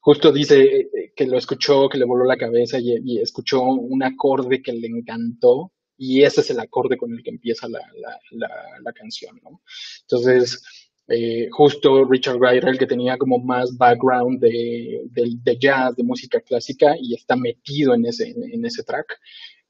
justo 0.00 0.32
dice 0.32 0.62
eh, 0.62 1.12
que 1.14 1.26
lo 1.26 1.38
escuchó, 1.38 1.88
que 1.88 1.98
le 1.98 2.04
voló 2.04 2.24
la 2.24 2.36
cabeza 2.36 2.78
y, 2.80 3.18
escuchó 3.20 3.62
un 3.62 4.02
acorde 4.02 4.62
que 4.62 4.72
le 4.72 4.86
encantó 4.86 5.72
y 5.96 6.22
ese 6.22 6.42
es 6.42 6.50
el 6.50 6.60
acorde 6.60 6.96
con 6.96 7.12
el 7.12 7.22
que 7.22 7.30
empieza 7.30 7.68
la, 7.68 7.80
la, 8.30 8.92
canción, 8.92 9.38
¿no? 9.42 9.60
Entonces, 10.02 10.62
eh, 11.08 11.48
justo 11.50 12.04
Richard 12.04 12.36
Wright 12.38 12.62
era 12.62 12.70
el 12.70 12.78
que 12.78 12.86
tenía 12.86 13.18
como 13.18 13.38
más 13.38 13.76
background 13.76 14.40
de, 14.40 15.02
de, 15.10 15.58
jazz, 15.58 15.96
de 15.96 16.04
música 16.04 16.40
clásica 16.40 16.94
y 17.00 17.14
está 17.14 17.34
metido 17.34 17.94
en 17.94 18.06
ese, 18.06 18.28
en, 18.30 18.64
ese 18.64 18.84
track. 18.84 19.18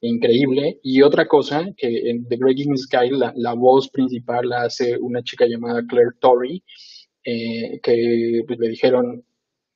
Increíble. 0.00 0.78
Y 0.82 1.02
otra 1.02 1.26
cosa, 1.26 1.66
que 1.76 2.10
en 2.10 2.28
The 2.28 2.36
Breaking 2.36 2.76
Sky 2.76 3.10
la, 3.10 3.32
la 3.34 3.54
voz 3.54 3.88
principal 3.88 4.48
la 4.48 4.62
hace 4.62 4.96
una 4.98 5.22
chica 5.22 5.46
llamada 5.46 5.82
Claire 5.88 6.12
Torrey, 6.20 6.62
eh, 7.24 7.80
que 7.82 8.42
pues, 8.46 8.58
le 8.58 8.68
dijeron, 8.68 9.24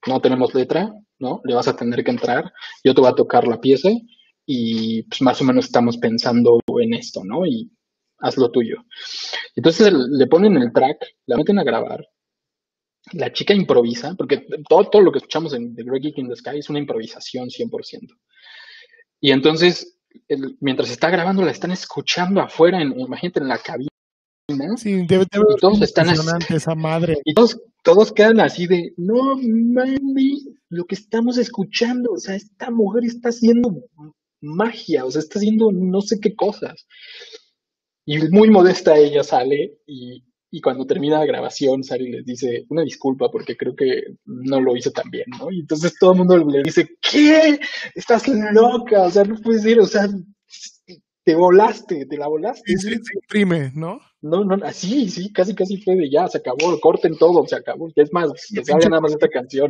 no 0.07 0.21
tenemos 0.21 0.55
letra, 0.55 0.93
¿no? 1.19 1.41
Le 1.45 1.55
vas 1.55 1.69
a 1.69 1.77
tener 1.77 2.03
que 2.05 2.11
entrar, 2.11 2.53
yo 2.85 2.95
te 2.95 3.01
voy 3.01 3.11
a 3.11 3.15
tocar 3.15 3.47
la 3.47 3.61
pieza 3.61 3.91
y 4.47 5.03
pues 5.05 5.23
más 5.23 5.41
o 5.41 5.45
menos 5.45 5.67
estamos 5.67 5.99
pensando 5.99 6.61
en 6.81 6.95
esto, 6.95 7.23
¿no? 7.25 7.47
Y 7.47 7.71
haz 8.19 8.37
lo 8.37 8.51
tuyo. 8.51 8.77
Entonces 9.55 9.93
le 9.93 10.27
ponen 10.27 10.57
el 10.57 10.73
track, 10.73 10.99
la 11.27 11.37
meten 11.37 11.59
a 11.59 11.65
grabar, 11.65 12.07
la 13.13 13.33
chica 13.33 13.55
improvisa, 13.55 14.15
porque 14.17 14.47
todo, 14.69 14.89
todo 14.89 15.03
lo 15.03 15.13
que 15.13 15.19
escuchamos 15.19 15.55
en 15.55 15.75
The 15.75 15.83
Great 15.83 16.03
Geek 16.03 16.19
in 16.19 16.29
the 16.29 16.37
Sky 16.37 16.59
es 16.59 16.71
una 16.71 16.79
improvisación 16.79 17.49
100%. 17.49 18.09
Y 19.21 19.31
entonces, 19.31 19.99
mientras 20.61 20.91
está 20.91 21.11
grabando, 21.11 21.43
la 21.43 21.51
están 21.51 21.71
escuchando 21.71 22.41
afuera, 22.41 22.81
en, 22.81 22.99
imagínate, 22.99 23.41
en 23.41 23.49
la 23.49 23.59
cabina. 23.59 23.89
Sí, 24.77 25.07
debe, 25.07 25.27
debe 25.31 25.45
todos 25.61 25.81
están 25.81 26.11
esa 26.11 26.75
madre. 26.75 27.19
Y 27.25 27.33
todos 27.33 27.61
todos 27.83 28.13
quedan 28.13 28.41
así 28.41 28.67
de, 28.67 28.93
no 28.97 29.37
mami, 29.37 30.57
lo 30.69 30.85
que 30.85 30.95
estamos 30.95 31.39
escuchando, 31.39 32.13
o 32.13 32.19
sea, 32.19 32.35
esta 32.35 32.71
mujer 32.71 33.05
está 33.05 33.31
haciendo 33.31 33.85
magia, 34.41 35.05
o 35.05 35.11
sea, 35.11 35.21
está 35.21 35.39
haciendo 35.39 35.71
no 35.73 36.01
sé 36.01 36.19
qué 36.21 36.35
cosas. 36.35 36.87
Y 38.05 38.19
muy 38.31 38.51
modesta 38.51 38.97
ella 38.97 39.23
sale 39.23 39.79
y, 39.87 40.25
y 40.55 40.61
cuando 40.61 40.87
termina 40.87 41.19
la 41.19 41.27
grabación, 41.27 41.83
Sari 41.83 42.11
les 42.11 42.27
dice 42.27 42.67
una 42.69 42.83
disculpa 42.83 43.31
porque 43.31 43.57
creo 43.57 43.75
que 43.75 44.03
no 44.27 44.61
lo 44.61 44.77
hice 44.77 44.91
tan 44.91 45.11
bien, 45.11 45.25
¿no? 45.39 45.51
Y 45.51 45.61
entonces 45.61 45.95
todo 45.99 46.13
el 46.13 46.19
mundo 46.19 46.37
le 46.37 46.63
dice, 46.63 46.91
¿qué? 47.01 47.59
Estás 47.95 48.29
loca, 48.29 49.05
o 49.05 49.11
sea, 49.11 49.25
no 49.25 49.37
puedes 49.41 49.65
ir, 49.65 49.81
o 49.81 49.87
sea, 49.87 50.09
te 51.25 51.35
volaste, 51.35 52.05
te 52.05 52.19
la 52.19 52.29
volaste. 52.29 52.77
se, 52.77 52.99
imprime, 53.23 53.73
¿no? 53.75 53.99
No, 54.23 54.45
no, 54.45 54.65
así, 54.65 55.11
sí, 55.11 55.33
casi, 55.33 55.55
casi 55.55 55.83
fue 55.83 55.97
de 55.97 56.09
ya, 56.09 56.29
se 56.29 56.39
acabó, 56.39 56.79
corten 56.81 57.19
todo, 57.19 57.45
se 57.47 57.57
acabó. 57.57 57.91
Es 57.97 58.13
más, 58.13 58.31
que 58.55 58.65
salga 58.65 58.89
nada 58.89 59.03
más 59.03 59.13
esta 59.13 59.29
canción. 59.29 59.69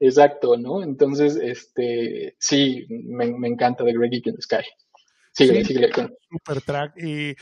Exacto, 0.00 0.56
¿no? 0.56 0.82
Entonces, 0.82 1.36
este, 1.36 2.36
sí, 2.38 2.86
me, 2.88 3.32
me 3.32 3.48
encanta 3.48 3.84
The 3.84 3.92
Great 3.94 4.12
Geek 4.12 4.26
in 4.26 4.34
the 4.34 4.42
Sky. 4.42 4.64
Síguele, 5.32 5.64
síguele. 5.64 5.90
Super 5.90 6.60
track. 6.60 6.92
Y 7.02 7.34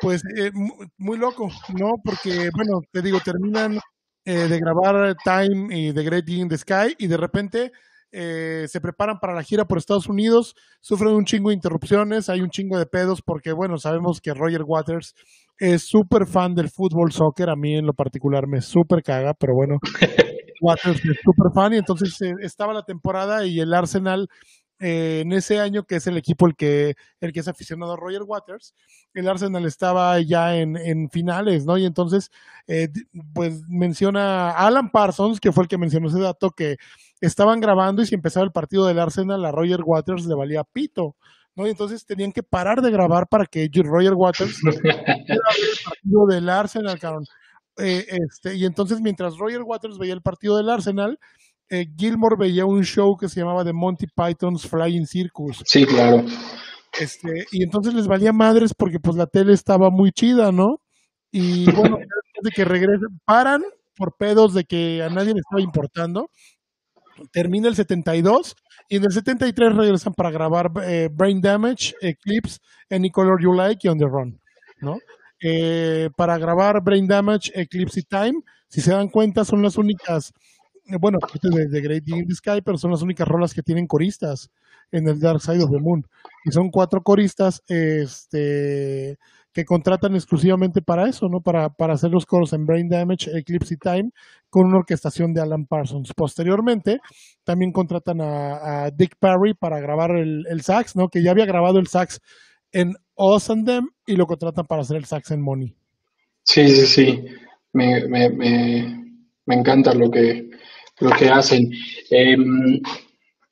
pues 0.00 0.22
eh, 0.36 0.52
muy 0.96 1.18
loco, 1.18 1.50
¿no? 1.76 1.94
Porque, 2.04 2.50
bueno, 2.54 2.80
te 2.92 3.02
digo, 3.02 3.18
terminan 3.20 3.80
eh, 4.24 4.46
de 4.46 4.58
grabar 4.60 5.16
Time 5.24 5.76
y 5.76 5.92
The 5.92 6.02
Great 6.04 6.28
in 6.28 6.48
the 6.48 6.58
Sky 6.58 6.94
y 6.98 7.08
de 7.08 7.16
repente 7.16 7.72
eh, 8.12 8.66
se 8.68 8.80
preparan 8.80 9.18
para 9.20 9.34
la 9.34 9.42
gira 9.42 9.66
por 9.66 9.78
Estados 9.78 10.08
Unidos, 10.08 10.54
sufren 10.80 11.14
un 11.14 11.24
chingo 11.24 11.50
de 11.50 11.56
interrupciones, 11.56 12.28
hay 12.28 12.40
un 12.40 12.50
chingo 12.50 12.78
de 12.78 12.86
pedos 12.86 13.22
porque, 13.22 13.52
bueno, 13.52 13.76
sabemos 13.78 14.20
que 14.20 14.34
Roger 14.34 14.62
Waters 14.64 15.14
es 15.58 15.82
súper 15.82 16.26
fan 16.26 16.54
del 16.54 16.70
fútbol, 16.70 17.12
soccer, 17.12 17.50
a 17.50 17.56
mí 17.56 17.76
en 17.76 17.86
lo 17.86 17.92
particular 17.92 18.46
me 18.46 18.60
súper 18.60 19.02
caga, 19.02 19.34
pero 19.34 19.54
bueno, 19.54 19.78
Waters 20.60 21.04
es 21.04 21.18
súper 21.22 21.52
fan 21.54 21.74
y 21.74 21.76
entonces 21.76 22.18
estaba 22.40 22.72
la 22.72 22.82
temporada 22.82 23.44
y 23.46 23.60
el 23.60 23.74
Arsenal 23.74 24.28
eh, 24.80 25.22
en 25.24 25.32
ese 25.32 25.58
año, 25.58 25.84
que 25.84 25.96
es 25.96 26.06
el 26.06 26.16
equipo 26.16 26.46
el 26.46 26.54
que, 26.54 26.94
el 27.20 27.32
que 27.32 27.40
es 27.40 27.48
aficionado 27.48 27.94
a 27.94 27.96
Roger 27.96 28.22
Waters, 28.22 28.74
el 29.12 29.28
Arsenal 29.28 29.66
estaba 29.66 30.20
ya 30.20 30.56
en, 30.56 30.76
en 30.76 31.10
finales, 31.10 31.66
¿no? 31.66 31.76
Y 31.78 31.84
entonces, 31.84 32.30
eh, 32.68 32.88
pues 33.34 33.62
menciona 33.68 34.50
Alan 34.52 34.90
Parsons, 34.90 35.40
que 35.40 35.50
fue 35.50 35.64
el 35.64 35.68
que 35.68 35.78
mencionó 35.78 36.08
ese 36.08 36.20
dato, 36.20 36.50
que 36.50 36.76
estaban 37.20 37.60
grabando 37.60 38.02
y 38.02 38.06
si 38.06 38.14
empezaba 38.14 38.44
el 38.44 38.52
partido 38.52 38.86
del 38.86 38.98
Arsenal, 38.98 39.44
a 39.44 39.52
Roger 39.52 39.80
Waters 39.84 40.26
le 40.26 40.34
valía 40.34 40.64
pito. 40.64 41.16
¿no? 41.54 41.66
Y 41.66 41.70
entonces 41.70 42.04
tenían 42.06 42.32
que 42.32 42.42
parar 42.42 42.80
de 42.80 42.90
grabar 42.90 43.26
para 43.28 43.46
que 43.46 43.68
Roger 43.72 44.14
Waters 44.14 44.60
el 44.64 45.78
partido 45.84 46.26
del 46.28 46.48
Arsenal, 46.48 46.98
eh, 47.78 48.06
este, 48.08 48.56
y 48.56 48.64
entonces 48.64 49.00
mientras 49.00 49.36
Roger 49.36 49.62
Waters 49.62 49.98
veía 49.98 50.14
el 50.14 50.22
partido 50.22 50.56
del 50.56 50.68
Arsenal, 50.68 51.18
eh, 51.70 51.86
Gilmore 51.96 52.36
veía 52.38 52.64
un 52.64 52.82
show 52.82 53.16
que 53.16 53.28
se 53.28 53.40
llamaba 53.40 53.64
The 53.64 53.72
Monty 53.72 54.06
Python's 54.06 54.66
Flying 54.66 55.06
Circus. 55.06 55.62
Sí, 55.64 55.84
claro. 55.84 56.24
Este, 56.98 57.46
y 57.52 57.62
entonces 57.62 57.94
les 57.94 58.06
valía 58.06 58.32
madres 58.32 58.72
porque 58.74 58.98
pues 58.98 59.16
la 59.16 59.26
tele 59.26 59.52
estaba 59.52 59.90
muy 59.90 60.10
chida, 60.10 60.50
¿no? 60.50 60.80
Y 61.30 61.70
bueno, 61.72 61.98
de 62.42 62.50
que 62.50 62.64
regresen, 62.64 63.20
paran 63.24 63.62
por 63.96 64.16
pedos 64.16 64.54
de 64.54 64.64
que 64.64 65.02
a 65.02 65.10
nadie 65.10 65.34
le 65.34 65.40
estaba 65.40 65.60
importando. 65.60 66.30
Termina 67.32 67.68
el 67.68 67.76
72 67.76 68.56
y 68.88 68.96
en 68.96 69.04
el 69.04 69.12
73 69.12 69.74
regresan 69.74 70.14
para 70.14 70.30
grabar 70.30 70.70
eh, 70.84 71.08
Brain 71.12 71.40
Damage, 71.40 71.94
Eclipse, 72.00 72.58
Any 72.90 73.10
Color 73.10 73.42
You 73.42 73.52
Like 73.52 73.86
y 73.86 73.90
On 73.90 73.98
the 73.98 74.06
Run, 74.06 74.40
¿no? 74.80 74.98
Eh, 75.40 76.10
para 76.16 76.38
grabar 76.38 76.82
Brain 76.82 77.06
Damage, 77.06 77.52
Eclipse 77.54 78.00
y 78.00 78.02
Time, 78.04 78.42
si 78.68 78.80
se 78.80 78.92
dan 78.92 79.08
cuenta, 79.08 79.44
son 79.44 79.62
las 79.62 79.76
únicas 79.76 80.32
bueno, 81.00 81.18
de, 81.42 81.68
de 81.68 81.80
Great 81.80 82.08
in 82.08 82.26
the 82.26 82.34
Sky, 82.34 82.62
pero 82.64 82.78
son 82.78 82.90
las 82.90 83.02
únicas 83.02 83.28
rolas 83.28 83.52
que 83.52 83.62
tienen 83.62 83.86
coristas 83.86 84.50
en 84.90 85.06
el 85.08 85.20
Dark 85.20 85.40
Side 85.40 85.62
of 85.62 85.70
the 85.70 85.78
Moon. 85.78 86.06
Y 86.44 86.52
son 86.52 86.70
cuatro 86.70 87.02
coristas 87.02 87.62
este, 87.68 89.18
que 89.58 89.64
contratan 89.64 90.14
exclusivamente 90.14 90.82
para 90.82 91.08
eso, 91.08 91.26
¿no? 91.28 91.40
Para, 91.40 91.68
para 91.68 91.94
hacer 91.94 92.12
los 92.12 92.26
coros 92.26 92.52
en 92.52 92.64
Brain 92.64 92.88
Damage, 92.88 93.36
Eclipse 93.36 93.74
y 93.74 93.76
Time, 93.76 94.10
con 94.50 94.68
una 94.68 94.78
orquestación 94.78 95.32
de 95.32 95.40
Alan 95.40 95.66
Parsons. 95.66 96.12
Posteriormente, 96.14 97.00
también 97.42 97.72
contratan 97.72 98.20
a, 98.20 98.88
Dick 98.94 99.16
Parry 99.18 99.54
para 99.54 99.80
grabar 99.80 100.12
el, 100.14 100.60
sax, 100.62 100.94
¿no? 100.94 101.08
Que 101.08 101.24
ya 101.24 101.32
había 101.32 101.44
grabado 101.44 101.80
el 101.80 101.88
sax 101.88 102.20
en 102.70 102.94
Us 103.16 103.50
and 103.50 103.66
Them 103.66 103.88
y 104.06 104.14
lo 104.14 104.26
contratan 104.26 104.64
para 104.64 104.82
hacer 104.82 104.96
el 104.96 105.06
sax 105.06 105.32
en 105.32 105.42
Money. 105.42 105.74
Sí, 106.44 106.68
sí, 106.68 106.86
sí. 106.86 107.24
Me, 107.72 108.06
me, 108.06 108.30
me, 108.30 109.04
me 109.44 109.54
encanta 109.56 109.92
lo 109.92 110.08
que, 110.08 110.50
lo 111.00 111.10
que 111.10 111.28
hacen. 111.30 111.68
Em, 112.10 112.80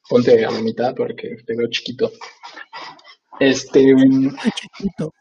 ponte 0.08 0.44
a 0.44 0.52
la 0.52 0.60
mitad 0.60 0.94
porque 0.94 1.34
te 1.44 1.56
veo 1.56 1.66
chiquito. 1.68 2.12
Este. 3.40 3.80
Chiquito. 4.54 5.12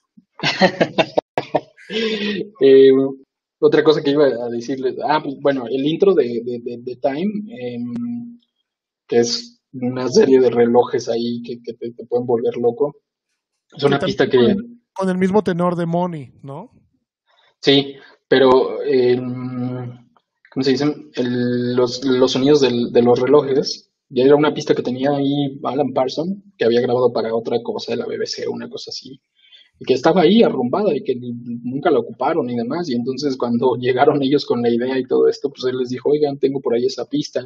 Eh, 2.62 2.90
otra 3.60 3.84
cosa 3.84 4.02
que 4.02 4.12
iba 4.12 4.26
a 4.26 4.50
decirles. 4.50 4.96
Ah, 5.08 5.22
pues, 5.24 5.36
bueno, 5.40 5.66
el 5.68 5.86
intro 5.86 6.14
de, 6.14 6.42
de, 6.44 6.96
Time, 6.96 7.46
em, 7.48 8.40
que 9.08 9.20
es 9.20 9.62
una 9.74 10.08
serie 10.10 10.40
de 10.40 10.50
relojes 10.50 11.10
ahí 11.10 11.42
que, 11.44 11.58
te, 11.58 11.92
pueden 12.06 12.26
volver 12.26 12.58
loco. 12.58 12.96
Es 13.76 13.84
una 13.84 14.00
pista 14.00 14.30
que. 14.30 14.56
Con 14.94 15.10
el 15.10 15.18
mismo 15.18 15.44
tenor 15.44 15.76
de 15.76 15.86
Money, 15.86 16.34
¿no? 16.42 16.72
Sí, 17.62 17.96
pero. 18.28 18.82
Em, 18.84 20.08
¿cómo 20.52 20.64
se 20.64 20.72
dicen? 20.72 21.12
los, 21.16 22.02
sonidos 22.28 22.62
de 22.62 23.02
los 23.02 23.20
relojes. 23.20 23.92
Ya 24.10 24.24
era 24.24 24.36
una 24.36 24.54
pista 24.54 24.76
que 24.76 24.84
tenía 24.84 25.12
ahí 25.12 25.60
Alan 25.64 25.92
Parson, 25.92 26.44
que 26.58 26.66
había 26.66 26.82
grabado 26.82 27.12
para 27.12 27.34
otra 27.34 27.58
cosa 27.64 27.92
de 27.92 27.98
la 27.98 28.06
BBC, 28.06 28.48
una 28.48 28.70
cosa 28.70 28.92
así. 28.92 29.20
Que 29.86 29.93
estaba 29.93 30.21
ahí 30.21 30.41
arrumbada 30.41 30.95
y 30.95 31.03
que 31.03 31.15
nunca 31.15 31.91
la 31.91 31.99
ocuparon 31.99 32.49
y 32.49 32.55
demás. 32.55 32.89
Y 32.89 32.95
entonces 32.95 33.36
cuando 33.38 33.76
llegaron 33.80 34.21
ellos 34.21 34.45
con 34.45 34.61
la 34.61 34.69
idea 34.69 34.97
y 34.97 35.05
todo 35.05 35.28
esto, 35.28 35.49
pues 35.49 35.65
él 35.65 35.78
les 35.78 35.89
dijo, 35.89 36.09
oigan, 36.09 36.38
tengo 36.38 36.61
por 36.61 36.76
ahí 36.76 36.86
esa 36.86 37.05
pista. 37.05 37.43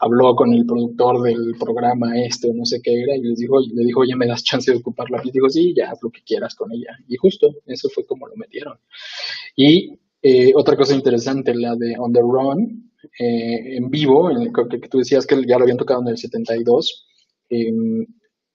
Habló 0.00 0.34
con 0.34 0.52
el 0.52 0.66
productor 0.66 1.22
del 1.22 1.54
programa 1.58 2.18
este, 2.20 2.52
no 2.52 2.64
sé 2.64 2.80
qué 2.82 3.02
era, 3.02 3.14
y 3.16 3.22
les 3.22 3.38
dijo, 3.38 3.60
le 3.60 3.84
dijo, 3.84 4.00
oye, 4.00 4.16
¿me 4.16 4.26
das 4.26 4.42
chance 4.42 4.70
de 4.70 4.78
ocuparla? 4.78 5.22
Y 5.24 5.30
dijo, 5.30 5.48
sí, 5.48 5.72
ya, 5.76 5.92
haz 5.92 6.02
lo 6.02 6.10
que 6.10 6.22
quieras 6.22 6.54
con 6.56 6.72
ella. 6.72 6.98
Y 7.08 7.16
justo, 7.16 7.54
eso 7.66 7.88
fue 7.88 8.04
como 8.04 8.26
lo 8.26 8.34
metieron. 8.36 8.76
Y 9.54 9.96
eh, 10.20 10.52
otra 10.54 10.76
cosa 10.76 10.94
interesante, 10.94 11.54
la 11.54 11.76
de 11.76 11.96
On 11.98 12.12
the 12.12 12.20
Run, 12.20 12.90
eh, 13.18 13.76
en 13.76 13.90
vivo, 13.90 14.30
en 14.30 14.52
que, 14.52 14.80
que, 14.80 14.88
tú 14.88 14.98
decías 14.98 15.26
que 15.26 15.36
ya 15.46 15.58
lo 15.58 15.64
habían 15.64 15.76
tocado 15.76 16.00
en 16.00 16.08
el 16.08 16.16
72, 16.16 17.06
em, 17.50 18.06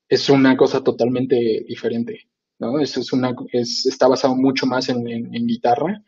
es 0.07 0.29
una 0.29 0.57
cosa 0.57 0.83
totalmente 0.83 1.35
diferente, 1.67 2.27
¿no? 2.59 2.79
Es, 2.79 2.97
es 2.97 3.11
una, 3.13 3.35
es, 3.51 3.85
está 3.85 4.07
basado 4.07 4.35
mucho 4.35 4.65
más 4.65 4.89
en, 4.89 5.07
en, 5.07 5.47
guitarra 5.47 6.03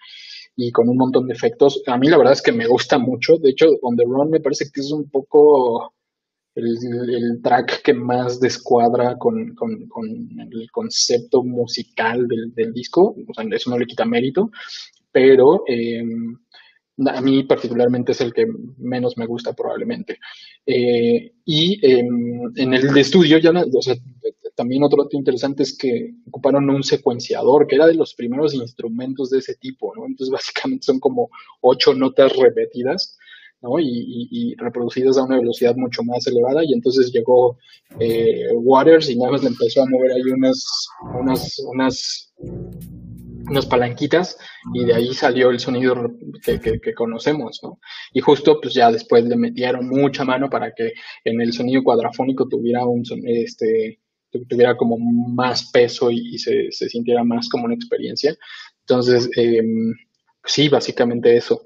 y 0.56 0.72
con 0.72 0.90
un 0.90 0.98
montón 0.98 1.28
de 1.28 1.34
efectos. 1.34 1.82
A 1.88 1.98
mí 1.98 2.08
la 2.08 2.18
verdad 2.18 2.34
es 2.34 2.42
que 2.42 2.52
me 2.52 2.68
gusta 2.68 2.98
mucho, 2.98 3.38
de 3.38 3.52
hecho, 3.52 3.68
On 3.82 3.96
the 3.96 4.04
Run 4.04 4.30
me 4.30 4.40
parece 4.40 4.70
que 4.72 4.82
es 4.82 4.92
un 4.92 5.10
poco 5.10 5.94
el, 6.56 7.42
track 7.42 7.82
que 7.82 7.94
más 7.94 8.40
descuadra 8.40 9.18
con, 9.18 9.56
con, 9.56 9.88
con 9.88 10.06
el 10.06 10.72
concepto 10.72 11.44
musical 11.44 12.28
del, 12.28 12.54
del, 12.54 12.74
disco, 12.74 13.16
eso 13.52 13.70
no 13.70 13.80
le 13.80 13.86
quita 13.86 14.06
mérito, 14.06 14.52
pero 15.12 15.64
em, 15.68 16.38
a 17.08 17.22
mí 17.22 17.44
particularmente 17.44 18.12
es 18.12 18.22
el 18.22 18.34
que 18.34 18.46
menos 18.78 19.18
me 19.18 19.26
gusta 19.26 19.54
probablemente. 19.54 20.20
Eh, 20.66 21.34
y 21.46 21.80
em, 21.86 22.52
en 22.56 22.74
el 22.74 22.94
de 22.94 23.02
estudio 23.02 23.38
ya, 23.38 23.52
o 23.52 23.82
sea, 23.82 23.96
también 24.56 24.84
otro 24.84 25.04
dato 25.04 25.18
interesante 25.18 25.64
es 25.64 25.78
que 25.78 26.14
ocuparon 26.28 26.70
un 26.70 26.84
secuenciador, 26.84 27.68
que 27.68 27.76
era 27.76 27.88
de 27.88 27.96
los 27.96 28.14
primeros 28.14 28.54
instrumentos 28.54 29.30
de 29.30 29.40
ese 29.40 29.56
tipo, 29.56 29.94
¿no? 29.96 30.06
Entonces 30.06 30.32
básicamente 30.32 30.86
son 30.86 31.00
como 31.00 31.30
ocho 31.62 31.94
notas 31.94 32.36
repetidas, 32.36 33.18
¿no? 33.62 33.80
Y, 33.80 34.56
reproducidas 34.58 35.18
a 35.18 35.24
una 35.24 35.38
velocidad 35.38 35.76
mucho 35.76 36.04
más 36.04 36.26
elevada 36.28 36.64
y 36.64 36.74
entonces 36.74 37.12
llegó 37.12 37.58
eh, 38.00 38.48
Waters 38.54 39.10
y 39.10 39.18
nada 39.18 39.32
más 39.32 39.44
le 39.44 39.50
empezó 39.50 39.84
a 39.84 39.90
mover 39.90 40.12
ahí 40.12 40.32
unas, 40.32 40.88
unas, 41.20 41.60
unas 41.72 42.34
unas 43.50 43.66
palanquitas 43.66 44.38
y 44.74 44.86
de 44.86 44.94
ahí 44.94 45.14
salió 45.14 45.50
el 45.50 45.60
sonido 45.60 45.96
que, 46.44 46.94
conocemos, 46.94 47.60
¿no? 47.64 47.80
Y 48.14 48.22
justo 48.22 48.60
pues 48.62 48.74
ya 48.74 48.92
después 48.92 49.26
le 49.26 49.36
metieron 49.36 49.88
mucha 49.88 50.24
mano 50.24 50.50
para 50.50 50.74
que 50.74 50.94
en 51.24 51.42
el 51.42 51.54
sonido 51.54 51.84
cuadrafónico 51.84 52.48
tuviera 52.48 52.86
un 52.86 53.04
este 53.26 54.00
tuviera 54.32 54.76
como 54.76 54.98
más 54.98 55.72
peso 55.72 56.10
y, 56.12 56.38
se, 56.38 56.72
sintiera 56.72 57.24
más 57.24 57.50
como 57.50 57.66
una 57.66 57.76
experiencia. 57.76 58.36
Entonces, 58.82 59.30
em, 59.36 59.94
sí, 60.46 60.70
básicamente 60.70 61.36
eso. 61.36 61.66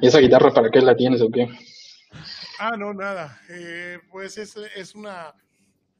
¿Y 0.00 0.06
esa 0.06 0.18
guitarra 0.18 0.52
para 0.52 0.70
qué 0.70 0.80
la 0.80 0.96
tienes 0.96 1.20
o 1.20 1.30
qué? 1.30 1.48
Ah, 2.58 2.76
no, 2.76 2.94
nada. 2.94 3.40
Eh, 3.48 3.98
pues 4.10 4.38
es, 4.38 4.56
es, 4.56 4.94
una, 4.94 5.34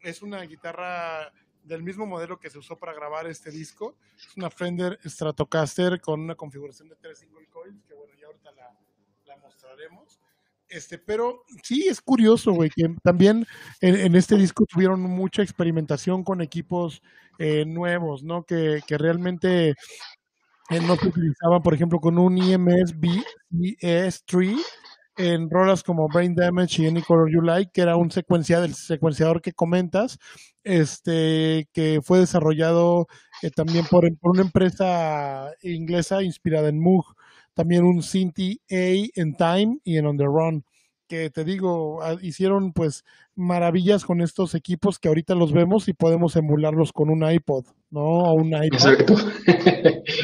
es 0.00 0.22
una 0.22 0.42
guitarra 0.42 1.32
del 1.66 1.82
mismo 1.82 2.06
modelo 2.06 2.38
que 2.38 2.48
se 2.48 2.58
usó 2.58 2.76
para 2.76 2.94
grabar 2.94 3.26
este 3.26 3.50
disco. 3.50 3.96
Es 4.16 4.36
una 4.36 4.50
Fender 4.50 4.98
Stratocaster 5.04 6.00
con 6.00 6.20
una 6.20 6.34
configuración 6.34 6.88
de 6.88 6.96
tres 6.96 7.18
single 7.18 7.46
coils, 7.48 7.82
que 7.84 7.94
bueno, 7.94 8.14
ya 8.18 8.26
ahorita 8.26 8.52
la, 8.52 9.36
mostraremos. 9.42 10.20
Este, 10.68 10.98
pero 10.98 11.44
sí 11.62 11.86
es 11.88 12.00
curioso, 12.00 12.52
güey, 12.52 12.70
que 12.74 12.94
también 13.02 13.46
en, 13.80 14.16
este 14.16 14.36
disco 14.36 14.64
tuvieron 14.66 15.00
mucha 15.00 15.42
experimentación 15.42 16.24
con 16.24 16.40
equipos 16.40 17.02
eh, 17.38 17.64
nuevos, 17.64 18.24
¿no? 18.24 18.42
Que, 18.44 18.80
que 18.86 18.98
realmente 18.98 19.74
eh, 20.70 20.80
no 20.80 20.96
se 20.96 21.08
utilizaban, 21.08 21.62
por 21.62 21.74
ejemplo, 21.74 22.00
con 22.00 22.18
un 22.18 22.38
EMS 22.38 22.96
BES3 22.98 24.58
en 25.16 25.48
rolas 25.48 25.82
como 25.82 26.08
Brain 26.08 26.34
Damage 26.34 26.82
y 26.82 26.86
Any 26.86 27.02
Color 27.02 27.30
You 27.32 27.40
Like, 27.40 27.70
que 27.72 27.80
era 27.82 27.96
un 27.96 28.10
secuenciador, 28.10 28.68
el 28.68 28.74
secuenciador 28.74 29.40
que 29.40 29.52
comentas, 29.52 30.18
este, 30.64 31.68
que 31.72 32.00
fue 32.02 32.18
desarrollado 32.18 33.06
eh, 33.42 33.50
también 33.50 33.86
por, 33.86 34.04
una 34.22 34.42
empresa 34.42 35.52
inglesa 35.62 36.22
inspirada 36.22 36.68
en 36.68 36.80
Moog, 36.80 37.14
también 37.56 37.84
un 37.84 38.02
Synthi 38.02 38.60
A 38.70 39.08
en 39.20 39.34
Time 39.36 39.78
y 39.82 39.96
en 39.96 40.06
On 40.06 40.16
The 40.18 40.26
Run. 40.26 40.64
que 41.08 41.30
te 41.30 41.44
digo, 41.44 42.02
ah, 42.02 42.16
hicieron 42.20 42.72
pues 42.72 43.04
maravillas 43.34 44.04
con 44.04 44.20
estos 44.20 44.54
equipos 44.54 44.98
que 44.98 45.08
ahorita 45.08 45.34
los 45.34 45.52
vemos 45.52 45.88
y 45.88 45.94
podemos 45.94 46.36
emularlos 46.36 46.92
con 46.92 47.10
un 47.10 47.28
iPod, 47.28 47.64
¿no? 47.90 48.02
O 48.02 48.34
un 48.34 48.48
iPad. 48.48 48.64
Exacto. 48.64 49.14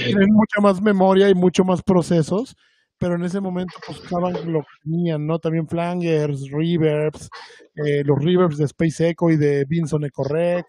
Tienen 0.04 0.32
mucha 0.32 0.60
más 0.60 0.82
memoria 0.82 1.30
y 1.30 1.34
mucho 1.34 1.64
más 1.64 1.82
procesos, 1.82 2.56
pero 2.98 3.14
en 3.16 3.24
ese 3.24 3.40
momento 3.40 3.74
pues 3.86 4.00
usaban 4.00 4.34
lo 4.52 4.60
que 4.60 4.66
tenían, 4.84 5.26
¿no? 5.26 5.38
También 5.38 5.68
flangers, 5.68 6.50
reverbs, 6.50 7.30
eh, 7.76 8.02
los 8.04 8.22
reverbs 8.22 8.58
de 8.58 8.64
Space 8.66 9.08
Echo 9.10 9.30
y 9.30 9.36
de 9.36 9.64
Vinson 9.66 10.04
Ecorrec, 10.04 10.66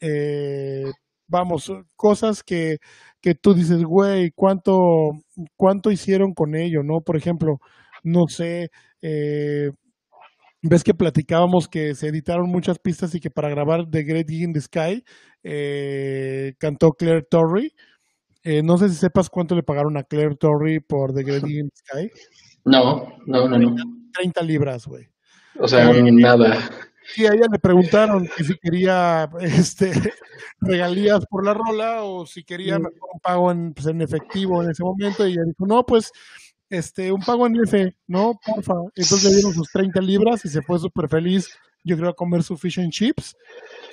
eh, 0.00 0.90
vamos, 1.28 1.72
cosas 1.96 2.42
que, 2.42 2.78
que 3.22 3.34
tú 3.34 3.54
dices, 3.54 3.82
güey, 3.84 4.32
¿cuánto, 4.32 5.12
¿cuánto 5.56 5.90
hicieron 5.90 6.34
con 6.34 6.56
ello, 6.56 6.82
no? 6.82 7.00
Por 7.00 7.16
ejemplo, 7.16 7.60
no 8.02 8.26
sé, 8.28 8.70
eh, 9.00 9.70
ves 10.60 10.82
que 10.82 10.92
platicábamos 10.92 11.68
que 11.68 11.94
se 11.94 12.08
editaron 12.08 12.50
muchas 12.50 12.78
pistas 12.80 13.14
y 13.14 13.20
que 13.20 13.30
para 13.30 13.48
grabar 13.48 13.88
The 13.88 14.02
Great 14.02 14.28
Gig 14.28 14.42
in 14.42 14.52
the 14.52 14.60
Sky 14.60 15.04
eh, 15.44 16.54
cantó 16.58 16.92
Claire 16.92 17.22
Torrey. 17.22 17.72
Eh, 18.42 18.62
no 18.64 18.76
sé 18.76 18.88
si 18.88 18.96
sepas 18.96 19.30
cuánto 19.30 19.54
le 19.54 19.62
pagaron 19.62 19.96
a 19.96 20.02
Claire 20.02 20.34
Torrey 20.34 20.80
por 20.80 21.14
The 21.14 21.22
Great 21.22 21.44
Gig 21.44 21.58
in 21.60 21.70
the 21.70 21.76
Sky. 21.76 22.10
No, 22.64 23.16
no, 23.26 23.48
no, 23.48 23.56
no. 23.56 23.76
30 24.14 24.42
libras, 24.42 24.86
güey. 24.86 25.06
O 25.58 25.68
sea, 25.68 25.92
nada. 25.92 26.58
Sí, 27.06 27.26
a 27.26 27.34
ella 27.34 27.46
le 27.50 27.58
preguntaron 27.58 28.28
que 28.36 28.44
si 28.44 28.56
quería 28.58 29.28
este, 29.40 29.90
regalías 30.60 31.26
por 31.26 31.44
la 31.44 31.54
rola 31.54 32.04
o 32.04 32.26
si 32.26 32.44
quería 32.44 32.78
un 32.78 33.20
pago 33.22 33.50
en, 33.50 33.74
pues, 33.74 33.86
en 33.86 34.00
efectivo 34.00 34.62
en 34.62 34.70
ese 34.70 34.82
momento 34.82 35.26
y 35.26 35.32
ella 35.32 35.42
dijo, 35.44 35.66
no, 35.66 35.84
pues 35.84 36.12
este, 36.72 37.12
un 37.12 37.20
pago 37.20 37.46
en 37.46 37.56
F, 37.56 37.94
¿no? 38.06 38.40
Porfa. 38.44 38.74
Entonces 38.96 39.24
le 39.24 39.36
dieron 39.36 39.52
sus 39.52 39.68
30 39.70 40.00
libras 40.00 40.44
y 40.44 40.48
se 40.48 40.62
fue 40.62 40.78
súper 40.78 41.08
feliz, 41.08 41.50
yo 41.84 41.96
creo, 41.96 42.10
a 42.10 42.14
comer 42.14 42.42
su 42.42 42.56
fish 42.56 42.80
and 42.80 42.90
chips. 42.90 43.36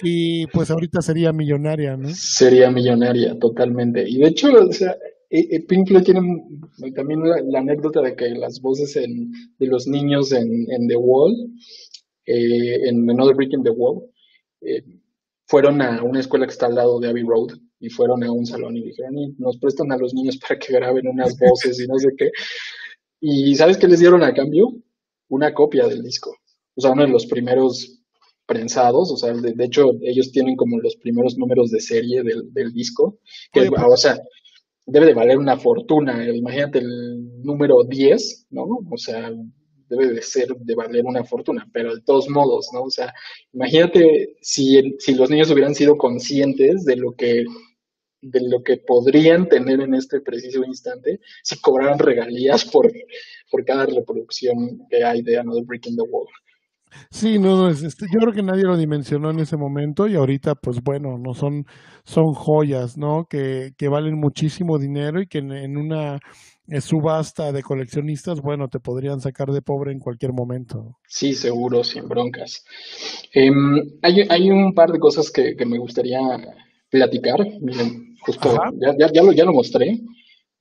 Y 0.02 0.48
pues 0.48 0.72
ahorita 0.72 1.02
sería 1.02 1.34
millonaria, 1.34 1.98
¿no? 1.98 2.10
Sería 2.10 2.72
millonaria, 2.72 3.38
totalmente. 3.38 4.08
Y 4.08 4.20
de 4.20 4.30
hecho, 4.30 4.54
o 4.54 4.72
sea, 4.72 4.96
eh, 5.30 5.48
eh, 5.52 5.66
Pink 5.68 5.90
Floyd 5.90 6.04
tiene 6.04 6.22
también 6.96 7.22
la, 7.24 7.60
anécdota 7.60 8.02
de 8.02 8.16
que 8.16 8.30
las 8.30 8.62
voces 8.62 8.96
en, 8.96 9.32
de 9.60 9.68
los 9.68 9.86
niños 9.86 10.32
en, 10.32 10.66
en 10.72 10.88
The 10.88 10.96
Wall, 10.96 11.36
eh, 12.30 12.88
en 12.88 13.10
Another 13.10 13.36
Brick 13.36 13.54
in 13.54 13.64
the 13.64 13.72
Wall, 13.72 14.04
eh, 14.62 14.84
fueron 15.48 15.82
a 15.82 16.04
una 16.04 16.20
escuela 16.20 16.46
que 16.46 16.52
está 16.52 16.68
al 16.68 16.76
lado 16.76 17.00
de 17.00 17.10
Abbey 17.10 17.24
Road 17.24 17.58
y 17.80 17.90
fueron 17.90 18.24
a 18.24 18.32
un 18.32 18.46
salón 18.46 18.78
y 18.78 18.84
dijeron, 18.84 19.16
nos 19.40 19.58
prestan 19.58 19.92
a 19.92 19.98
los 19.98 20.14
niños 20.14 20.38
para 20.38 20.60
que 20.60 20.74
graben 20.74 21.08
unas 21.08 21.36
voces 21.40 21.80
y 21.80 21.88
no 21.88 21.98
sé 21.98 22.10
qué. 22.18 22.30
Y 23.20 23.56
¿sabes 23.56 23.78
qué 23.78 23.88
les 23.88 24.00
dieron 24.00 24.24
a 24.24 24.34
cambio? 24.34 24.72
Una 25.30 25.54
copia 25.54 25.88
del 25.88 26.04
disco. 26.04 26.36
O 26.76 26.82
sea, 26.82 26.92
uno 26.92 27.02
de 27.02 27.10
los 27.10 27.26
primeros 27.26 28.00
prensados, 28.46 29.12
o 29.12 29.18
sea, 29.18 29.34
de, 29.34 29.66
hecho 29.66 29.92
ellos 30.02 30.32
tienen 30.32 30.56
como 30.56 30.80
los 30.80 30.96
primeros 30.98 31.36
números 31.38 31.72
de 31.72 31.80
serie 31.80 32.22
del, 32.24 32.54
del 32.54 32.72
disco, 32.72 33.20
que, 33.52 33.70
o 33.70 33.98
sea, 33.98 34.20
debe 34.86 35.08
de 35.08 35.14
valer 35.16 35.38
una 35.40 35.58
fortuna. 35.58 36.26
Imagínate 36.32 36.80
el 36.80 37.42
número 37.42 37.84
10, 37.84 38.48
¿no? 38.52 38.68
O 38.90 38.98
sea, 38.98 39.32
debe 39.90 40.08
de 40.08 40.22
ser, 40.22 40.48
de 40.56 40.76
valer 40.76 41.06
una 41.06 41.24
fortuna, 41.24 41.68
pero 41.74 41.96
de 41.96 42.02
todos 42.02 42.30
modos, 42.30 42.70
¿no? 42.74 42.84
O 42.84 42.90
sea, 42.90 43.14
imagínate 43.54 44.38
si, 44.42 44.96
si 45.00 45.16
los 45.16 45.30
niños 45.30 45.52
hubieran 45.52 45.76
sido 45.76 45.98
conscientes 45.98 46.86
de 46.86 46.96
lo 46.96 47.14
que 47.14 47.46
de 48.22 48.42
lo 48.50 48.62
que 48.64 48.78
podrían 48.78 49.48
tener 49.48 49.80
en 49.80 49.94
este 49.94 50.20
preciso 50.20 50.62
instante 50.66 51.22
si 51.42 51.60
cobraran 51.62 52.00
regalías 52.00 52.66
por, 52.66 52.92
por 53.50 53.64
cada 53.64 53.86
reproducción 53.86 54.86
que 54.90 55.04
hay 55.06 55.22
de 55.22 55.40
Another 55.40 55.64
Brick 55.64 55.88
in 55.88 55.96
the 55.96 56.02
Wall. 56.02 56.28
Sí, 57.12 57.40
no, 57.40 57.56
no, 57.56 57.70
este, 57.70 58.06
yo 58.12 58.20
creo 58.20 58.34
que 58.34 58.44
nadie 58.44 58.64
lo 58.64 58.76
dimensionó 58.76 59.30
en 59.30 59.40
ese 59.40 59.58
momento 59.58 60.08
y 60.08 60.16
ahorita, 60.16 60.56
pues 60.56 60.82
bueno, 60.84 61.18
no 61.18 61.34
son, 61.34 61.66
son 62.04 62.34
joyas, 62.34 62.98
¿no? 62.98 63.26
Que, 63.30 63.74
que 63.78 63.88
valen 63.88 64.20
muchísimo 64.20 64.80
dinero 64.80 65.22
y 65.22 65.28
que 65.28 65.40
en, 65.40 65.78
una 65.78 66.20
subasta 66.82 67.52
de 67.52 67.64
coleccionistas, 67.64 68.42
bueno, 68.42 68.68
te 68.68 68.80
podrían 68.80 69.22
sacar 69.22 69.52
de 69.52 69.62
pobre 69.62 69.92
en 69.92 70.00
cualquier 70.00 70.34
momento. 70.34 70.98
Sí, 71.08 71.34
seguro, 71.34 71.84
sin 71.84 72.08
broncas. 72.08 72.64
Em, 73.34 73.98
hay, 74.02 74.22
hay 74.30 74.52
un 74.52 74.74
par 74.74 74.92
de 74.92 75.00
cosas 75.00 75.32
que, 75.32 75.56
que 75.56 75.66
me 75.66 75.78
gustaría 75.78 76.20
platicar. 76.90 77.40
Miren, 77.62 78.16
justo 78.22 78.54
ya, 78.80 78.96
ya, 78.98 79.12
ya, 79.12 79.24
lo, 79.24 79.32
ya 79.32 79.46
lo 79.46 79.54
mostré, 79.54 80.00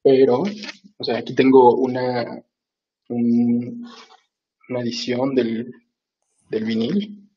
pero, 0.02 0.42
o 0.98 1.04
sea, 1.04 1.18
aquí 1.18 1.34
tengo 1.34 1.76
una, 1.76 2.42
una 3.08 4.80
edición 4.80 5.34
del, 5.34 5.70
del 6.50 6.64
vinil. 6.64 7.28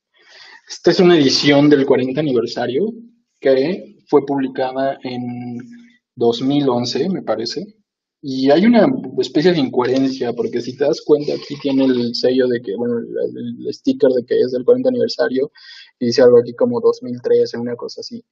Esta 0.68 0.92
es 0.92 1.00
una 1.00 1.18
edición 1.18 1.70
del 1.70 1.86
40 1.86 2.20
aniversario 2.20 2.94
que 3.40 3.98
fue 4.08 4.26
publicada 4.26 4.98
en 5.04 5.58
2011, 6.16 7.10
me 7.10 7.22
parece. 7.22 7.81
Y 8.24 8.52
hay 8.52 8.66
una 8.66 8.86
especie 9.20 9.52
de 9.52 9.60
incoherencia, 9.60 10.32
porque 10.34 10.62
si 10.62 10.78
te 10.78 10.86
das 10.86 11.02
cuenta, 11.02 11.34
aquí 11.34 11.56
tiene 11.60 11.86
el 11.86 12.14
sello 12.14 12.48
de 12.48 12.62
que, 12.62 12.76
bueno, 12.76 13.00
el, 13.00 13.66
el 13.66 13.74
sticker 13.74 14.12
de 14.12 14.24
que 14.26 14.40
es 14.40 14.52
del 14.52 14.64
40 14.64 14.90
aniversario, 14.90 15.52
y 16.00 16.08
dice 16.08 16.22
algo 16.22 16.40
aquí 16.40 16.54
como 16.54 16.80
2013, 16.80 17.58
una 17.58 17.76
cosa 17.76 18.02
así. 18.02 18.24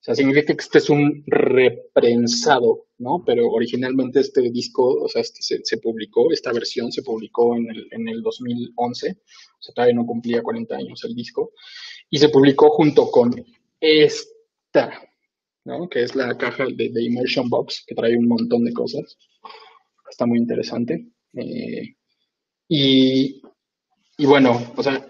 O 0.00 0.04
sea, 0.04 0.14
significa 0.14 0.54
que 0.54 0.62
este 0.62 0.78
es 0.78 0.88
un 0.90 1.24
reprensado, 1.26 2.86
¿no? 2.98 3.24
Pero 3.26 3.48
originalmente 3.48 4.20
este 4.20 4.42
disco, 4.50 5.02
o 5.02 5.08
sea, 5.08 5.22
este 5.22 5.40
se, 5.42 5.78
publicó, 5.78 6.32
esta 6.32 6.52
versión 6.52 6.92
se 6.92 7.02
publicó 7.02 7.56
en 7.56 7.68
el, 7.68 7.88
en 7.90 8.08
el 8.08 8.22
2011, 8.22 9.10
o 9.10 9.62
sea, 9.62 9.74
todavía 9.74 9.96
no 9.96 10.06
cumplía 10.06 10.42
40 10.42 10.76
años 10.76 11.02
el 11.04 11.14
disco, 11.14 11.52
y 12.10 12.18
se 12.18 12.28
publicó 12.28 12.70
junto 12.70 13.10
con 13.10 13.44
esta, 13.80 15.02
¿no? 15.64 15.88
Que 15.88 16.02
es 16.02 16.14
la 16.14 16.36
caja 16.36 16.64
de, 16.66 16.90
de 16.90 17.02
Immersion 17.02 17.48
Box, 17.48 17.84
que 17.86 17.94
trae 17.94 18.16
un 18.16 18.28
montón 18.28 18.64
de 18.64 18.72
cosas. 18.72 19.16
Está 20.10 20.26
muy 20.26 20.38
interesante. 20.38 21.06
Eh, 21.34 21.94
y, 22.68 23.42
y 24.16 24.26
bueno, 24.26 24.60
o 24.76 24.82
sea, 24.82 25.06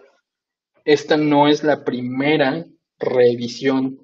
esta 0.84 1.16
no 1.16 1.49
es 1.49 1.64
la 1.64 1.84
primera 1.84 2.64
reedición 2.99 3.99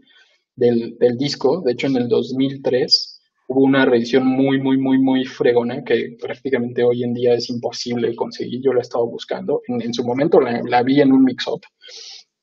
del, 0.57 0.97
disco. 1.19 1.63
De 1.63 1.73
hecho, 1.73 1.87
en 1.87 1.97
el 1.97 2.09
2003 2.09 3.21
hubo 3.49 3.63
una 3.63 3.85
reedición 3.85 4.27
muy, 4.27 4.61
muy, 4.61 4.79
muy, 4.79 4.99
muy 4.99 5.25
fregona 5.25 5.85
que 5.85 6.17
prácticamente 6.21 6.83
hoy 6.83 7.05
en 7.05 7.15
día 7.15 7.35
es 7.35 7.51
imposible 7.51 8.15
conseguir. 8.15 8.61
Yo 8.63 8.73
la 8.73 8.81
he 8.81 8.83
estado 8.83 9.07
buscando. 9.07 9.63
En, 9.67 9.93
su 9.93 10.05
momento 10.05 10.41
la, 10.41 10.83
vi 10.83 11.01
en 11.01 11.13
un 11.13 11.25
mix-up, 11.25 11.61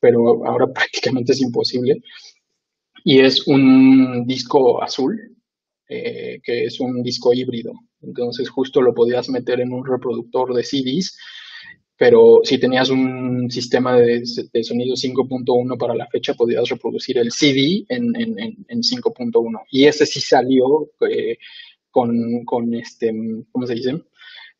pero 0.00 0.46
ahora 0.46 0.66
prácticamente 0.74 1.32
es 1.32 1.40
imposible. 1.40 2.02
Y 3.04 3.20
es 3.20 3.46
un 3.46 4.24
disco 4.26 4.82
azul, 4.82 5.18
eh, 5.88 6.40
que 6.42 6.64
es 6.64 6.80
un 6.80 7.02
disco 7.02 7.32
híbrido. 7.32 7.72
Entonces 8.00 8.48
justo 8.48 8.80
lo 8.80 8.94
podías 8.94 9.28
meter 9.28 9.60
en 9.60 9.72
un 9.72 9.84
reproductor 9.86 10.54
de 10.54 10.64
CDs 10.64 11.16
pero 12.02 12.40
si 12.42 12.58
tenías 12.58 12.90
un 12.90 13.48
sistema 13.48 13.96
de, 13.96 14.24
sonido 14.64 14.96
5.1 14.96 15.78
para 15.78 15.94
la 15.94 16.08
fecha, 16.08 16.34
podías 16.34 16.68
reproducir 16.68 17.16
el 17.16 17.30
CD 17.30 17.84
en, 17.88 18.20
en, 18.20 18.36
en 18.66 18.80
5.1. 18.80 19.60
Y 19.70 19.84
ese 19.84 20.04
sí 20.04 20.20
salió 20.20 20.90
eh, 21.08 21.38
con, 21.92 22.44
con, 22.44 22.74
este, 22.74 23.12
¿cómo 23.52 23.68
se 23.68 23.74
dice? 23.74 24.02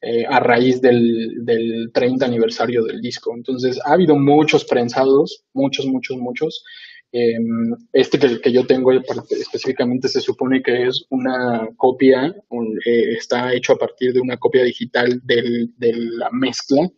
Eh, 0.00 0.24
a 0.24 0.38
raíz 0.38 0.80
del, 0.80 1.44
del 1.44 1.90
30 1.92 2.24
aniversario 2.24 2.84
del 2.84 3.00
disco. 3.00 3.34
Entonces, 3.34 3.80
ha 3.84 3.94
habido 3.94 4.14
muchos 4.14 4.64
prensados, 4.64 5.42
muchos, 5.52 5.86
muchos, 5.86 6.18
muchos. 6.18 6.64
Em, 7.14 7.76
este 7.92 8.18
que, 8.18 8.40
que, 8.40 8.52
yo 8.52 8.66
tengo 8.66 8.90
específicamente 8.90 10.08
se 10.08 10.22
supone 10.22 10.62
que 10.62 10.86
es 10.86 11.04
una 11.10 11.68
copia, 11.76 12.34
eh, 12.86 13.12
está 13.18 13.52
hecho 13.52 13.74
a 13.74 13.78
partir 13.78 14.14
de 14.14 14.20
una 14.20 14.38
copia 14.38 14.64
digital 14.64 15.20
del, 15.22 15.74
de 15.76 15.92
la 15.92 16.30
mezcla 16.30 16.88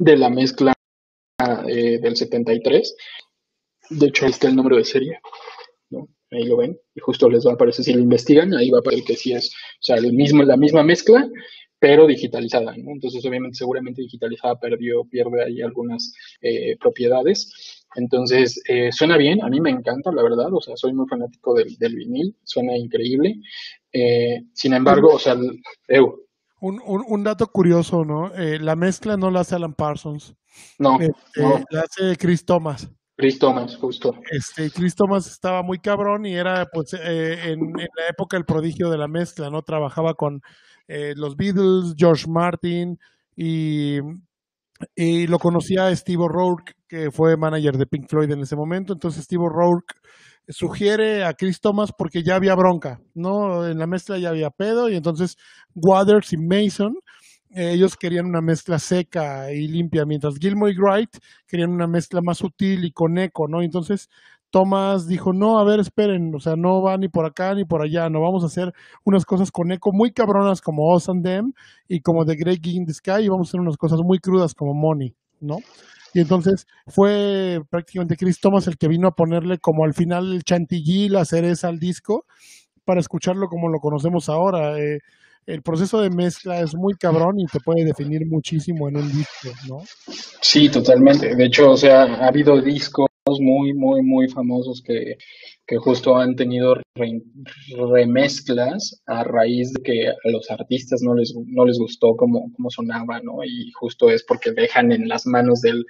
de 0.00 0.16
la 0.16 0.30
mezcla 0.30 0.72
eh, 1.68 1.98
del 2.00 2.16
73. 2.16 2.96
De 3.90 4.06
hecho, 4.06 4.24
ahí 4.24 4.30
está 4.30 4.48
el 4.48 4.56
número 4.56 4.76
de 4.76 4.84
serie, 4.84 5.20
¿no? 5.90 6.08
Ahí 6.30 6.44
lo 6.44 6.56
ven, 6.56 6.78
y 6.94 7.00
justo 7.00 7.28
les 7.28 7.44
va 7.46 7.50
a 7.50 7.54
aparecer, 7.54 7.84
si 7.84 7.92
lo 7.92 8.00
investigan, 8.00 8.54
ahí 8.54 8.70
va 8.70 8.78
a 8.78 8.80
aparecer 8.80 9.04
que 9.04 9.16
sí 9.16 9.32
es, 9.32 9.48
o 9.48 9.82
sea, 9.82 9.96
el 9.96 10.12
mismo, 10.12 10.42
la 10.42 10.56
misma 10.56 10.82
mezcla, 10.82 11.28
pero 11.80 12.06
digitalizada, 12.06 12.76
¿no? 12.76 12.92
Entonces, 12.92 13.24
obviamente, 13.24 13.56
seguramente 13.56 14.02
digitalizada 14.02 14.60
perdió, 14.60 15.04
pierde 15.04 15.44
ahí 15.44 15.62
algunas 15.62 16.14
eh, 16.40 16.76
propiedades. 16.78 17.84
Entonces, 17.96 18.62
eh, 18.68 18.92
suena 18.92 19.16
bien, 19.16 19.42
a 19.42 19.48
mí 19.48 19.60
me 19.60 19.70
encanta, 19.70 20.12
la 20.12 20.22
verdad, 20.22 20.52
o 20.52 20.60
sea, 20.60 20.76
soy 20.76 20.92
muy 20.92 21.08
fanático 21.08 21.54
del, 21.54 21.76
del 21.76 21.96
vinil, 21.96 22.36
suena 22.44 22.76
increíble. 22.76 23.34
sin 24.54 24.74
embargo, 24.74 25.14
o 25.14 25.18
sea, 25.18 25.36
eu, 25.88 26.30
un, 26.60 26.80
un, 26.84 27.02
un, 27.06 27.24
dato 27.24 27.46
curioso, 27.46 28.04
¿no? 28.04 28.34
Eh, 28.34 28.58
la 28.58 28.76
mezcla 28.76 29.16
no 29.16 29.30
la 29.30 29.40
hace 29.40 29.54
Alan 29.54 29.74
Parsons. 29.74 30.34
No, 30.78 31.00
este, 31.00 31.42
La 31.70 31.80
hace 31.80 32.16
Chris 32.16 32.44
Thomas. 32.44 32.88
Chris 33.16 33.38
Thomas, 33.38 33.76
justo. 33.76 34.14
Este, 34.30 34.70
Chris 34.70 34.94
Thomas 34.94 35.26
estaba 35.26 35.62
muy 35.62 35.78
cabrón 35.78 36.26
y 36.26 36.34
era, 36.34 36.66
pues, 36.72 36.94
eh, 36.94 37.52
en, 37.52 37.72
la 37.72 38.08
época 38.08 38.36
el 38.36 38.44
prodigio 38.44 38.90
de 38.90 38.98
la 38.98 39.08
mezcla, 39.08 39.50
¿no? 39.50 39.62
Trabajaba 39.62 40.14
con 40.14 40.42
eh, 40.90 41.14
los 41.16 41.36
Beatles, 41.36 41.94
George 41.96 42.26
Martin 42.28 42.98
y 43.36 44.00
y 44.96 45.26
lo 45.26 45.38
conocía 45.38 45.94
Steve 45.94 46.22
O'Rourke, 46.22 46.72
que 46.88 47.10
fue 47.10 47.36
manager 47.36 47.76
de 47.76 47.86
Pink 47.86 48.08
Floyd 48.08 48.30
en 48.30 48.40
ese 48.40 48.56
momento. 48.56 48.92
Entonces 48.92 49.24
Steve 49.24 49.44
O'Rourke 49.44 49.94
sugiere 50.48 51.24
a 51.24 51.34
Chris 51.34 51.60
Thomas 51.60 51.92
porque 51.96 52.22
ya 52.22 52.36
había 52.36 52.54
bronca, 52.54 53.00
¿no? 53.14 53.66
En 53.68 53.78
la 53.78 53.86
mezcla 53.86 54.18
ya 54.18 54.30
había 54.30 54.50
pedo 54.50 54.88
y 54.88 54.96
entonces 54.96 55.36
Waters 55.74 56.32
y 56.32 56.38
Mason, 56.38 56.94
eh, 57.50 57.72
ellos 57.72 57.96
querían 57.96 58.26
una 58.26 58.40
mezcla 58.40 58.78
seca 58.78 59.52
y 59.52 59.68
limpia, 59.68 60.04
mientras 60.06 60.38
Gilmour 60.38 60.70
y 60.70 60.76
Wright 60.78 61.10
querían 61.46 61.70
una 61.70 61.86
mezcla 61.86 62.20
más 62.22 62.38
sutil 62.38 62.84
y 62.84 62.92
con 62.92 63.18
eco, 63.18 63.48
¿no? 63.48 63.62
Entonces 63.62 64.08
Thomas 64.50 65.06
dijo, 65.06 65.32
no, 65.32 65.58
a 65.58 65.64
ver, 65.64 65.80
esperen, 65.80 66.34
o 66.34 66.40
sea, 66.40 66.54
no 66.56 66.82
va 66.82 66.96
ni 66.96 67.08
por 67.08 67.24
acá 67.24 67.54
ni 67.54 67.64
por 67.64 67.82
allá, 67.82 68.08
no 68.08 68.20
vamos 68.20 68.42
a 68.42 68.46
hacer 68.46 68.72
unas 69.04 69.24
cosas 69.24 69.50
con 69.50 69.72
eco 69.72 69.90
muy 69.92 70.12
cabronas 70.12 70.60
como 70.60 70.94
Us 70.94 71.08
and 71.08 71.26
y 71.88 72.00
como 72.00 72.24
The 72.24 72.36
Great 72.36 72.60
King 72.60 72.80
in 72.80 72.86
the 72.86 72.94
Sky 72.94 73.22
y 73.24 73.28
vamos 73.28 73.48
a 73.48 73.50
hacer 73.50 73.60
unas 73.60 73.76
cosas 73.76 74.00
muy 74.04 74.18
crudas 74.18 74.54
como 74.54 74.74
Money, 74.74 75.14
¿no? 75.40 75.58
Y 76.12 76.20
entonces 76.20 76.66
fue 76.86 77.60
prácticamente 77.70 78.16
Chris 78.16 78.40
Thomas 78.40 78.66
el 78.66 78.76
que 78.76 78.88
vino 78.88 79.08
a 79.08 79.12
ponerle 79.12 79.58
como 79.58 79.84
al 79.84 79.94
final 79.94 80.32
el 80.32 80.42
chantilly, 80.42 81.08
la 81.08 81.24
cereza 81.24 81.68
al 81.68 81.78
disco, 81.78 82.24
para 82.84 83.00
escucharlo 83.00 83.46
como 83.46 83.68
lo 83.68 83.78
conocemos 83.78 84.28
ahora. 84.28 84.76
Eh, 84.78 84.98
el 85.46 85.62
proceso 85.62 86.00
de 86.00 86.10
mezcla 86.10 86.60
es 86.60 86.74
muy 86.74 86.94
cabrón 86.94 87.38
y 87.38 87.46
te 87.46 87.60
puede 87.60 87.84
definir 87.84 88.22
muchísimo 88.26 88.88
en 88.88 88.96
un 88.96 89.08
disco, 89.08 89.48
¿no? 89.68 89.78
Sí, 90.40 90.68
totalmente. 90.68 91.34
De 91.34 91.46
hecho, 91.46 91.70
o 91.70 91.76
sea, 91.76 92.02
ha 92.02 92.28
habido 92.28 92.60
discos 92.60 93.09
muy, 93.38 93.74
muy, 93.74 94.02
muy 94.02 94.28
famosos 94.28 94.82
que, 94.82 95.16
que 95.66 95.76
justo 95.76 96.16
han 96.16 96.34
tenido 96.34 96.74
remezclas 97.92 99.02
a 99.06 99.22
raíz 99.24 99.72
de 99.74 99.82
que 99.82 100.08
a 100.08 100.30
los 100.30 100.50
artistas 100.50 101.02
no 101.02 101.14
les, 101.14 101.34
no 101.46 101.64
les 101.66 101.78
gustó 101.78 102.16
cómo, 102.16 102.50
cómo 102.56 102.70
sonaba, 102.70 103.20
¿no? 103.20 103.44
Y 103.44 103.70
justo 103.72 104.10
es 104.10 104.24
porque 104.24 104.52
dejan 104.52 104.90
en 104.90 105.06
las 105.08 105.26
manos 105.26 105.60
del, 105.60 105.84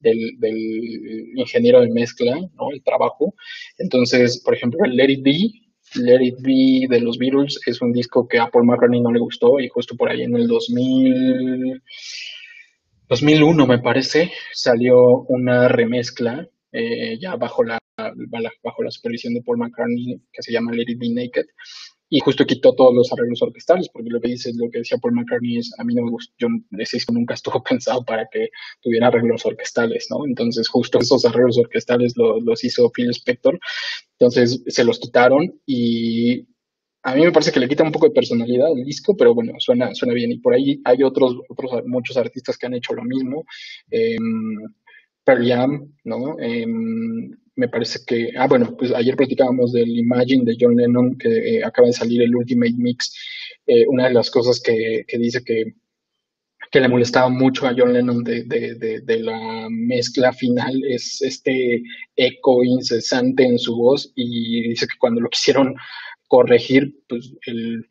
del, 0.00 0.18
del, 0.38 1.32
ingeniero 1.36 1.80
de 1.80 1.90
mezcla, 1.90 2.36
¿no? 2.36 2.70
El 2.72 2.82
trabajo. 2.82 3.34
Entonces, 3.78 4.42
por 4.44 4.54
ejemplo, 4.54 4.80
el 4.84 4.96
Let 4.96 5.10
It 5.10 5.22
Be, 5.22 5.62
Let 5.94 6.22
It 6.22 6.36
Be 6.40 6.86
de 6.88 7.00
los 7.00 7.18
Beatles 7.18 7.60
es 7.66 7.80
un 7.80 7.92
disco 7.92 8.26
que 8.28 8.38
a 8.38 8.48
Paul 8.48 8.66
McCartney 8.66 9.00
no 9.00 9.12
le 9.12 9.20
gustó 9.20 9.60
y 9.60 9.68
justo 9.68 9.96
por 9.96 10.10
ahí 10.10 10.22
en 10.22 10.36
el 10.36 10.46
2000, 10.46 11.82
2001 13.08 13.66
me 13.66 13.78
parece, 13.78 14.30
salió 14.52 15.22
una 15.28 15.68
remezcla 15.68 16.48
eh, 16.72 17.18
ya 17.20 17.36
bajo 17.36 17.62
la, 17.64 17.78
bajo 18.62 18.82
la 18.82 18.90
supervisión 18.90 19.34
de 19.34 19.42
Paul 19.42 19.58
McCartney, 19.58 20.20
que 20.32 20.42
se 20.42 20.52
llama 20.52 20.72
Let 20.72 20.86
It 20.88 20.98
Be 20.98 21.10
Naked, 21.10 21.46
y 22.14 22.20
justo 22.20 22.44
quitó 22.44 22.74
todos 22.74 22.94
los 22.94 23.10
arreglos 23.12 23.40
orquestales, 23.40 23.88
porque 23.88 24.10
lo 24.10 24.20
que 24.20 24.28
dice, 24.28 24.52
lo 24.54 24.68
que 24.70 24.80
decía 24.80 24.98
Paul 24.98 25.14
McCartney 25.14 25.58
es, 25.58 25.72
a 25.78 25.84
mí 25.84 25.94
no 25.94 26.02
me 26.02 26.10
gusta, 26.10 26.34
yo 26.38 26.48
ese 26.78 26.98
disco 26.98 27.12
nunca 27.12 27.34
estuvo 27.34 27.62
pensado 27.68 28.04
para 28.04 28.26
que 28.30 28.50
tuviera 28.82 29.06
arreglos 29.06 29.46
orquestales, 29.46 30.08
¿no? 30.10 30.26
Entonces 30.26 30.68
justo 30.68 30.98
esos 30.98 31.24
arreglos 31.24 31.58
orquestales 31.58 32.14
los 32.16 32.64
hizo 32.64 32.90
Phil 32.90 33.10
Spector, 33.10 33.58
entonces 34.18 34.62
se 34.66 34.84
los 34.84 34.98
quitaron 34.98 35.58
y 35.64 36.46
a 37.04 37.14
mí 37.14 37.22
me 37.24 37.32
parece 37.32 37.50
que 37.50 37.60
le 37.60 37.68
quita 37.68 37.82
un 37.82 37.90
poco 37.90 38.06
de 38.06 38.14
personalidad 38.14 38.68
al 38.68 38.84
disco, 38.84 39.16
pero 39.16 39.34
bueno, 39.34 39.54
suena, 39.58 39.92
suena 39.94 40.14
bien. 40.14 40.30
Y 40.30 40.38
por 40.38 40.54
ahí 40.54 40.80
hay 40.84 41.02
otros, 41.02 41.34
otros 41.48 41.84
muchos 41.86 42.16
artistas 42.16 42.56
que 42.56 42.66
han 42.66 42.74
hecho 42.74 42.94
lo 42.94 43.02
mismo. 43.02 43.44
Eh, 43.90 44.16
Pearl 45.24 45.46
Jam, 45.46 45.92
¿no? 46.04 46.38
Em, 46.40 47.30
me 47.54 47.68
parece 47.68 48.00
que, 48.06 48.30
ah, 48.36 48.46
bueno, 48.48 48.74
pues 48.76 48.92
ayer 48.92 49.16
platicábamos 49.16 49.72
del 49.72 49.98
Imagine 49.98 50.44
de 50.44 50.56
John 50.58 50.76
Lennon, 50.76 51.16
que 51.18 51.58
eh, 51.58 51.64
acaba 51.64 51.86
de 51.88 51.92
salir 51.92 52.22
el 52.22 52.34
Ultimate 52.34 52.74
Mix. 52.76 53.14
Eh, 53.66 53.86
una 53.88 54.08
de 54.08 54.14
las 54.14 54.30
cosas 54.30 54.60
que, 54.60 55.04
que 55.06 55.18
dice 55.18 55.44
que, 55.44 55.74
que, 56.70 56.80
le 56.80 56.88
molestaba 56.88 57.28
mucho 57.28 57.66
a 57.66 57.74
John 57.76 57.92
Lennon 57.92 58.24
de, 58.24 58.44
de, 58.44 58.74
de, 58.74 59.00
de, 59.02 59.18
la 59.20 59.68
mezcla 59.70 60.32
final 60.32 60.82
es 60.88 61.20
este 61.22 61.82
eco 62.16 62.64
incesante 62.64 63.44
en 63.44 63.58
su 63.58 63.76
voz 63.76 64.12
y 64.16 64.70
dice 64.70 64.86
que 64.86 64.98
cuando 64.98 65.20
lo 65.20 65.28
quisieron 65.28 65.74
corregir, 66.28 66.94
pues 67.08 67.32
el, 67.46 67.86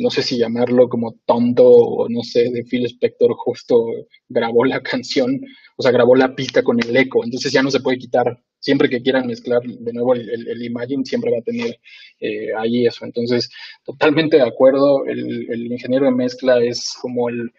no 0.00 0.10
sé 0.10 0.22
si 0.22 0.38
llamarlo 0.38 0.88
como 0.88 1.16
tonto 1.26 1.64
o 1.68 2.08
no 2.08 2.22
sé, 2.22 2.50
de 2.50 2.64
Phil 2.64 2.86
Spector 2.86 3.34
justo 3.34 3.84
grabó 4.28 4.64
la 4.64 4.80
canción, 4.82 5.40
o 5.76 5.82
sea, 5.82 5.92
grabó 5.92 6.16
la 6.16 6.34
pista 6.34 6.62
con 6.62 6.82
el 6.82 6.96
eco, 6.96 7.24
entonces 7.24 7.52
ya 7.52 7.62
no 7.62 7.70
se 7.70 7.80
puede 7.80 7.98
quitar. 7.98 8.42
Siempre 8.58 8.90
que 8.90 9.00
quieran 9.00 9.26
mezclar 9.26 9.62
de 9.62 9.92
nuevo 9.92 10.14
el, 10.14 10.28
el, 10.28 10.62
Imagine, 10.62 11.02
siempre 11.04 11.30
va 11.30 11.38
a 11.38 11.42
tener 11.42 11.80
eh, 12.20 12.48
ahí 12.58 12.86
eso. 12.86 13.06
Entonces, 13.06 13.50
totalmente 13.84 14.36
de 14.36 14.42
acuerdo, 14.42 15.06
el, 15.06 15.50
el 15.50 15.72
ingeniero 15.72 16.04
de 16.04 16.12
mezcla 16.12 16.62
es 16.62 16.94
como 17.00 17.30
el, 17.30 17.50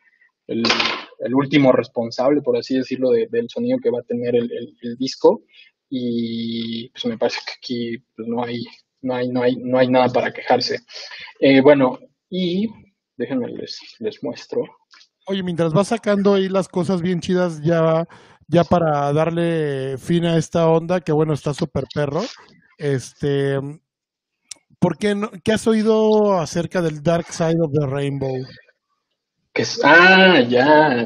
último 1.33 1.71
responsable, 1.71 2.41
por 2.41 2.55
así 2.55 2.75
decirlo, 2.75 3.09
del 3.11 3.49
sonido 3.49 3.79
que 3.81 3.89
va 3.89 3.99
a 3.99 4.03
tener 4.03 4.35
el, 4.35 4.97
disco. 4.99 5.41
Y 5.89 6.89
pues 6.89 7.05
me 7.05 7.17
parece 7.17 7.39
que 7.45 7.53
aquí 7.57 7.97
pues, 8.15 8.27
no 8.27 8.43
hay 8.43 8.63
no 9.01 9.15
hay, 9.15 9.29
no 9.29 9.41
hay, 9.41 9.55
no 9.55 9.79
hay 9.79 9.87
nada 9.87 10.09
para 10.09 10.31
quejarse. 10.31 10.79
Eh, 11.39 11.61
bueno, 11.61 11.97
y 12.31 12.67
déjenme 13.17 13.47
les, 13.49 13.77
les 13.99 14.23
muestro. 14.23 14.63
Oye, 15.27 15.43
mientras 15.43 15.73
vas 15.73 15.89
sacando 15.89 16.33
ahí 16.33 16.49
las 16.49 16.67
cosas 16.67 17.03
bien 17.03 17.19
chidas, 17.19 17.61
ya, 17.61 18.07
ya 18.47 18.63
para 18.63 19.13
darle 19.13 19.97
fin 19.99 20.25
a 20.25 20.37
esta 20.37 20.67
onda, 20.67 21.01
que 21.01 21.11
bueno, 21.11 21.33
está 21.33 21.53
súper 21.53 21.83
perro. 21.93 22.21
Este, 22.77 23.59
¿por 24.79 24.97
qué, 24.97 25.13
no, 25.13 25.29
qué 25.43 25.51
has 25.51 25.67
oído 25.67 26.39
acerca 26.39 26.81
del 26.81 27.03
Dark 27.03 27.31
Side 27.31 27.61
of 27.61 27.71
the 27.71 27.85
Rainbow? 27.85 28.35
Que 29.53 29.63
ah, 29.83 30.39
ya. 30.47 31.05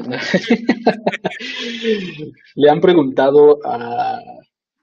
Le 2.54 2.70
han 2.70 2.80
preguntado 2.80 3.58
a, 3.64 4.20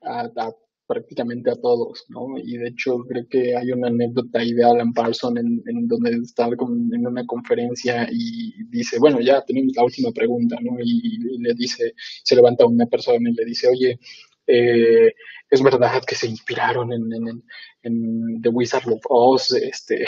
a, 0.04 0.22
a 0.36 0.52
prácticamente 0.94 1.50
a 1.50 1.56
todos, 1.56 2.06
¿no? 2.10 2.38
Y 2.38 2.58
de 2.58 2.70
hecho 2.70 3.00
creo 3.10 3.28
que 3.28 3.56
hay 3.58 3.72
una 3.72 3.88
anécdota 3.88 4.40
ahí 4.40 4.54
de 4.54 4.64
Alan 4.64 4.94
Parsons 4.94 5.40
en, 5.40 5.88
donde 5.88 6.12
está 6.24 6.48
en 6.48 7.08
una 7.08 7.26
conferencia 7.26 8.08
y 8.12 8.64
dice, 8.70 9.00
bueno, 9.00 9.20
ya 9.20 9.44
tenemos 9.44 9.74
la 9.76 9.84
última 9.84 10.12
pregunta, 10.12 10.56
¿no? 10.62 10.78
Y, 10.84 11.18
le 11.40 11.54
dice, 11.56 11.94
se 12.24 12.36
levanta 12.36 12.66
una 12.66 12.86
persona 12.86 13.30
y 13.30 13.34
le 13.34 13.46
dice, 13.46 13.68
oye, 13.68 14.00
eh, 14.48 15.12
es 15.50 15.62
verdad 15.64 16.04
que 16.06 16.16
se 16.16 16.28
inspiraron 16.28 16.92
en, 16.94 18.42
The 18.42 18.50
Wizard 18.50 18.88
of 18.88 19.02
Oz, 19.10 19.52
este, 19.54 20.06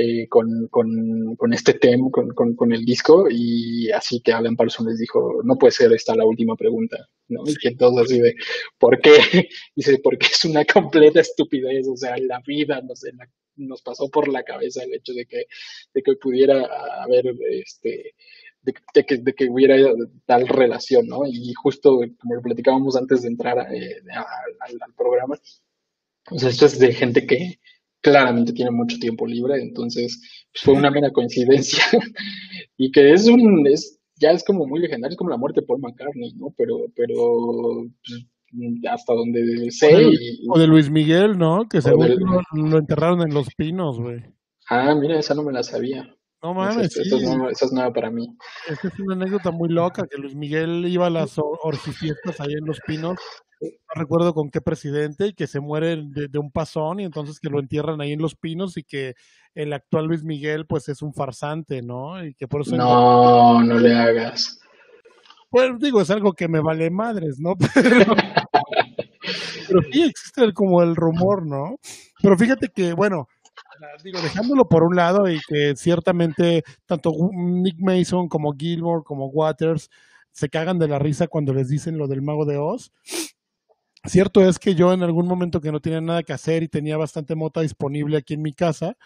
eh, 0.00 0.28
con, 0.28 0.68
con, 0.68 1.34
con, 1.34 1.52
este 1.52 1.74
tema, 1.74 2.08
con, 2.12 2.54
con, 2.54 2.72
el 2.72 2.84
disco, 2.84 3.26
y 3.28 3.90
así 3.90 4.20
que 4.20 4.32
Alan 4.32 4.54
Parsons 4.54 4.90
les 4.90 5.00
dijo, 5.00 5.40
no 5.42 5.56
puede 5.56 5.72
ser 5.72 5.92
esta 5.92 6.14
la 6.14 6.24
última 6.24 6.54
pregunta, 6.54 7.08
¿no? 7.26 7.42
Y 7.44 7.56
que 7.56 7.74
así 8.00 8.20
de, 8.20 8.36
¿por 8.78 9.00
qué? 9.00 9.10
Dice, 9.74 9.98
porque 9.98 10.26
es 10.26 10.44
una 10.44 10.64
completa 10.64 11.20
estupidez, 11.20 11.88
o 11.88 11.96
sea, 11.96 12.16
la 12.18 12.40
vida 12.46 12.80
nos, 12.82 13.02
nos 13.56 13.82
pasó 13.82 14.08
por 14.08 14.28
la 14.28 14.44
cabeza 14.44 14.84
el 14.84 14.94
hecho 14.94 15.12
de 15.14 15.26
que, 15.26 15.46
de 15.92 16.02
que 16.02 16.14
pudiera 16.14 16.64
haber, 17.02 17.34
este, 17.50 18.14
de, 18.62 19.04
que, 19.04 19.16
de, 19.16 19.34
que, 19.34 19.48
hubiera 19.50 19.74
tal 20.26 20.46
relación, 20.46 21.08
¿no? 21.08 21.26
Y 21.26 21.52
justo 21.54 21.98
como 22.20 22.36
lo 22.36 22.42
platicábamos 22.42 22.94
antes 22.94 23.22
de 23.22 23.28
entrar 23.30 23.66
eh, 23.74 24.00
al, 24.14 24.94
programa, 24.96 25.34
o 26.30 26.38
sea, 26.38 26.50
esto 26.50 26.66
es 26.66 26.78
de 26.78 26.92
gente 26.92 27.26
que, 27.26 27.58
claramente 28.10 28.52
tiene 28.52 28.70
mucho 28.70 28.98
tiempo 28.98 29.26
libre, 29.26 29.60
entonces 29.60 30.20
pues, 30.52 30.64
fue 30.64 30.74
una 30.74 30.90
mera 30.90 31.10
coincidencia 31.10 31.82
y 32.76 32.90
que 32.90 33.12
es 33.12 33.26
un, 33.26 33.66
es, 33.66 34.00
ya 34.16 34.30
es 34.30 34.44
como 34.44 34.66
muy 34.66 34.80
legendario, 34.80 35.12
es 35.12 35.18
como 35.18 35.30
la 35.30 35.36
muerte 35.36 35.60
de 35.60 35.66
Paul 35.66 35.80
McCartney, 35.80 36.32
¿no? 36.34 36.54
Pero, 36.56 36.86
pero 36.96 37.86
pues, 38.06 38.26
hasta 38.90 39.14
donde 39.14 39.70
sé. 39.70 40.10
O 40.48 40.58
de, 40.58 40.66
Luis 40.66 40.90
Miguel, 40.90 41.38
¿no? 41.38 41.68
Que 41.68 41.82
se 41.82 41.90
lo, 41.90 42.78
enterraron 42.78 43.22
en 43.22 43.34
Los 43.34 43.48
Pinos, 43.54 44.00
güey. 44.00 44.22
Ah, 44.68 44.94
mira, 44.94 45.18
esa 45.18 45.34
no 45.34 45.42
me 45.42 45.52
la 45.52 45.62
sabía. 45.62 46.14
No 46.42 46.54
mames, 46.54 46.96
esa, 46.96 47.16
es 47.16 47.72
nueva, 47.72 47.92
para 47.92 48.10
mí. 48.10 48.28
Esta 48.68 48.88
es 48.88 49.00
una 49.00 49.14
anécdota 49.14 49.50
muy 49.50 49.68
loca, 49.68 50.06
que 50.08 50.18
Luis 50.18 50.36
Miguel 50.36 50.86
iba 50.86 51.06
a 51.06 51.10
las 51.10 51.36
orgifiestas 51.62 52.40
ahí 52.40 52.52
en 52.52 52.64
Los 52.64 52.80
Pinos 52.86 53.18
no 53.60 54.00
recuerdo 54.00 54.34
con 54.34 54.50
qué 54.50 54.60
presidente, 54.60 55.28
y 55.28 55.32
que 55.34 55.46
se 55.46 55.60
muere 55.60 55.96
de, 55.96 56.38
un 56.38 56.50
pasón 56.50 57.00
y 57.00 57.04
entonces 57.04 57.40
que 57.40 57.48
lo 57.48 57.58
entierran 57.58 58.00
ahí 58.00 58.12
en 58.12 58.22
Los 58.22 58.34
Pinos 58.36 58.76
y 58.76 58.84
que 58.84 59.14
el 59.54 59.72
actual 59.72 60.06
Luis 60.06 60.22
Miguel 60.24 60.66
pues 60.66 60.88
es 60.88 61.02
un 61.02 61.12
farsante, 61.12 61.82
¿no? 61.82 62.24
Y 62.24 62.34
que 62.34 62.46
por 62.46 62.62
eso... 62.62 62.76
No, 62.76 63.62
no 63.62 63.78
le 63.78 63.94
hagas. 63.94 64.60
Pues 65.50 65.78
digo, 65.78 66.00
es 66.00 66.10
algo 66.10 66.32
que 66.34 66.46
me 66.46 66.60
vale 66.60 66.90
madres, 66.90 67.40
¿no? 67.40 67.56
Pero, 67.74 68.14
pero 69.66 69.82
sí 69.92 70.02
existe 70.02 70.54
como 70.54 70.82
el 70.82 70.96
rumor, 70.96 71.44
¿no? 71.44 71.76
Pero 72.22 72.38
fíjate 72.38 72.68
que, 72.68 72.94
bueno, 72.94 73.28
digo, 74.02 74.20
dejándolo 74.20 74.68
por 74.68 74.82
un 74.82 74.96
lado 74.96 75.28
y 75.28 75.40
que 75.46 75.74
ciertamente 75.76 76.64
tanto 76.86 77.12
Nick 77.32 77.76
Mason 77.78 78.28
como 78.28 78.54
Gilmore 78.54 79.02
como 79.04 79.26
Waters 79.26 79.90
se 80.32 80.48
cagan 80.48 80.78
de 80.78 80.88
la 80.88 80.98
risa 80.98 81.26
cuando 81.26 81.52
les 81.52 81.68
dicen 81.68 81.98
lo 81.98 82.06
del 82.06 82.22
mago 82.22 82.44
de 82.44 82.58
Oz. 82.58 82.92
Cierto 84.08 84.46
es 84.46 84.58
que 84.58 84.74
yo 84.74 84.92
en 84.92 85.02
algún 85.02 85.26
momento 85.26 85.60
que 85.60 85.72
no 85.72 85.80
tenía 85.80 86.00
nada 86.00 86.22
que 86.22 86.32
hacer 86.32 86.62
y 86.62 86.68
tenía 86.68 86.96
bastante 86.96 87.34
mota 87.34 87.60
disponible 87.60 88.16
aquí 88.16 88.34
en 88.34 88.42
mi 88.42 88.52
casa, 88.52 88.96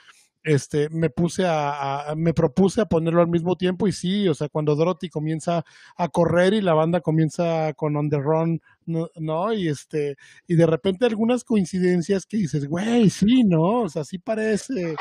este, 0.45 0.89
me 0.91 1.09
puse 1.09 1.45
a, 1.47 2.15
me 2.17 2.35
propuse 2.35 2.81
a 2.81 2.87
ponerlo 2.87 3.21
al 3.21 3.29
mismo 3.29 3.57
tiempo 3.57 3.87
y 3.87 3.93
sí, 3.93 4.29
o 4.29 4.35
sea, 4.35 4.49
cuando 4.49 4.75
Dorothy 4.75 5.09
comienza 5.09 5.65
a 5.97 6.09
correr 6.09 6.55
y 6.55 6.61
la 6.61 6.75
banda 6.75 7.01
comienza 7.01 7.73
con 7.75 7.97
On 7.97 8.11
the 8.11 8.19
Run, 8.19 8.61
¿no? 8.87 9.53
Y 9.53 9.69
este, 9.69 10.17
y 10.49 10.57
de 10.57 10.67
repente 10.67 11.07
algunas 11.07 11.45
coincidencias 11.45 12.27
que 12.27 12.39
dices, 12.39 12.67
güey, 12.67 13.09
sí, 13.11 13.45
¿no? 13.45 13.83
O 13.83 13.89
sea, 13.89 14.05
sí 14.05 14.19
parece. 14.19 14.97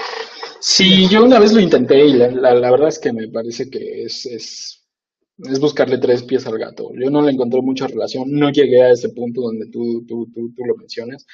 Sí, 0.60 1.08
yo 1.10 1.24
una 1.24 1.40
vez 1.40 1.54
lo 1.54 1.60
intenté 1.60 2.06
y 2.06 2.14
la, 2.14 2.30
la, 2.30 2.72
verdad 2.72 2.90
es 2.90 3.00
que 3.00 3.12
me 3.12 3.28
parece 3.28 3.68
que 3.70 4.04
es, 4.04 4.28
es, 4.28 4.81
es, 5.50 5.60
buscarle 5.60 5.98
tres 5.98 6.24
pies 6.24 6.46
al 6.48 6.58
gato. 6.58 6.92
Yo 6.96 7.10
no 7.10 7.22
le 7.22 7.32
encontré 7.32 7.62
mucha 7.62 7.88
relación, 7.88 8.32
no 8.32 8.52
llegué 8.52 8.82
a 8.82 8.92
ese 8.92 9.10
punto 9.10 9.42
donde 9.42 9.68
tú, 9.68 10.06
tú, 10.08 10.30
tú, 10.34 10.54
tú 10.56 10.66
lo 10.66 10.76
mencionas. 10.76 11.26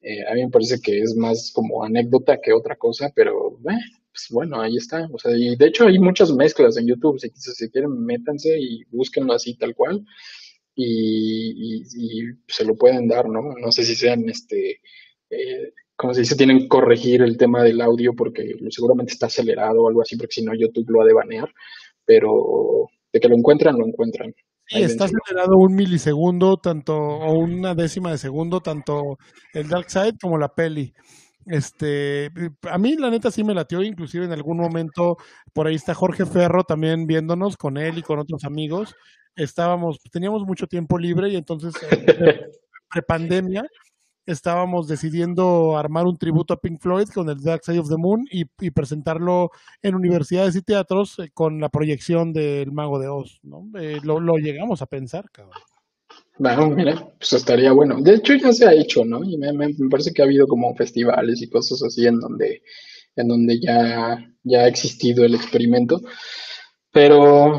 Eh, 0.00 0.26
a 0.28 0.34
mí 0.34 0.44
me 0.44 0.50
parece 0.50 0.80
que 0.80 1.00
es 1.00 1.14
más 1.16 1.52
como 1.52 1.84
anécdota 1.84 2.38
que 2.42 2.52
otra 2.52 2.76
cosa, 2.76 3.10
pero 3.14 3.58
eh, 3.68 3.78
pues 4.16 4.28
bueno, 4.30 4.60
ahí 4.60 4.76
está. 4.76 5.08
O 5.12 5.18
sea, 5.18 5.36
y 5.36 5.56
de 5.56 5.66
hecho 5.66 5.86
hay 5.86 5.98
muchas 5.98 6.32
mezclas 6.32 6.76
en 6.78 6.86
YouTube. 6.86 7.18
Si, 7.20 7.30
si 7.34 7.70
quieren, 7.70 8.04
métanse 8.04 8.58
y 8.58 8.84
búsquenlo 8.90 9.32
así 9.34 9.54
tal 9.56 9.74
cual. 9.74 10.04
Y, 10.74 11.82
se 12.48 12.64
lo 12.64 12.76
pueden 12.76 13.08
dar, 13.08 13.28
¿no? 13.28 13.54
No 13.60 13.72
sé 13.72 13.84
si 13.84 13.94
sean, 13.94 14.28
este, 14.28 14.80
eh, 15.30 15.72
como 15.96 16.14
se 16.14 16.20
dice, 16.20 16.36
tienen 16.36 16.60
que 16.60 16.68
corregir 16.68 17.22
el 17.22 17.36
tema 17.36 17.62
del 17.62 17.80
audio 17.80 18.14
porque 18.14 18.56
seguramente 18.70 19.12
está 19.12 19.26
acelerado 19.26 19.82
o 19.82 19.88
algo 19.88 20.02
así, 20.02 20.16
porque 20.16 20.34
si 20.34 20.42
no 20.44 20.54
YouTube 20.54 20.90
lo 20.90 21.02
ha 21.02 21.06
de 21.06 21.14
banear. 21.14 21.52
Pero 22.04 22.88
de 23.16 23.20
que 23.20 23.28
lo 23.28 23.36
encuentran, 23.36 23.78
lo 23.78 23.86
encuentran. 23.86 24.32
Sí, 24.66 24.82
está 24.82 25.04
acelerado 25.04 25.56
un 25.56 25.74
milisegundo, 25.74 26.56
tanto, 26.56 26.96
o 26.96 27.38
una 27.38 27.74
décima 27.74 28.10
de 28.10 28.18
segundo, 28.18 28.60
tanto 28.60 29.16
el 29.54 29.68
Dark 29.68 29.90
Side 29.90 30.18
como 30.20 30.38
la 30.38 30.48
peli. 30.48 30.92
Este, 31.46 32.30
a 32.68 32.76
mí 32.76 32.96
la 32.96 33.10
neta 33.10 33.30
sí 33.30 33.44
me 33.44 33.54
latió, 33.54 33.82
inclusive 33.82 34.24
en 34.24 34.32
algún 34.32 34.58
momento, 34.58 35.16
por 35.54 35.68
ahí 35.68 35.76
está 35.76 35.94
Jorge 35.94 36.26
Ferro 36.26 36.64
también 36.64 37.06
viéndonos 37.06 37.56
con 37.56 37.76
él 37.78 37.98
y 37.98 38.02
con 38.02 38.18
otros 38.18 38.44
amigos. 38.44 38.94
Estábamos, 39.36 39.98
teníamos 40.10 40.42
mucho 40.44 40.66
tiempo 40.66 40.98
libre 40.98 41.30
y 41.30 41.36
entonces, 41.36 41.74
prepandemia, 42.90 43.64
estábamos 44.26 44.88
decidiendo 44.88 45.78
armar 45.78 46.06
un 46.06 46.18
tributo 46.18 46.52
a 46.52 46.60
Pink 46.60 46.80
Floyd 46.80 47.08
con 47.14 47.28
el 47.30 47.40
Dark 47.40 47.64
Side 47.64 47.78
of 47.78 47.88
the 47.88 47.96
Moon 47.96 48.26
y, 48.30 48.44
presentarlo 48.70 49.50
en 49.82 49.94
universidades 49.94 50.56
y 50.56 50.62
teatros 50.62 51.18
eh, 51.20 51.30
con 51.32 51.60
la 51.60 51.68
proyección 51.68 52.32
del 52.32 52.72
Mago 52.72 52.98
de 52.98 53.08
Oz, 53.08 53.38
¿no? 53.42 53.66
Eh, 53.78 54.00
lo, 54.02 54.36
llegamos 54.36 54.82
a 54.82 54.86
pensar, 54.86 55.30
cabrón. 55.30 55.60
Bueno, 56.38 56.68
mira, 56.70 57.08
pues 57.18 57.32
estaría 57.32 57.72
bueno. 57.72 58.00
De 58.00 58.14
hecho 58.14 58.34
ya 58.34 58.52
se 58.52 58.66
ha 58.66 58.74
hecho, 58.74 59.04
¿no? 59.04 59.24
Y 59.24 59.38
me, 59.38 59.52
parece 59.88 60.12
que 60.12 60.22
ha 60.22 60.26
habido 60.26 60.46
como 60.46 60.74
festivales 60.74 61.40
y 61.40 61.48
cosas 61.48 61.82
así 61.82 62.06
en 62.06 62.20
donde, 62.20 62.62
en 63.14 63.28
donde 63.28 63.58
ya, 63.60 64.18
ya 64.42 64.60
ha 64.60 64.68
existido 64.68 65.24
el 65.24 65.34
experimento. 65.34 66.00
Pero 66.92 67.58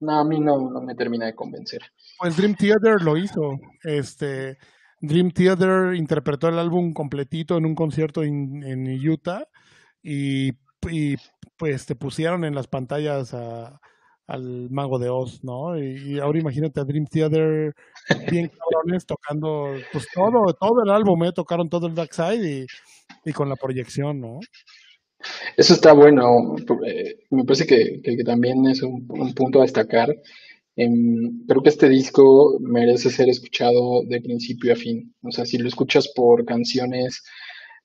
no, 0.00 0.18
a 0.18 0.24
mí 0.24 0.40
no, 0.40 0.70
no 0.70 0.80
me 0.82 0.94
termina 0.94 1.26
de 1.26 1.34
convencer. 1.34 1.82
Pues 2.18 2.36
Dream 2.36 2.54
Theater 2.54 3.00
lo 3.02 3.16
hizo. 3.16 3.58
Este, 3.82 4.58
Dream 5.00 5.30
Theater 5.30 5.94
interpretó 5.94 6.48
el 6.48 6.58
álbum 6.58 6.92
completito 6.92 7.56
en 7.56 7.64
un 7.64 7.74
concierto 7.74 8.22
en, 8.22 9.08
Utah 9.08 9.46
y, 10.02 10.52
pues 11.56 11.86
te 11.86 11.94
pusieron 11.94 12.44
en 12.44 12.54
las 12.54 12.66
pantallas 12.66 13.34
al 13.34 14.70
mago 14.70 14.98
de 14.98 15.08
Oz, 15.08 15.42
¿no? 15.42 15.78
Y, 15.78 16.18
ahora 16.18 16.38
imagínate 16.38 16.80
a 16.80 16.84
Dream 16.84 17.06
Theater 17.06 17.74
bien 18.30 18.50
cabrones 18.58 19.06
tocando 19.06 19.74
pues 19.92 20.06
todo, 20.14 20.54
todo 20.54 20.82
el 20.84 20.90
álbum, 20.90 21.24
¿eh? 21.24 21.32
tocaron 21.32 21.68
todo 21.68 21.86
el 21.86 21.94
Dark 21.94 22.14
Side 22.14 22.66
y, 23.24 23.32
con 23.32 23.48
la 23.48 23.56
proyección, 23.56 24.20
¿no? 24.20 24.40
Eso 25.56 25.74
está 25.74 25.92
bueno, 25.92 26.56
eh, 26.86 27.26
me 27.30 27.44
parece 27.44 27.66
que, 27.66 28.00
también 28.24 28.66
es 28.66 28.82
un 28.82 29.06
punto 29.34 29.58
a 29.58 29.62
destacar 29.62 30.08
creo 30.74 31.62
que 31.62 31.68
este 31.68 31.88
disco 31.88 32.58
merece 32.60 33.10
ser 33.10 33.28
escuchado 33.28 34.02
de 34.06 34.20
principio 34.20 34.72
a 34.72 34.76
fin. 34.76 35.14
O 35.22 35.30
sea, 35.30 35.44
si 35.44 35.58
lo 35.58 35.68
escuchas 35.68 36.08
por 36.14 36.44
canciones, 36.44 37.22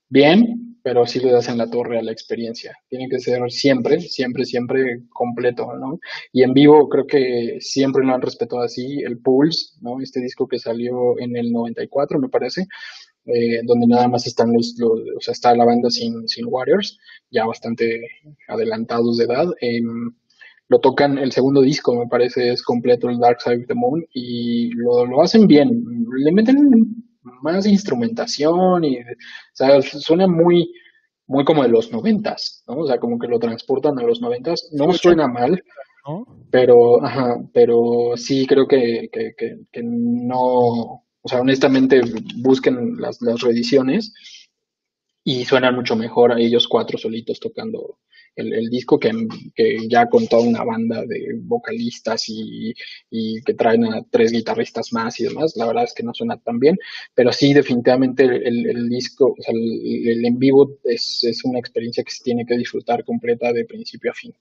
bien, 0.09 0.65
pero 0.86 1.07
si 1.07 1.19
le 1.19 1.31
das 1.31 1.49
en 1.49 1.57
la 1.57 1.67
torre 1.69 1.97
a 1.97 2.03
la 2.03 2.11
experiencia. 2.11 2.77
Tiene 2.89 3.09
que 3.09 3.19
ser 3.19 3.41
siempre, 3.51 3.99
siempre, 3.99 4.45
siempre 4.45 5.01
completo, 5.09 5.75
¿no? 5.77 5.99
Y 6.31 6.43
en 6.43 6.53
vivo 6.53 6.88
creo 6.89 7.07
que 7.07 7.57
siempre 7.59 8.05
lo 8.05 8.13
han 8.13 8.21
respetado 8.21 8.61
así. 8.61 9.01
El 9.01 9.17
Pulse, 9.17 9.77
¿no? 9.81 9.99
Este 9.99 10.21
disco 10.21 10.47
que 10.47 10.59
salió 10.59 11.19
en 11.19 11.36
el 11.36 11.51
94, 11.51 12.19
me 12.19 12.29
parece, 12.29 12.67
eh, 13.25 13.61
donde 13.63 13.88
nada 13.88 14.07
más 14.07 14.27
están 14.27 14.53
los, 14.53 14.75
o 14.79 15.19
sea, 15.21 15.31
está 15.31 15.55
la 15.55 15.65
banda 15.65 15.89
sin, 15.89 16.27
sin 16.27 16.45
Warriors, 16.47 16.99
ya 17.31 17.45
bastante 17.45 18.01
adelantados 18.47 19.17
de 19.17 19.25
edad. 19.25 19.47
Eh, 19.61 19.81
lo 20.68 20.80
tocan, 20.80 21.18
el 21.18 21.32
segundo 21.32 21.61
disco 21.61 21.95
me 21.95 22.07
parece 22.07 22.51
es 22.51 22.63
completo, 22.63 23.09
el 23.09 23.20
Dark 23.20 23.41
Side 23.41 23.61
of 23.61 23.68
the 23.68 23.76
Moon, 23.76 24.05
y 24.13 24.72
lo, 24.72 25.05
lo 25.05 25.22
hacen 25.22 25.47
bien, 25.47 25.70
le 26.18 26.32
meten 26.32 26.57
más 27.41 27.66
instrumentación 27.66 28.84
y, 28.84 28.99
o 28.99 29.03
sea, 29.53 29.82
suena 29.82 30.28
muy, 30.28 30.72
muy 31.28 31.43
como 31.43 31.63
de 31.63 31.70
los 31.70 31.91
noventas, 31.91 32.63
¿no? 32.68 32.80
O 32.80 32.88
sea, 32.88 32.99
como 32.99 33.20
que 33.20 33.28
lo 33.28 33.39
transportan 33.39 33.99
a 33.99 34.03
los 34.03 34.22
noventas, 34.22 34.70
no 34.74 34.91
suena 34.93 35.28
mal, 35.28 35.61
pero, 36.51 37.03
ajá, 37.03 37.38
pero 37.53 38.13
sí 38.16 38.45
creo 38.45 38.68
que, 38.68 39.09
que, 39.11 39.34
que, 39.36 39.84
no, 39.84 40.39
o 40.39 41.28
sea, 41.28 41.41
honestamente 41.41 42.01
busquen 42.38 42.97
las, 42.97 43.22
las 43.22 43.41
reediciones 43.41 44.13
y 45.24 45.45
suenan 45.45 45.76
mucho 45.76 45.95
mejor 45.95 46.32
a 46.32 46.39
ellos 46.39 46.68
cuatro 46.68 46.99
solitos 46.99 47.39
tocando 47.39 47.97
el, 48.36 48.69
disco 48.69 48.99
que, 48.99 49.11
que, 49.55 49.88
ya 49.88 50.07
con 50.07 50.27
toda 50.27 50.47
una 50.47 50.63
banda 50.63 51.03
de 51.05 51.39
vocalistas 51.41 52.25
y, 52.27 52.73
que 53.45 53.53
traen 53.53 53.86
a 53.86 54.03
tres 54.09 54.31
guitarristas 54.31 54.91
más 54.93 55.19
y 55.19 55.25
demás, 55.25 55.55
la 55.55 55.67
verdad 55.67 55.86
es 55.86 55.93
que 55.93 56.03
no 56.03 56.13
suena 56.13 56.38
tan 56.38 56.59
bien, 56.59 56.77
pero 57.13 57.31
sí 57.31 57.53
definitivamente 57.53 58.23
el, 58.25 58.89
disco, 58.89 59.36
o 59.38 59.41
sea, 59.41 59.53
el, 59.53 60.25
en 60.25 60.38
vivo 60.38 60.77
es, 60.83 61.23
es, 61.23 61.43
una 61.45 61.59
experiencia 61.59 62.03
que 62.03 62.11
se 62.11 62.23
tiene 62.23 62.45
que 62.45 62.57
disfrutar 62.57 63.03
completa 63.03 63.53
de 63.53 63.65
principio 63.65 64.11
a 64.11 64.13
fin. 64.13 64.33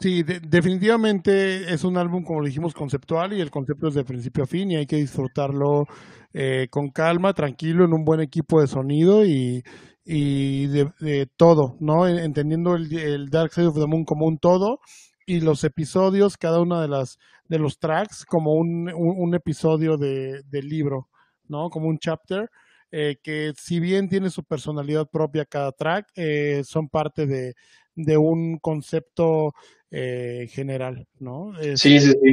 Sí, 0.00 0.22
definitivamente 0.22 1.72
es 1.72 1.84
un 1.84 1.96
álbum, 1.96 2.24
como 2.24 2.42
dijimos, 2.42 2.74
conceptual 2.74 3.32
y 3.32 3.40
el 3.40 3.50
concepto 3.50 3.88
es 3.88 3.94
de 3.94 4.04
principio 4.04 4.44
a 4.44 4.46
fin 4.46 4.70
y 4.70 4.76
hay 4.76 4.86
que 4.86 4.96
disfrutarlo 4.96 5.86
eh, 6.32 6.68
con 6.70 6.90
calma, 6.90 7.32
tranquilo, 7.32 7.84
en 7.84 7.92
un 7.92 8.04
buen 8.04 8.20
equipo 8.20 8.60
de 8.60 8.66
sonido 8.66 9.24
y, 9.24 9.62
y 10.04 10.66
de, 10.66 11.28
todo, 11.36 11.76
¿no? 11.80 12.06
Entendiendo 12.06 12.76
el, 12.76 13.30
Dark 13.30 13.52
Side 13.52 13.68
of 13.68 13.78
the 13.78 13.86
Moon 13.86 14.04
como 14.04 14.26
un 14.26 14.38
todo 14.38 14.80
y 15.26 15.40
los 15.40 15.64
episodios, 15.64 16.36
cada 16.36 16.60
uno 16.60 16.80
de 16.80 16.88
las 16.88 17.18
de 17.48 17.58
los 17.58 17.78
tracks 17.78 18.24
como 18.24 18.54
un, 18.54 18.92
un, 18.92 19.34
episodio 19.34 19.96
de, 19.96 20.42
del 20.44 20.68
libro, 20.68 21.08
¿no? 21.48 21.70
Como 21.70 21.88
un 21.88 21.98
chapter. 21.98 22.50
Eh, 22.90 23.16
que 23.22 23.52
si 23.56 23.80
bien 23.80 24.08
tiene 24.08 24.30
su 24.30 24.44
personalidad 24.44 25.08
propia 25.08 25.44
cada 25.44 25.72
track, 25.72 26.12
eh, 26.14 26.62
son 26.64 26.88
parte 26.88 27.26
de, 27.26 27.54
de 27.96 28.16
un 28.16 28.58
concepto 28.58 29.52
eh, 29.90 30.46
general, 30.50 31.06
¿no? 31.18 31.52
sí, 31.76 31.98
sí, 31.98 32.12
sí. 32.12 32.32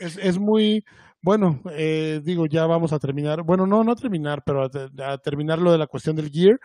Es, 0.00 0.16
es 0.16 0.38
muy, 0.38 0.84
bueno, 1.20 1.60
eh, 1.72 2.20
digo, 2.22 2.46
ya 2.46 2.66
vamos 2.66 2.92
a 2.92 2.98
terminar. 2.98 3.42
Bueno, 3.42 3.66
no, 3.66 3.82
no 3.82 3.96
terminar, 3.96 4.42
pero 4.44 4.64
a, 4.64 5.18
terminar 5.18 5.58
lo 5.58 5.72
de 5.72 5.78
la 5.78 5.86
cuestión 5.88 6.14
del 6.16 6.30
gear. 6.30 6.60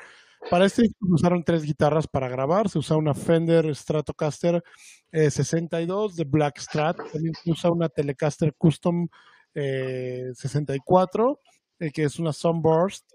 Para 0.50 0.66
este 0.66 0.84
usaron 1.00 1.44
tres 1.44 1.64
guitarras 1.64 2.08
para 2.08 2.30
grabar. 2.30 2.70
Se 2.70 2.78
usa 2.78 2.98
una 2.98 3.14
Fender 3.14 3.74
Stratocaster 3.76 4.64
62 5.12 6.12
eh, 6.12 6.16
de 6.18 6.30
Black 6.30 6.60
Strat. 6.60 6.98
También 7.12 7.34
se 7.34 7.52
usa 7.52 7.72
una 7.72 7.90
Telecaster 7.90 8.54
Custom 8.56 9.08
64, 9.54 11.40
eh, 11.80 11.92
que 11.92 12.04
es 12.04 12.20
una 12.20 12.34
Sunburst 12.34 13.10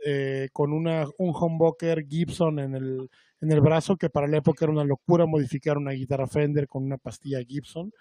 con 0.53 0.73
una, 0.73 1.07
un 1.19 1.35
humbucker 1.35 2.07
Gibson 2.09 2.59
en 2.61 2.75
el, 2.75 3.09
en 3.41 3.53
el 3.53 3.61
brazo, 3.61 3.97
que 3.97 4.11
para 4.11 4.27
la 4.27 4.39
época 4.39 4.65
era 4.65 4.73
una 4.73 4.85
locura 4.85 5.27
modificar 5.27 5.77
una 5.77 5.93
guitarra 5.93 6.27
Fender 6.27 6.67
con 6.67 6.85
una 6.85 6.97
pastilla 6.97 7.43
Gibson. 7.47 7.93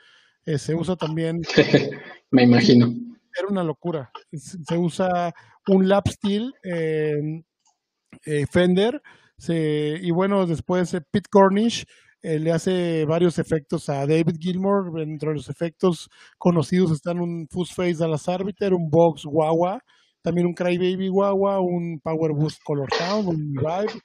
se 0.45 0.73
usa 0.73 0.95
también. 0.95 1.41
Me 2.31 2.43
imagino 2.43 2.93
era 3.37 3.47
una 3.49 3.63
locura. 3.63 4.11
Se 4.31 4.77
usa 4.77 5.33
un 5.67 5.87
lap 5.87 6.07
steel 6.07 6.53
eh, 6.63 8.45
Fender 8.51 9.01
y 9.47 10.11
bueno, 10.11 10.45
después 10.45 10.93
eh, 10.93 11.01
Pete 11.11 11.29
Cornish 11.29 11.85
eh, 12.23 12.39
le 12.39 12.51
hace 12.51 13.05
varios 13.05 13.37
efectos 13.37 13.89
a 13.89 14.05
David 14.07 14.37
Gilmour. 14.39 14.99
Entre 15.01 15.33
los 15.33 15.49
efectos 15.49 16.09
conocidos 16.37 16.91
están 16.91 17.19
un 17.19 17.47
Fuzz 17.49 17.73
Face 17.73 17.95
Dallas 17.95 18.27
Arbiter, 18.27 18.73
un 18.73 18.89
Box 18.89 19.23
Wawa, 19.25 19.79
también 20.21 20.47
un 20.47 20.53
Crybaby 20.53 21.09
Wawa, 21.09 21.59
un 21.61 21.99
Power 22.03 22.31
Boost 22.33 22.61
Color 22.63 22.89
Sound, 22.93 23.27
un 23.29 23.53
Vibe, 23.53 24.01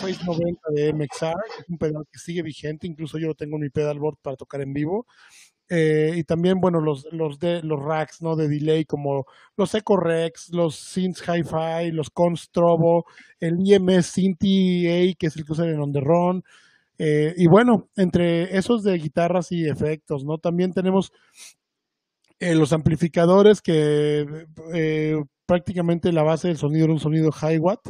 Face 0.00 0.20
90 0.24 0.60
de 0.74 0.92
MXR, 0.92 1.34
que 1.54 1.62
es 1.62 1.68
un 1.68 1.78
pedal 1.78 2.04
que 2.10 2.18
sigue 2.18 2.42
vigente, 2.42 2.86
incluso 2.86 3.18
yo 3.18 3.28
lo 3.28 3.34
tengo 3.34 3.56
en 3.56 3.62
mi 3.62 3.70
pedalboard 3.70 4.16
para 4.20 4.36
tocar 4.36 4.60
en 4.60 4.72
vivo. 4.72 5.06
Eh, 5.68 6.12
y 6.16 6.24
también, 6.24 6.60
bueno, 6.60 6.80
los, 6.80 7.06
los, 7.12 7.38
de, 7.38 7.62
los 7.62 7.80
racks 7.80 8.20
¿no? 8.20 8.36
de 8.36 8.48
delay 8.48 8.84
como 8.84 9.24
los 9.56 9.74
Echo 9.74 9.96
Rex, 9.96 10.50
los 10.50 10.76
Synths 10.76 11.22
Hi-Fi, 11.26 11.92
los 11.92 12.10
Constrobo, 12.10 13.06
el 13.40 13.56
IMS 13.58 14.06
Synthi 14.06 14.86
A, 14.88 15.14
que 15.14 15.26
es 15.28 15.36
el 15.36 15.44
que 15.44 15.52
usan 15.52 15.68
en 15.68 15.80
On 15.80 15.92
The 15.92 16.00
Run. 16.00 16.44
Eh, 16.98 17.34
y 17.36 17.46
bueno, 17.46 17.88
entre 17.96 18.56
esos 18.56 18.82
de 18.82 18.98
guitarras 18.98 19.50
y 19.50 19.66
efectos, 19.66 20.24
¿no? 20.24 20.38
También 20.38 20.72
tenemos 20.72 21.12
eh, 22.38 22.54
los 22.54 22.72
amplificadores 22.72 23.62
que 23.62 24.26
prácticamente 25.46 26.12
la 26.12 26.22
base 26.22 26.48
del 26.48 26.58
sonido 26.58 26.84
era 26.84 26.92
un 26.92 27.00
sonido 27.00 27.30
high 27.32 27.58
watt 27.58 27.80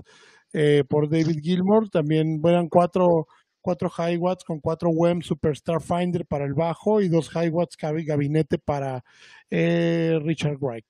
por 0.88 1.08
David 1.08 1.40
Gilmour. 1.42 1.88
También 1.90 2.40
eran 2.44 2.68
cuatro 2.68 3.26
cuatro 3.62 3.88
high 3.88 4.18
watts 4.18 4.44
con 4.44 4.60
cuatro 4.60 4.90
WEM 4.90 5.22
Super 5.22 5.56
Starfinder 5.56 6.26
para 6.26 6.44
el 6.44 6.52
bajo 6.52 7.00
y 7.00 7.08
dos 7.08 7.30
high 7.30 7.48
watts 7.48 7.76
gabinete 7.78 8.58
para 8.58 9.02
eh, 9.48 10.18
Richard 10.22 10.58
Wright. 10.60 10.86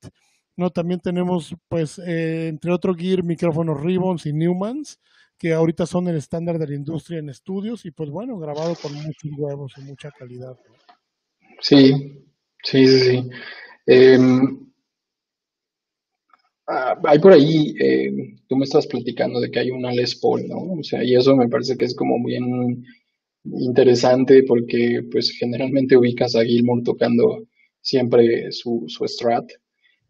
No, 0.57 0.71
también 0.71 1.01
tenemos, 1.01 1.55
pues, 1.69 1.99
eh, 1.99 2.49
entre 2.49 2.73
otro 2.73 2.95
gear, 2.95 3.23
micrófonos 3.23 3.81
Ribbons 3.81 4.27
y 4.27 4.33
Newmans, 4.33 5.01
que 5.39 5.55
ahorita 5.55 5.87
son 5.87 6.09
el 6.09 6.17
estándar 6.17 6.59
de 6.59 6.67
la 6.67 6.75
industria 6.75 7.21
en 7.21 7.31
estudios 7.31 7.85
y, 7.87 7.91
pues, 7.91 8.11
bueno, 8.11 8.39
grabado 8.39 8.75
con 8.75 8.93
muchos 8.95 9.31
huevos 9.37 9.73
y 9.79 9.83
mucha 9.83 10.11
calidad. 10.11 10.57
Sí, 11.61 12.27
sí, 12.63 12.87
sí, 12.87 12.99
sí. 13.01 13.31
Em, 13.87 14.72
Ah, 16.67 16.97
hay 17.05 17.19
por 17.19 17.33
ahí, 17.33 17.75
eh, 17.81 18.37
tú 18.49 18.57
me 18.57 18.65
estás 18.65 18.87
platicando 18.87 19.41
de 19.41 19.51
que 19.51 19.59
hay 19.59 19.71
una 19.71 19.93
Les 19.93 20.15
Paul, 20.15 20.47
¿no? 20.49 20.75
O 20.79 20.83
sea, 20.83 21.03
y 21.05 21.15
eso 21.17 21.37
me 21.37 21.49
parece 21.49 21.77
que 21.77 21.85
es 21.87 21.95
como 21.95 22.23
bien 22.25 22.85
interesante 23.45 24.45
porque 24.45 25.03
pues 25.11 25.31
generalmente 25.33 25.97
ubicas 25.97 26.37
a 26.37 26.45
Gilmour 26.45 26.83
tocando 26.85 27.47
siempre 27.81 28.53
su, 28.53 28.85
su 28.87 29.07
strat 29.09 29.51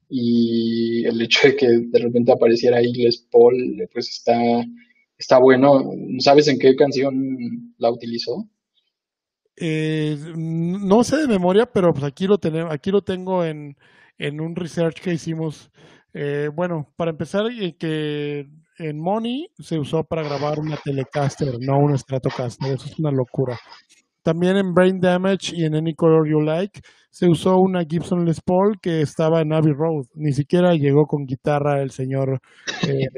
y 0.08 1.04
el 1.06 1.20
hecho 1.22 1.48
de 1.48 1.56
que 1.56 1.66
de 1.68 1.98
repente 1.98 2.32
apareciera 2.32 2.78
ahí 2.78 2.92
Les 2.92 3.26
Paul 3.30 3.88
pues 3.92 4.10
está, 4.10 4.64
está 5.18 5.38
bueno. 5.38 5.82
¿Sabes 6.18 6.48
en 6.48 6.58
qué 6.58 6.76
canción 6.76 7.74
la 7.78 7.90
utilizó? 7.90 8.46
Eh, 9.56 10.16
no 10.36 11.04
sé 11.04 11.18
de 11.18 11.28
memoria, 11.28 11.66
pero 11.66 11.92
pues 11.92 12.04
aquí 12.04 12.26
lo 12.26 12.38
tenemos, 12.38 12.72
aquí 12.72 12.90
lo 12.90 13.02
tengo 13.02 13.44
en, 13.44 13.76
en 14.18 14.40
un 14.40 14.56
research 14.56 15.00
que 15.00 15.12
hicimos 15.14 15.70
eh, 16.14 16.48
bueno, 16.54 16.88
para 16.96 17.10
empezar, 17.10 17.46
eh, 17.50 17.74
que 17.78 18.46
en 18.78 19.00
Money 19.00 19.48
se 19.58 19.78
usó 19.78 20.04
para 20.04 20.22
grabar 20.22 20.58
una 20.58 20.76
Telecaster, 20.76 21.54
no 21.60 21.78
un 21.78 21.96
Stratocaster. 21.96 22.74
Eso 22.74 22.86
es 22.86 22.98
una 22.98 23.10
locura. 23.10 23.58
También 24.22 24.56
en 24.56 24.72
Brain 24.72 25.00
Damage 25.00 25.52
y 25.56 25.64
en 25.64 25.74
Any 25.74 25.94
Color 25.94 26.28
You 26.28 26.40
Like 26.40 26.80
se 27.10 27.28
usó 27.28 27.56
una 27.58 27.84
Gibson 27.84 28.24
Les 28.24 28.40
Paul 28.40 28.78
que 28.80 29.00
estaba 29.00 29.40
en 29.40 29.52
Abbey 29.52 29.72
Road. 29.72 30.06
Ni 30.14 30.32
siquiera 30.32 30.74
llegó 30.74 31.06
con 31.06 31.26
guitarra 31.26 31.82
el 31.82 31.90
señor 31.90 32.40
eh, 32.86 33.08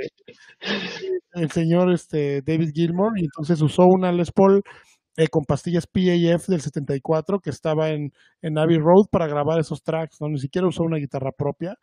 el 1.35 1.51
señor 1.51 1.93
este, 1.93 2.43
David 2.43 2.71
Gilmour 2.73 3.19
y 3.19 3.25
entonces 3.25 3.61
usó 3.61 3.85
una 3.87 4.13
Les 4.13 4.33
Paul 4.33 4.63
con 5.31 5.45
pastillas 5.45 5.87
PAF 5.87 6.49
del 6.49 6.61
74 6.61 7.39
que 7.39 7.51
estaba 7.51 7.91
en, 7.91 8.13
en 8.43 8.59
Abbey 8.59 8.79
Road 8.79 9.07
para 9.11 9.29
grabar 9.29 9.61
esos 9.61 9.83
tracks. 9.83 10.21
No 10.21 10.29
ni 10.29 10.39
siquiera 10.39 10.67
usó 10.67 10.83
una 10.83 10.99
guitarra 10.99 11.31
propia. 11.31 11.77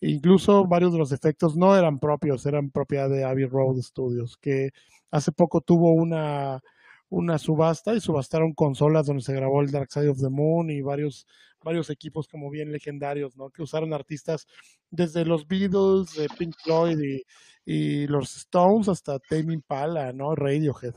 Incluso 0.00 0.64
varios 0.64 0.92
de 0.92 0.98
los 0.98 1.12
efectos 1.12 1.56
no 1.56 1.76
eran 1.76 1.98
propios, 1.98 2.46
eran 2.46 2.70
propiedad 2.70 3.10
de 3.10 3.24
Abbey 3.24 3.46
Road 3.46 3.80
Studios, 3.82 4.36
que 4.36 4.70
hace 5.10 5.32
poco 5.32 5.60
tuvo 5.60 5.92
una, 5.92 6.62
una 7.08 7.38
subasta 7.38 7.94
y 7.94 8.00
subastaron 8.00 8.52
consolas 8.52 9.06
donde 9.06 9.22
se 9.22 9.34
grabó 9.34 9.60
el 9.60 9.70
Dark 9.70 9.90
Side 9.90 10.08
of 10.08 10.20
the 10.20 10.28
Moon 10.28 10.70
y 10.70 10.82
varios, 10.82 11.26
varios 11.62 11.90
equipos 11.90 12.28
como 12.28 12.50
bien 12.50 12.70
legendarios, 12.70 13.36
¿no? 13.36 13.50
Que 13.50 13.62
usaron 13.62 13.92
artistas 13.92 14.46
desde 14.90 15.24
los 15.24 15.46
Beatles, 15.46 16.14
de 16.14 16.28
Pink 16.38 16.54
Floyd 16.62 16.98
y, 17.00 18.06
los 18.06 18.34
Stones 18.34 18.88
hasta 18.88 19.18
Tame 19.18 19.52
Impala, 19.52 20.12
¿no? 20.14 20.34
Radiohead. 20.34 20.94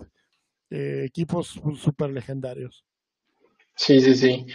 Eh, 0.69 1.03
equipos 1.05 1.59
súper 1.75 2.11
legendarios. 2.11 2.85
Sí, 3.75 3.99
sí, 3.99 4.15
sí. 4.15 4.45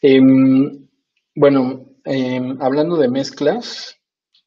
Em, 0.00 0.86
bueno, 1.34 1.95
Em, 2.06 2.56
hablando 2.60 2.96
de 2.96 3.08
mezclas, 3.08 3.96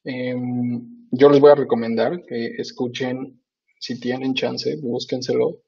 em, 0.05 1.07
yo 1.11 1.29
les 1.29 1.41
voy 1.41 1.51
a 1.51 1.55
recomendar 1.55 2.23
que 2.25 2.55
escuchen, 2.57 3.41
si 3.79 3.99
tienen 3.99 4.33
chance, 4.33 4.77
búsquenselo. 4.77 5.61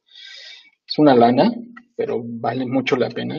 Es 0.88 0.98
una 1.00 1.16
lana, 1.16 1.54
pero 1.98 2.24
vale 2.26 2.66
mucho 2.66 2.96
la 2.96 3.10
pena. 3.10 3.38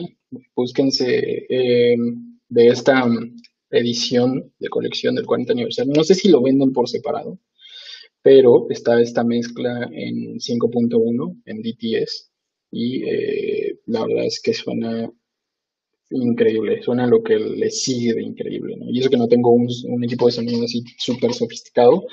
Búsquense 0.55 1.45
em, 1.49 2.39
de 2.47 2.67
esta 2.67 3.03
edición 3.71 4.53
de 4.59 4.69
colección 4.69 5.15
del 5.15 5.25
40 5.25 5.53
aniversario. 5.53 5.93
No 5.95 6.03
sé 6.03 6.13
si 6.13 6.29
lo 6.29 6.43
venden 6.43 6.73
por 6.73 6.87
separado, 6.87 7.39
pero 8.21 8.67
está 8.69 9.01
esta 9.01 9.23
mezcla 9.23 9.89
en 9.91 10.39
5.1 10.39 11.41
en 11.45 11.61
DTS 11.63 12.31
y 12.71 13.03
eh, 13.03 13.79
la 13.87 14.05
verdad 14.05 14.25
es 14.25 14.39
que 14.43 14.53
suena 14.53 15.11
increíble, 16.13 16.81
suena 16.83 17.07
lo 17.07 17.23
que 17.23 17.37
le 17.37 17.69
sigue 17.69 18.13
de 18.13 18.23
increíble, 18.23 18.75
¿no? 18.77 18.85
Y 18.89 18.99
eso 18.99 19.09
que 19.09 19.17
no 19.17 19.27
tengo 19.27 19.51
un, 19.51 19.67
equipo 20.03 20.27
de 20.27 20.33
sonido 20.33 20.63
así 20.63 20.83
súper 20.97 21.33
sofisticado, 21.33 22.05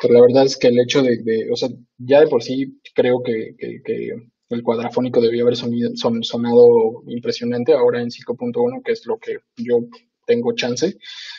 pero 0.00 0.14
la 0.14 0.20
verdad 0.20 0.44
es 0.44 0.56
que 0.56 0.68
el 0.68 0.78
hecho 0.80 1.02
de, 1.02 1.48
o 1.50 1.56
sea, 1.56 1.68
ya 1.98 2.20
de 2.20 2.28
por 2.28 2.42
sí 2.42 2.80
creo 2.94 3.22
que, 3.22 3.54
el 4.48 4.62
cuadrafónico 4.62 5.20
debía 5.20 5.42
haber 5.42 5.56
sonido, 5.56 5.90
sonado 5.96 7.02
impresionante, 7.08 7.72
ahora 7.72 8.00
en 8.00 8.10
5.1, 8.10 8.82
que 8.84 8.92
es 8.92 9.04
lo 9.04 9.18
que 9.18 9.38
yo 9.56 9.80
tengo 10.24 10.54
chance, 10.54 10.96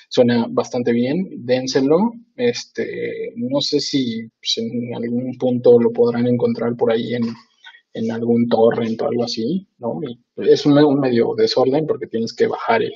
suena 0.10 0.48
bastante 0.50 0.92
bien, 0.92 1.28
dénselo, 1.46 2.14
este, 2.36 3.34
no 3.36 3.62
sé 3.62 3.80
si 3.80 4.28
pues, 4.40 4.58
en 4.58 4.96
algún 4.96 5.38
punto 5.38 5.80
lo 5.80 5.92
podrán 5.92 6.28
encontrar 6.28 6.76
por 6.76 6.92
ahí 6.92 7.14
en 7.14 7.24
en 7.98 8.12
algún 8.12 8.48
torrent 8.48 9.02
o 9.02 9.08
algo 9.08 9.24
así, 9.24 9.68
¿no? 9.80 10.00
Y 10.04 10.20
es 10.50 10.66
un, 10.66 11.00
medio 11.00 11.34
desorden 11.36 11.86
porque 11.88 12.08
tienes 12.08 12.34
que 12.34 12.48
bajar 12.48 12.84
el, 12.84 12.94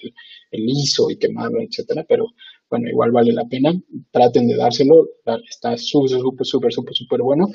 el 0.51 0.69
ISO 0.69 1.09
y 1.09 1.17
quemarlo, 1.17 1.61
etcétera, 1.61 2.05
pero 2.07 2.27
bueno, 2.71 2.87
igual 2.87 3.11
vale 3.11 3.33
la 3.33 3.45
pena, 3.49 3.73
traten 4.11 4.47
de 4.47 4.55
dárselo, 4.55 5.05
está 5.49 5.77
súper, 5.77 6.19
súper, 6.21 6.47
súper, 6.47 6.71
súper, 6.71 6.95
súper 6.95 7.21
bueno. 7.21 7.47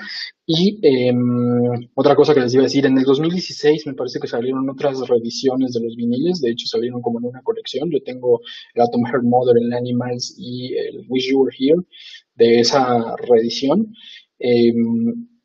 Y 0.45 0.79
em, 0.83 1.89
otra 1.95 2.15
cosa 2.15 2.35
que 2.35 2.41
les 2.41 2.53
iba 2.53 2.63
a 2.63 2.65
decir, 2.65 2.85
en 2.85 2.99
el 2.99 3.05
2016 3.05 3.87
me 3.87 3.95
parece 3.95 4.21
que 4.21 4.27
salieron 4.27 4.69
otras 4.69 5.01
reediciones 5.09 5.73
de 5.73 5.81
los 5.83 5.97
viniles, 5.97 6.43
de 6.43 6.51
hecho 6.51 6.67
salieron 6.67 7.01
como 7.01 7.19
en 7.19 7.27
una 7.27 7.43
colección, 7.43 7.91
yo 7.91 8.03
tengo 8.03 8.43
el 8.75 8.83
Atom 8.83 9.05
Heart 9.07 9.25
Mother, 9.25 9.57
el 9.59 9.73
Animals 9.73 10.35
y 10.37 10.75
el 10.75 11.07
Wish 11.09 11.31
You 11.31 11.41
Were 11.41 11.57
Here 11.59 11.81
de 12.35 12.61
esa 12.61 13.17
reedición. 13.17 13.95
Eh, 14.39 14.75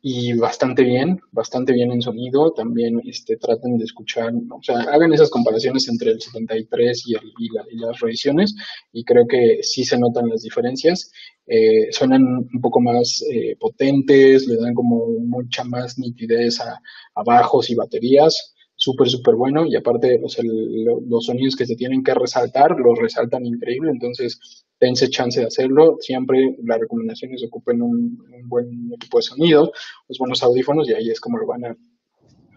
y 0.04 0.32
bastante 0.32 0.82
bien, 0.82 1.20
bastante 1.30 1.72
bien 1.72 1.92
en 1.92 2.02
sonido. 2.02 2.52
También 2.52 3.00
este, 3.04 3.36
traten 3.36 3.78
de 3.78 3.84
escuchar, 3.84 4.32
o 4.50 4.60
sea, 4.60 4.80
hagan 4.80 5.12
esas 5.12 5.30
comparaciones 5.30 5.88
entre 5.88 6.10
el 6.10 6.20
73 6.20 7.04
y, 7.06 7.14
el, 7.14 7.32
y, 7.38 7.78
las 7.78 8.00
revisiones 8.00 8.54
y 8.92 9.04
creo 9.04 9.26
que 9.28 9.60
sí 9.62 9.84
se 9.84 9.96
notan 9.98 10.28
las 10.28 10.42
diferencias. 10.42 11.12
Eh, 11.46 11.92
suenan 11.92 12.22
un 12.52 12.60
poco 12.60 12.80
más 12.80 13.24
eh, 13.32 13.56
potentes, 13.60 14.46
le 14.48 14.56
dan 14.56 14.74
como 14.74 15.06
mucha 15.20 15.62
más 15.62 15.96
nitidez 15.98 16.60
a, 16.60 16.80
a 17.14 17.22
bajos 17.22 17.70
y 17.70 17.76
baterías. 17.76 18.51
Súper, 18.82 19.08
súper 19.08 19.36
bueno 19.36 19.64
y 19.64 19.76
aparte 19.76 20.20
o 20.24 20.28
sea, 20.28 20.42
los 20.44 21.26
sonidos 21.26 21.54
que 21.54 21.66
se 21.66 21.76
tienen 21.76 22.02
que 22.02 22.14
resaltar 22.14 22.72
los 22.80 22.98
resaltan 22.98 23.46
increíble, 23.46 23.92
entonces 23.92 24.40
dense 24.80 25.08
chance 25.08 25.38
de 25.38 25.46
hacerlo. 25.46 25.98
Siempre 26.00 26.56
la 26.64 26.78
recomendación 26.78 27.32
es 27.32 27.44
ocupen 27.44 27.80
un, 27.80 28.18
buen 28.48 28.92
equipo 28.92 29.18
de 29.18 29.22
sonido, 29.22 29.72
los 30.08 30.18
buenos 30.18 30.42
audífonos 30.42 30.88
y 30.88 30.94
ahí 30.94 31.10
es 31.10 31.20
como 31.20 31.38
lo 31.38 31.46
van 31.46 31.64
a, 31.64 31.76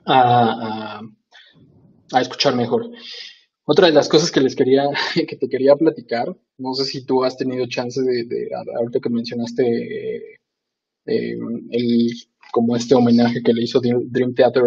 a, 0.07 1.01
a, 2.11 2.21
escuchar 2.21 2.55
mejor. 2.55 2.89
Otra 3.63 3.85
de 3.85 3.93
las 3.93 4.09
cosas 4.09 4.31
que 4.31 4.41
les 4.41 4.55
quería, 4.55 4.89
que 5.13 5.35
te 5.35 5.47
quería 5.47 5.75
platicar, 5.75 6.35
no 6.57 6.73
sé 6.73 6.85
si 6.85 7.05
tú 7.05 7.23
has 7.23 7.37
tenido 7.37 7.67
chance 7.67 8.01
de, 8.01 8.49
ahorita 8.79 8.99
que 8.99 9.09
mencionaste 9.11 10.37
eh, 11.05 11.37
el, 11.69 12.09
como 12.51 12.75
este 12.75 12.95
homenaje 12.95 13.43
que 13.43 13.53
le 13.53 13.61
hizo 13.61 13.79
Dream 13.79 14.33
Theater 14.33 14.63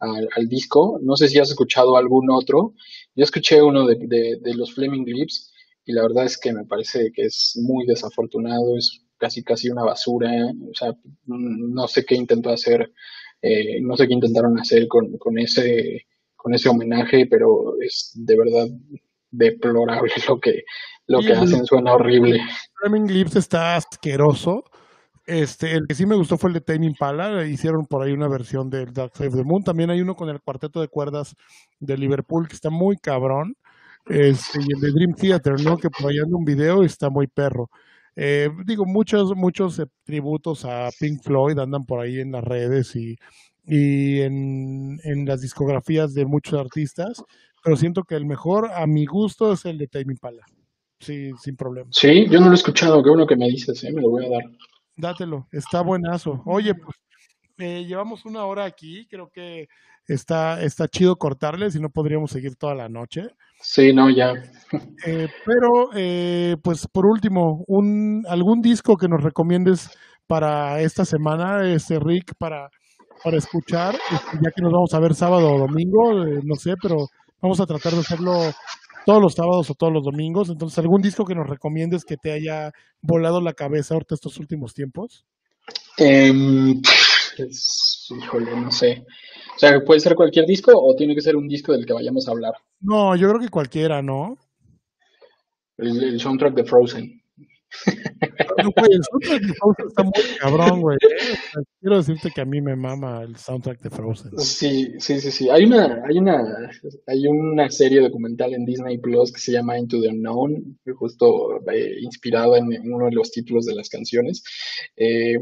al 0.00 0.48
disco, 0.48 0.98
no 1.02 1.14
sé 1.16 1.28
si 1.28 1.38
has 1.38 1.50
escuchado 1.50 1.96
algún 1.96 2.30
otro. 2.30 2.74
Yo 3.14 3.24
escuché 3.24 3.62
uno 3.62 3.86
de, 3.86 3.96
de, 3.96 4.38
de 4.40 4.54
los 4.54 4.72
Flaming 4.74 5.04
Lips 5.04 5.52
y 5.84 5.92
la 5.92 6.02
verdad 6.02 6.24
es 6.24 6.38
que 6.38 6.52
me 6.52 6.64
parece 6.64 7.10
que 7.12 7.22
es 7.22 7.58
muy 7.60 7.86
desafortunado, 7.86 8.76
es 8.76 9.04
casi 9.18 9.42
casi 9.42 9.68
una 9.68 9.84
basura, 9.84 10.30
o 10.46 10.74
sea, 10.74 10.94
no 11.26 11.86
sé 11.88 12.04
qué 12.04 12.14
intentó 12.14 12.50
hacer, 12.50 12.90
eh, 13.42 13.80
no 13.80 13.96
sé 13.96 14.08
qué 14.08 14.14
intentaron 14.14 14.58
hacer 14.58 14.88
con, 14.88 15.16
con, 15.18 15.38
ese 15.38 16.06
con 16.36 16.54
ese 16.54 16.68
homenaje, 16.68 17.26
pero 17.26 17.74
es 17.80 18.12
de 18.14 18.36
verdad 18.36 18.68
deplorable 19.30 20.12
lo 20.28 20.40
que 20.40 20.64
lo 21.06 21.20
que 21.20 21.32
hacen, 21.32 21.66
suena 21.66 21.94
horrible. 21.94 22.40
Flaming 22.80 23.12
Lips 23.12 23.34
está 23.34 23.74
asqueroso. 23.74 24.62
Este, 25.30 25.70
el 25.74 25.86
que 25.86 25.94
sí 25.94 26.06
me 26.06 26.16
gustó 26.16 26.36
fue 26.36 26.50
el 26.50 26.54
de 26.54 26.60
Tame 26.60 26.86
Impala, 26.86 27.46
hicieron 27.46 27.86
por 27.86 28.02
ahí 28.02 28.10
una 28.10 28.26
versión 28.26 28.68
del 28.68 28.92
Dark 28.92 29.12
Side 29.14 29.28
of 29.28 29.36
the 29.36 29.44
Moon, 29.44 29.62
también 29.62 29.88
hay 29.88 30.00
uno 30.00 30.16
con 30.16 30.28
el 30.28 30.40
cuarteto 30.40 30.80
de 30.80 30.88
cuerdas 30.88 31.36
de 31.78 31.96
Liverpool 31.96 32.48
que 32.48 32.56
está 32.56 32.68
muy 32.68 32.96
cabrón. 32.96 33.54
Este, 34.08 34.58
y 34.60 34.72
el 34.72 34.80
de 34.80 34.90
Dream 34.90 35.14
Theater, 35.14 35.60
¿no? 35.62 35.78
Que 35.78 35.88
por 35.88 36.10
ahí 36.10 36.18
anda 36.18 36.36
un 36.36 36.44
video 36.44 36.82
y 36.82 36.86
está 36.86 37.10
muy 37.10 37.28
perro. 37.28 37.70
Eh, 38.16 38.50
digo, 38.66 38.84
muchos, 38.86 39.36
muchos 39.36 39.78
eh, 39.78 39.86
tributos 40.02 40.64
a 40.64 40.88
Pink 40.98 41.22
Floyd 41.22 41.56
andan 41.60 41.86
por 41.86 42.00
ahí 42.00 42.18
en 42.18 42.32
las 42.32 42.42
redes 42.42 42.96
y, 42.96 43.16
en 43.68 44.98
las 45.26 45.42
discografías 45.42 46.12
de 46.12 46.26
muchos 46.26 46.58
artistas, 46.58 47.22
pero 47.62 47.76
siento 47.76 48.02
que 48.02 48.16
el 48.16 48.26
mejor, 48.26 48.68
a 48.74 48.84
mi 48.88 49.06
gusto, 49.06 49.52
es 49.52 49.64
el 49.64 49.78
de 49.78 49.86
Tame 49.86 50.14
Impala. 50.14 50.44
Sí, 50.98 51.30
sin 51.40 51.54
problema. 51.54 51.88
Sí, 51.92 52.26
yo 52.28 52.40
no 52.40 52.46
lo 52.46 52.52
he 52.52 52.56
escuchado, 52.56 53.00
qué 53.00 53.10
bueno 53.10 53.28
que 53.28 53.36
me 53.36 53.46
dices, 53.46 53.84
¿eh? 53.84 53.92
me 53.92 54.02
lo 54.02 54.10
voy 54.10 54.26
a 54.26 54.28
dar. 54.28 54.42
Dátelo, 55.00 55.48
está 55.52 55.82
buenazo. 55.82 56.42
Oye, 56.46 56.74
pues 56.74 56.96
eh, 57.58 57.84
llevamos 57.84 58.24
una 58.24 58.44
hora 58.44 58.64
aquí, 58.64 59.06
creo 59.08 59.30
que 59.30 59.68
está, 60.06 60.62
está 60.62 60.88
chido 60.88 61.16
cortarle, 61.16 61.70
si 61.70 61.80
no 61.80 61.90
podríamos 61.90 62.30
seguir 62.30 62.56
toda 62.56 62.74
la 62.74 62.88
noche. 62.88 63.28
Sí, 63.60 63.92
no, 63.92 64.10
ya. 64.10 64.34
Eh, 65.06 65.28
pero, 65.44 65.90
eh, 65.94 66.56
pues 66.62 66.86
por 66.86 67.06
último, 67.06 67.64
un, 67.66 68.24
algún 68.28 68.60
disco 68.60 68.96
que 68.96 69.08
nos 69.08 69.22
recomiendes 69.22 69.90
para 70.26 70.80
esta 70.80 71.04
semana, 71.04 71.66
este 71.72 71.98
Rick, 71.98 72.34
para, 72.38 72.70
para 73.24 73.38
escuchar, 73.38 73.94
este, 73.94 74.38
ya 74.42 74.50
que 74.54 74.62
nos 74.62 74.72
vamos 74.72 74.94
a 74.94 75.00
ver 75.00 75.14
sábado 75.14 75.54
o 75.54 75.58
domingo, 75.58 76.24
eh, 76.24 76.40
no 76.44 76.54
sé, 76.54 76.74
pero 76.80 77.08
vamos 77.40 77.60
a 77.60 77.66
tratar 77.66 77.92
de 77.92 78.00
hacerlo 78.00 78.32
todos 79.06 79.22
los 79.22 79.34
sábados 79.34 79.70
o 79.70 79.74
todos 79.74 79.92
los 79.92 80.04
domingos. 80.04 80.48
Entonces, 80.48 80.78
¿algún 80.78 81.02
disco 81.02 81.24
que 81.24 81.34
nos 81.34 81.48
recomiendes 81.48 82.04
que 82.04 82.16
te 82.16 82.32
haya 82.32 82.72
volado 83.00 83.40
la 83.40 83.52
cabeza 83.52 83.94
ahorita 83.94 84.14
estos 84.14 84.38
últimos 84.38 84.74
tiempos? 84.74 85.24
Em, 85.96 86.80
pues, 87.36 88.08
híjole, 88.16 88.56
no 88.56 88.70
sé. 88.70 89.04
O 89.56 89.58
sea, 89.58 89.80
¿puede 89.84 90.00
ser 90.00 90.14
cualquier 90.14 90.46
disco 90.46 90.72
o 90.74 90.94
tiene 90.94 91.14
que 91.14 91.20
ser 91.20 91.36
un 91.36 91.48
disco 91.48 91.72
del 91.72 91.84
que 91.84 91.92
vayamos 91.92 92.26
a 92.26 92.32
hablar? 92.32 92.54
No, 92.80 93.14
yo 93.16 93.28
creo 93.28 93.40
que 93.40 93.48
cualquiera, 93.48 94.00
¿no? 94.00 94.38
El, 95.76 96.02
el 96.02 96.20
soundtrack 96.20 96.54
de 96.54 96.64
Frozen. 96.64 97.19
El 98.56 99.00
soundtrack 99.04 99.42
de 99.42 99.54
Frozen 99.54 99.88
está 99.88 100.02
muy 100.02 100.12
cabrón, 100.38 100.80
güey. 100.80 100.96
¿eh? 100.96 101.62
Quiero 101.80 101.96
decirte 101.96 102.30
que 102.34 102.40
a 102.40 102.44
mí 102.44 102.60
me 102.60 102.76
mama 102.76 103.22
el 103.22 103.36
soundtrack 103.36 103.80
de 103.80 103.90
Frozen. 103.90 104.38
Sí, 104.38 104.94
sí, 104.98 105.20
sí, 105.20 105.30
sí. 105.30 105.48
Hay 105.50 105.64
una, 105.64 106.02
hay 106.08 106.18
una, 106.18 106.70
hay 107.06 107.26
una 107.26 107.70
serie 107.70 108.00
documental 108.00 108.54
en 108.54 108.64
Disney 108.64 108.98
Plus 108.98 109.32
que 109.32 109.40
se 109.40 109.52
llama 109.52 109.78
Into 109.78 110.00
the 110.00 110.08
Unknown, 110.08 110.78
justo 110.94 111.60
eh, 111.72 111.96
inspirada 112.00 112.58
en, 112.58 112.72
en 112.72 112.92
uno 112.92 113.06
de 113.06 113.12
los 113.12 113.30
títulos 113.30 113.66
de 113.66 113.74
las 113.74 113.88
canciones. 113.88 114.42
Eh, 114.96 115.38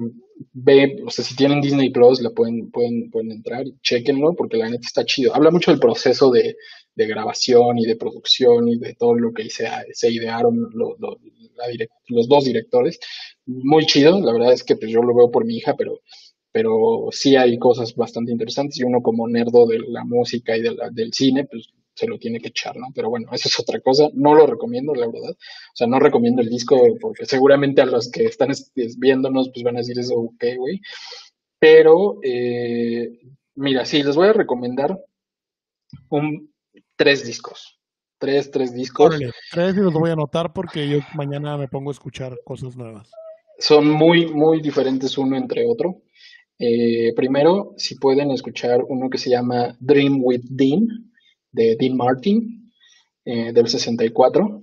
ve, 0.53 0.97
o 1.05 1.11
sea, 1.11 1.25
si 1.25 1.35
tienen 1.35 1.61
Disney 1.61 1.91
Plus, 1.91 2.21
la 2.21 2.31
pueden, 2.31 2.71
pueden, 2.71 3.11
pueden 3.11 3.33
entrar 3.33 3.67
y 3.67 3.77
chequenlo, 3.83 4.35
porque 4.35 4.57
la 4.57 4.69
neta 4.69 4.87
está 4.87 5.05
chido. 5.05 5.35
Habla 5.35 5.51
mucho 5.51 5.71
del 5.71 5.81
proceso 5.81 6.31
de, 6.31 6.57
de 6.99 7.07
grabación 7.07 7.79
y 7.79 7.87
de 7.87 7.97
producción 7.97 8.69
y 8.69 8.77
de 8.79 8.95
todo 8.95 9.15
lo 9.15 9.33
que 9.33 9.49
se, 9.51 9.67
se 9.93 10.11
idearon 10.13 10.57
los 10.75 12.29
dos 12.29 12.45
directores. 12.45 12.99
Muy 13.47 13.87
chido, 13.87 14.21
la 14.21 14.33
verdad 14.33 14.53
es 14.53 14.65
que 14.65 14.77
pues, 14.77 14.91
yo 14.91 15.03
lo 15.03 15.15
veo 15.15 15.31
por 15.31 15.45
mi 15.45 15.57
hija, 15.57 15.75
pero, 15.77 16.01
pero 16.53 17.09
sí 17.11 17.37
hay 17.37 17.59
cosas 17.59 17.95
bastante 17.95 18.33
interesantes 18.33 18.79
y 18.79 18.85
uno 18.85 19.03
como 19.03 19.29
nerdo 19.29 19.67
de 19.67 19.79
la 19.81 20.05
música 20.05 20.57
y 20.57 20.63
de 20.63 20.73
la- 20.75 20.91
del 20.91 21.13
cine, 21.13 21.45
pues 21.47 21.69
se 21.95 22.07
lo 22.07 22.19
tiene 22.19 22.39
que 22.41 22.49
echar, 22.49 22.77
¿no? 22.77 22.87
Pero 22.95 23.11
bueno, 23.11 23.29
eso 23.33 23.49
es 23.49 23.59
otra 23.59 23.81
cosa. 23.81 24.09
No 24.15 24.35
lo 24.35 24.47
recomiendo, 24.47 24.95
la 24.95 25.07
verdad. 25.09 25.31
O 25.33 25.75
sea, 25.77 25.87
no 25.89 25.99
recomiendo 25.99 26.43
el 26.43 26.49
disco 26.49 26.81
porque 27.01 27.27
seguramente 27.27 27.83
a 27.83 27.87
los 27.87 28.09
que 28.11 28.25
están 28.25 28.51
es- 28.53 28.71
es- 28.77 28.99
viéndonos, 28.99 29.51
pues 29.53 29.65
van 29.65 29.77
a 29.77 29.81
decir 29.81 29.99
eso, 29.99 30.15
ok, 30.17 30.45
güey. 30.59 30.81
Pero, 31.61 32.19
eh, 32.25 33.11
mira, 33.57 33.85
sí, 33.85 34.03
les 34.03 34.17
voy 34.17 34.29
a 34.29 34.33
recomendar 34.33 34.99
un, 36.11 36.51
tres 36.99 37.25
discos. 37.25 37.81
Tres, 38.19 38.51
tres 38.51 38.75
discos. 38.75 39.07
Órale, 39.07 39.31
tres 39.53 39.77
y 39.77 39.81
los 39.81 39.95
voy 39.95 40.11
a 40.11 40.15
anotar 40.15 40.53
porque 40.53 40.89
yo 40.89 40.99
mañana 41.15 41.57
me 41.57 41.69
pongo 41.69 41.91
a 41.91 41.93
escuchar 41.93 42.37
cosas 42.45 42.77
nuevas. 42.77 43.11
Son 43.59 43.89
muy, 43.89 44.27
muy 44.27 44.61
diferentes 44.61 45.17
uno 45.17 45.37
entre 45.37 45.65
otro. 45.67 46.03
Eh, 46.59 47.13
primero, 47.15 47.75
si 47.77 47.95
pueden 47.95 48.33
escuchar 48.33 48.83
uno 48.89 49.09
que 49.09 49.19
se 49.19 49.31
llama 49.31 49.77
Dream 49.79 50.19
with 50.21 50.43
Dean, 50.51 51.13
de 51.53 51.77
Dean 51.77 51.97
Martin, 51.97 52.73
eh, 53.25 53.53
del 53.53 53.69
64. 53.69 54.63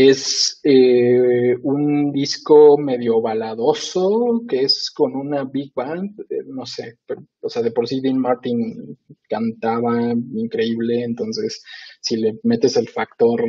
Es 0.00 0.60
eh, 0.62 1.56
un 1.60 2.12
disco 2.12 2.78
medio 2.78 3.20
baladoso, 3.20 4.44
que 4.48 4.60
es 4.60 4.92
con 4.94 5.16
una 5.16 5.42
big 5.42 5.74
band, 5.74 6.20
eh, 6.20 6.44
no 6.46 6.64
sé, 6.66 6.98
pero, 7.04 7.24
o 7.40 7.48
sea, 7.48 7.62
de 7.62 7.72
por 7.72 7.88
sí 7.88 8.00
Dean 8.00 8.16
Martin 8.16 8.96
cantaba 9.28 10.12
increíble, 10.12 11.02
entonces 11.02 11.64
si 12.00 12.16
le 12.16 12.38
metes 12.44 12.76
el 12.76 12.88
factor 12.88 13.42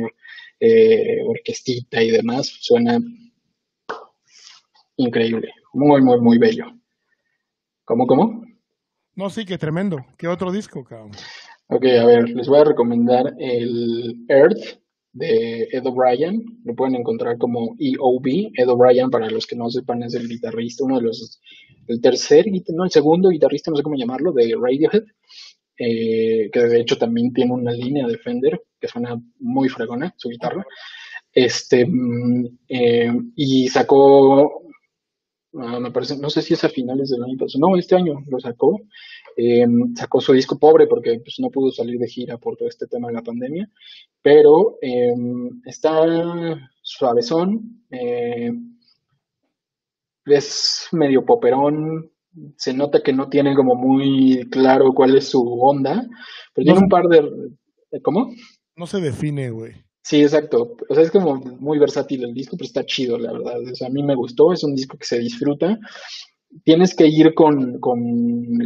eh, 0.58 1.22
orquestita 1.24 2.02
y 2.02 2.10
demás, 2.10 2.48
suena 2.48 2.98
increíble, 4.96 5.52
muy, 5.72 6.02
muy, 6.02 6.20
muy 6.20 6.38
bello. 6.38 6.64
¿Cómo, 7.84 8.08
cómo? 8.08 8.44
No, 9.14 9.30
sí, 9.30 9.44
que 9.44 9.56
tremendo. 9.56 10.04
¿Qué 10.18 10.26
otro 10.26 10.50
disco, 10.50 10.82
cabrón? 10.82 11.12
Ok, 11.68 11.84
a 11.84 12.06
ver, 12.06 12.28
les 12.30 12.48
voy 12.48 12.58
a 12.58 12.64
recomendar 12.64 13.34
el 13.38 14.24
Earth 14.28 14.80
de 15.12 15.68
Ed 15.72 15.86
O'Brien. 15.86 16.44
Lo 16.64 16.74
pueden 16.74 16.96
encontrar 16.96 17.38
como 17.38 17.76
EOB. 17.78 18.52
Ed 18.54 18.68
O'Brien, 18.68 19.10
para 19.10 19.30
los 19.30 19.46
que 19.46 19.56
no 19.56 19.70
sepan, 19.70 20.02
es 20.02 20.14
el 20.14 20.28
guitarrista, 20.28 20.84
uno 20.84 20.96
de 20.98 21.02
los, 21.06 21.40
el 21.88 22.00
tercer, 22.00 22.46
no, 22.74 22.84
el 22.84 22.90
segundo 22.90 23.30
guitarrista, 23.30 23.70
no 23.70 23.76
sé 23.76 23.82
cómo 23.82 23.96
llamarlo, 23.96 24.32
de 24.32 24.54
Radiohead. 24.60 25.04
eh, 25.78 26.50
que 26.52 26.60
de 26.60 26.80
hecho 26.80 26.98
también 26.98 27.32
tiene 27.32 27.52
una 27.52 27.72
línea 27.72 28.06
de 28.06 28.18
Fender 28.18 28.62
que 28.80 28.88
suena 28.88 29.20
muy 29.38 29.68
fregona, 29.68 30.14
su 30.16 30.28
guitarra. 30.28 30.64
Este, 31.32 31.86
mm, 31.86 32.58
eh, 32.68 33.12
y 33.36 33.68
sacó, 33.68 34.62
ah, 35.54 35.80
me 35.80 35.90
parece, 35.90 36.16
no 36.18 36.30
sé 36.30 36.42
si 36.42 36.54
es 36.54 36.64
a 36.64 36.68
finales 36.68 37.10
del 37.10 37.22
año 37.24 37.36
pasado, 37.38 37.68
no, 37.68 37.76
este 37.76 37.96
año 37.96 38.14
lo 38.28 38.40
sacó. 38.40 38.80
Eh, 39.36 39.66
sacó 39.94 40.20
su 40.20 40.32
disco 40.32 40.58
pobre 40.58 40.86
porque 40.86 41.20
pues, 41.20 41.36
no 41.38 41.50
pudo 41.50 41.70
salir 41.70 41.98
de 41.98 42.08
gira 42.08 42.38
por 42.38 42.56
todo 42.56 42.68
este 42.68 42.86
tema 42.86 43.08
de 43.08 43.14
la 43.14 43.22
pandemia, 43.22 43.68
pero 44.22 44.78
eh, 44.82 45.14
está 45.64 46.58
suavezón, 46.82 47.84
eh, 47.90 48.52
es 50.26 50.88
medio 50.92 51.24
poperón, 51.24 52.10
se 52.56 52.72
nota 52.72 53.02
que 53.02 53.12
no 53.12 53.28
tiene 53.28 53.54
como 53.54 53.74
muy 53.74 54.48
claro 54.50 54.92
cuál 54.92 55.16
es 55.16 55.28
su 55.28 55.42
onda, 55.42 56.06
pero 56.54 56.64
tiene 56.64 56.80
No, 56.80 56.84
un 56.84 56.88
par 56.88 57.06
de... 57.06 58.00
¿Cómo? 58.02 58.30
no 58.76 58.86
se 58.86 59.00
define, 59.00 59.50
güey. 59.50 59.72
Sí, 60.02 60.22
exacto. 60.22 60.76
O 60.88 60.94
sea, 60.94 61.02
es 61.02 61.10
como 61.10 61.36
muy 61.36 61.78
versátil 61.78 62.24
el 62.24 62.32
disco, 62.32 62.56
pero 62.56 62.66
está 62.66 62.84
chido, 62.84 63.18
la 63.18 63.32
verdad. 63.32 63.60
O 63.60 63.74
sea, 63.74 63.88
a 63.88 63.90
mí 63.90 64.02
me 64.02 64.14
gustó, 64.14 64.52
es 64.52 64.64
un 64.64 64.74
disco 64.74 64.96
que 64.96 65.04
se 65.04 65.18
disfruta. 65.18 65.78
Tienes 66.64 66.94
que 66.94 67.06
ir 67.06 67.34
con, 67.34 67.78
con 67.80 67.98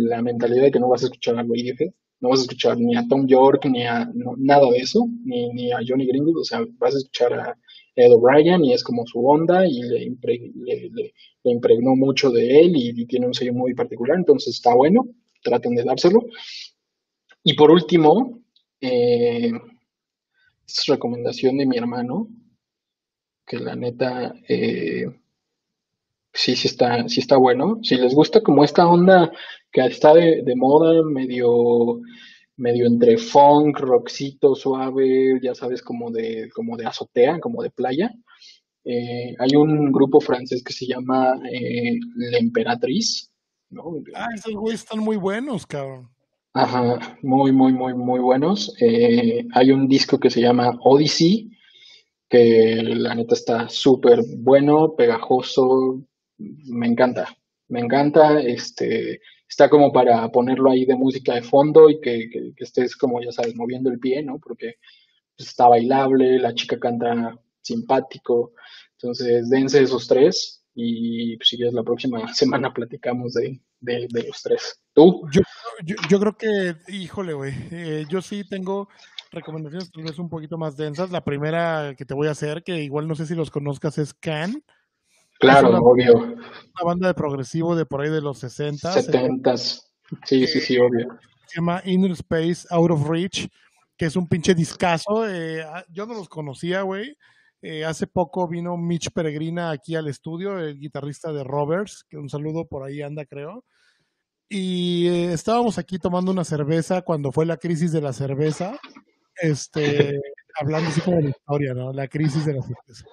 la 0.08 0.22
mentalidad 0.22 0.62
de 0.64 0.70
que 0.70 0.80
no 0.80 0.88
vas 0.88 1.02
a 1.02 1.06
escuchar 1.06 1.34
a 1.34 1.42
Radiohead, 1.42 1.90
no 2.20 2.30
vas 2.30 2.40
a 2.40 2.42
escuchar 2.42 2.78
ni 2.78 2.96
a 2.96 3.06
Tom 3.08 3.26
York, 3.26 3.66
ni 3.66 3.84
a 3.86 4.08
nada 4.38 4.70
de 4.70 4.78
eso, 4.78 5.06
ni, 5.24 5.50
ni 5.52 5.70
a 5.72 5.78
Johnny 5.86 6.06
Greenwood, 6.06 6.40
o 6.40 6.44
sea, 6.44 6.60
vas 6.78 6.94
a 6.94 6.98
escuchar 6.98 7.32
a 7.34 7.58
Ed 7.94 8.10
O'Brien 8.12 8.64
y 8.64 8.72
es 8.72 8.82
como 8.82 9.06
su 9.06 9.24
onda 9.26 9.66
y 9.66 9.82
le, 9.82 9.98
le, 10.10 10.90
le- 10.92 11.12
impregnó 11.44 11.94
mucho 11.94 12.30
de 12.30 12.60
él 12.62 12.72
y, 12.74 13.02
y 13.02 13.06
tiene 13.06 13.26
un 13.26 13.34
sello 13.34 13.52
muy 13.52 13.74
particular, 13.74 14.16
entonces 14.16 14.54
está 14.54 14.74
bueno, 14.74 15.06
traten 15.42 15.74
de 15.74 15.84
dárselo. 15.84 16.20
Y 17.44 17.54
por 17.54 17.70
último, 17.70 18.40
eh, 18.80 19.52
es 20.66 20.84
recomendación 20.86 21.56
de 21.56 21.64
mi 21.64 21.78
hermano, 21.78 22.28
que 23.46 23.58
la 23.58 23.74
neta, 23.76 24.34
eh, 24.48 25.06
sí, 26.34 26.56
sí 26.56 26.68
está, 26.68 27.08
sí 27.08 27.20
está 27.20 27.36
bueno. 27.38 27.78
Si 27.82 27.96
les 27.96 28.14
gusta 28.14 28.42
como 28.42 28.64
esta 28.64 28.86
onda 28.88 29.32
que 29.72 29.82
está 29.86 30.14
de, 30.14 30.42
de 30.44 30.56
moda, 30.56 31.02
medio, 31.04 32.00
medio 32.56 32.86
entre 32.86 33.18
funk, 33.18 33.78
rockcito, 33.80 34.54
suave, 34.54 35.40
ya 35.42 35.54
sabes, 35.54 35.82
como 35.82 36.10
de, 36.10 36.50
como 36.54 36.76
de 36.76 36.86
azotea, 36.86 37.40
como 37.40 37.62
de 37.62 37.70
playa. 37.70 38.10
eh, 38.84 39.34
hay 39.38 39.56
un 39.56 39.92
grupo 39.92 40.20
francés 40.20 40.62
que 40.64 40.72
se 40.72 40.86
llama 40.86 41.34
eh, 41.52 41.98
La 42.16 42.38
Emperatriz, 42.38 43.30
¿no? 43.70 43.84
Ah, 44.14 44.28
esos 44.34 44.54
güeyes 44.54 44.80
están 44.82 45.00
muy 45.00 45.16
buenos, 45.16 45.66
cabrón. 45.66 46.10
Ajá, 46.54 47.18
muy, 47.22 47.52
muy, 47.52 47.72
muy, 47.72 47.94
muy 47.94 48.20
buenos. 48.20 48.74
Eh, 48.80 49.44
hay 49.54 49.72
un 49.72 49.88
disco 49.88 50.18
que 50.20 50.30
se 50.30 50.40
llama 50.40 50.78
Odyssey, 50.82 51.50
que 52.28 52.82
la 52.84 53.14
neta 53.14 53.34
está 53.34 53.68
súper 53.68 54.20
bueno, 54.38 54.94
pegajoso, 54.96 56.02
me 56.38 56.86
encanta, 56.86 57.28
me 57.68 57.80
encanta, 57.80 58.40
este, 58.40 59.20
está 59.48 59.68
como 59.68 59.92
para 59.92 60.28
ponerlo 60.30 60.70
ahí 60.70 60.84
de 60.84 60.96
música 60.96 61.34
de 61.34 61.42
fondo 61.42 61.88
y 61.90 62.00
que, 62.00 62.28
que- 62.30 62.52
estés 62.58 62.96
como, 62.96 63.20
ya 63.22 63.32
sabes, 63.32 63.54
moviendo 63.54 63.90
el 63.90 63.98
pie, 63.98 64.22
¿no? 64.22 64.38
Porque 64.38 64.76
pues, 65.36 65.48
está 65.48 65.68
bailable, 65.68 66.38
la 66.38 66.54
chica 66.54 66.78
canta 66.78 67.38
simpático, 67.60 68.52
entonces 68.92 69.48
dense 69.48 69.82
esos 69.82 70.06
tres 70.06 70.62
y 70.74 71.36
pues, 71.36 71.48
si 71.48 71.56
quieres 71.56 71.74
la 71.74 71.82
próxima 71.82 72.26
semana 72.34 72.72
platicamos 72.72 73.34
de, 73.34 73.60
de, 73.80 74.08
los 74.26 74.42
tres. 74.42 74.80
¿Tú? 74.92 75.22
Yo, 75.32 75.42
yo, 75.84 75.96
yo 76.08 76.20
creo 76.20 76.36
que, 76.36 76.92
híjole, 76.92 77.34
güey, 77.34 77.52
eh, 77.70 78.04
yo 78.08 78.22
sí 78.22 78.44
tengo, 78.48 78.88
recomendaciones 79.34 80.18
un 80.18 80.30
poquito 80.30 80.56
más 80.56 80.76
densas. 80.76 81.10
La 81.10 81.24
primera 81.24 81.94
que 81.96 82.06
te 82.06 82.14
voy 82.14 82.28
a 82.28 82.32
hacer, 82.32 82.62
que 82.62 82.82
igual 82.82 83.06
no 83.06 83.14
sé 83.14 83.26
si 83.26 83.34
los 83.34 83.50
conozcas, 83.50 83.98
es 83.98 84.14
Can. 84.14 84.64
Claro, 85.38 85.70
una, 85.70 85.80
obvio. 85.80 86.14
Una 86.14 86.84
banda 86.84 87.08
de 87.08 87.14
progresivo 87.14 87.76
de 87.76 87.86
por 87.86 88.00
ahí 88.00 88.10
de 88.10 88.20
los 88.20 88.38
60. 88.38 88.92
70 88.92 89.56
Sí, 89.56 90.46
sí, 90.46 90.60
sí, 90.60 90.78
obvio. 90.78 91.18
Se 91.46 91.56
llama 91.56 91.82
Inner 91.84 92.12
Space 92.12 92.66
Out 92.70 92.90
of 92.90 93.08
Reach, 93.08 93.48
que 93.96 94.06
es 94.06 94.16
un 94.16 94.28
pinche 94.28 94.54
discazo. 94.54 95.28
Eh, 95.28 95.64
yo 95.90 96.06
no 96.06 96.14
los 96.14 96.28
conocía, 96.28 96.82
güey. 96.82 97.16
Eh, 97.62 97.84
hace 97.84 98.06
poco 98.06 98.46
vino 98.46 98.76
Mitch 98.76 99.10
Peregrina 99.10 99.70
aquí 99.70 99.96
al 99.96 100.08
estudio, 100.08 100.58
el 100.58 100.78
guitarrista 100.78 101.32
de 101.32 101.44
Roberts, 101.44 102.04
que 102.08 102.18
un 102.18 102.28
saludo 102.28 102.66
por 102.66 102.82
ahí 102.82 103.00
anda, 103.00 103.24
creo. 103.24 103.64
Y 104.50 105.08
eh, 105.08 105.32
estábamos 105.32 105.78
aquí 105.78 105.98
tomando 105.98 106.30
una 106.30 106.44
cerveza 106.44 107.02
cuando 107.02 107.32
fue 107.32 107.46
la 107.46 107.56
crisis 107.56 107.90
de 107.92 108.02
la 108.02 108.12
cerveza, 108.12 108.78
este, 109.40 110.20
hablando 110.60 110.90
así 110.90 111.00
como 111.00 111.16
de 111.16 111.22
la 111.22 111.30
historia, 111.30 111.74
¿no? 111.74 111.92
La 111.92 112.06
crisis 112.06 112.44
de 112.44 112.52
la 112.52 112.62
cerveza. 112.62 113.06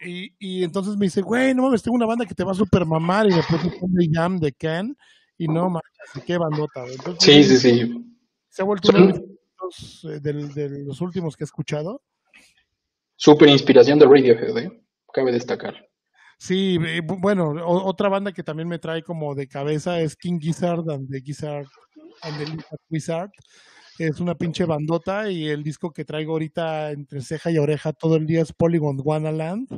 Y, 0.00 0.34
y 0.38 0.64
entonces 0.64 0.96
me 0.96 1.06
dice, 1.06 1.22
güey, 1.22 1.54
no 1.54 1.62
mames, 1.64 1.82
tengo 1.82 1.96
una 1.96 2.06
banda 2.06 2.26
que 2.26 2.34
te 2.34 2.44
va 2.44 2.52
a 2.52 2.54
super 2.54 2.84
mamar 2.84 3.26
y 3.26 3.34
me 3.34 3.42
puse 3.42 3.78
un 3.80 4.12
Jam 4.12 4.38
de 4.38 4.52
Ken 4.52 4.96
y 5.38 5.48
no 5.48 5.68
mames, 5.68 6.26
qué 6.26 6.38
bandota. 6.38 6.84
Entonces, 6.86 7.22
sí, 7.22 7.44
sí, 7.44 7.58
sí. 7.58 8.16
Se 8.48 8.62
ha 8.62 8.64
vuelto 8.64 8.90
uno 8.94 9.12
de, 10.02 10.20
de, 10.20 10.68
de 10.68 10.84
los 10.84 11.00
últimos 11.00 11.36
que 11.36 11.44
he 11.44 11.46
escuchado. 11.46 12.02
Súper 13.16 13.48
inspiración 13.48 13.98
de 13.98 14.06
Radiohead, 14.06 14.56
¿eh? 14.58 14.82
cabe 15.16 15.32
destacar. 15.32 15.74
Sí, 16.38 16.78
bueno, 17.02 17.54
otra 17.64 18.10
banda 18.10 18.30
que 18.32 18.42
también 18.42 18.68
me 18.68 18.78
trae 18.78 19.02
como 19.02 19.34
de 19.34 19.48
cabeza 19.48 19.98
es 20.00 20.14
King 20.14 20.38
Gizzard 20.38 20.90
and 20.90 21.10
the 21.10 21.22
Gizzard 21.22 21.66
and 22.20 22.36
the 22.38 22.64
Wizard. 22.90 23.30
Es 23.98 24.20
una 24.20 24.34
pinche 24.34 24.66
bandota 24.66 25.30
y 25.30 25.48
el 25.48 25.62
disco 25.62 25.90
que 25.90 26.04
traigo 26.04 26.32
ahorita 26.32 26.90
entre 26.90 27.22
ceja 27.22 27.50
y 27.50 27.56
oreja 27.56 27.94
todo 27.94 28.16
el 28.16 28.26
día 28.26 28.42
es 28.42 28.52
Polygon 28.52 29.00
Wanaland. 29.02 29.68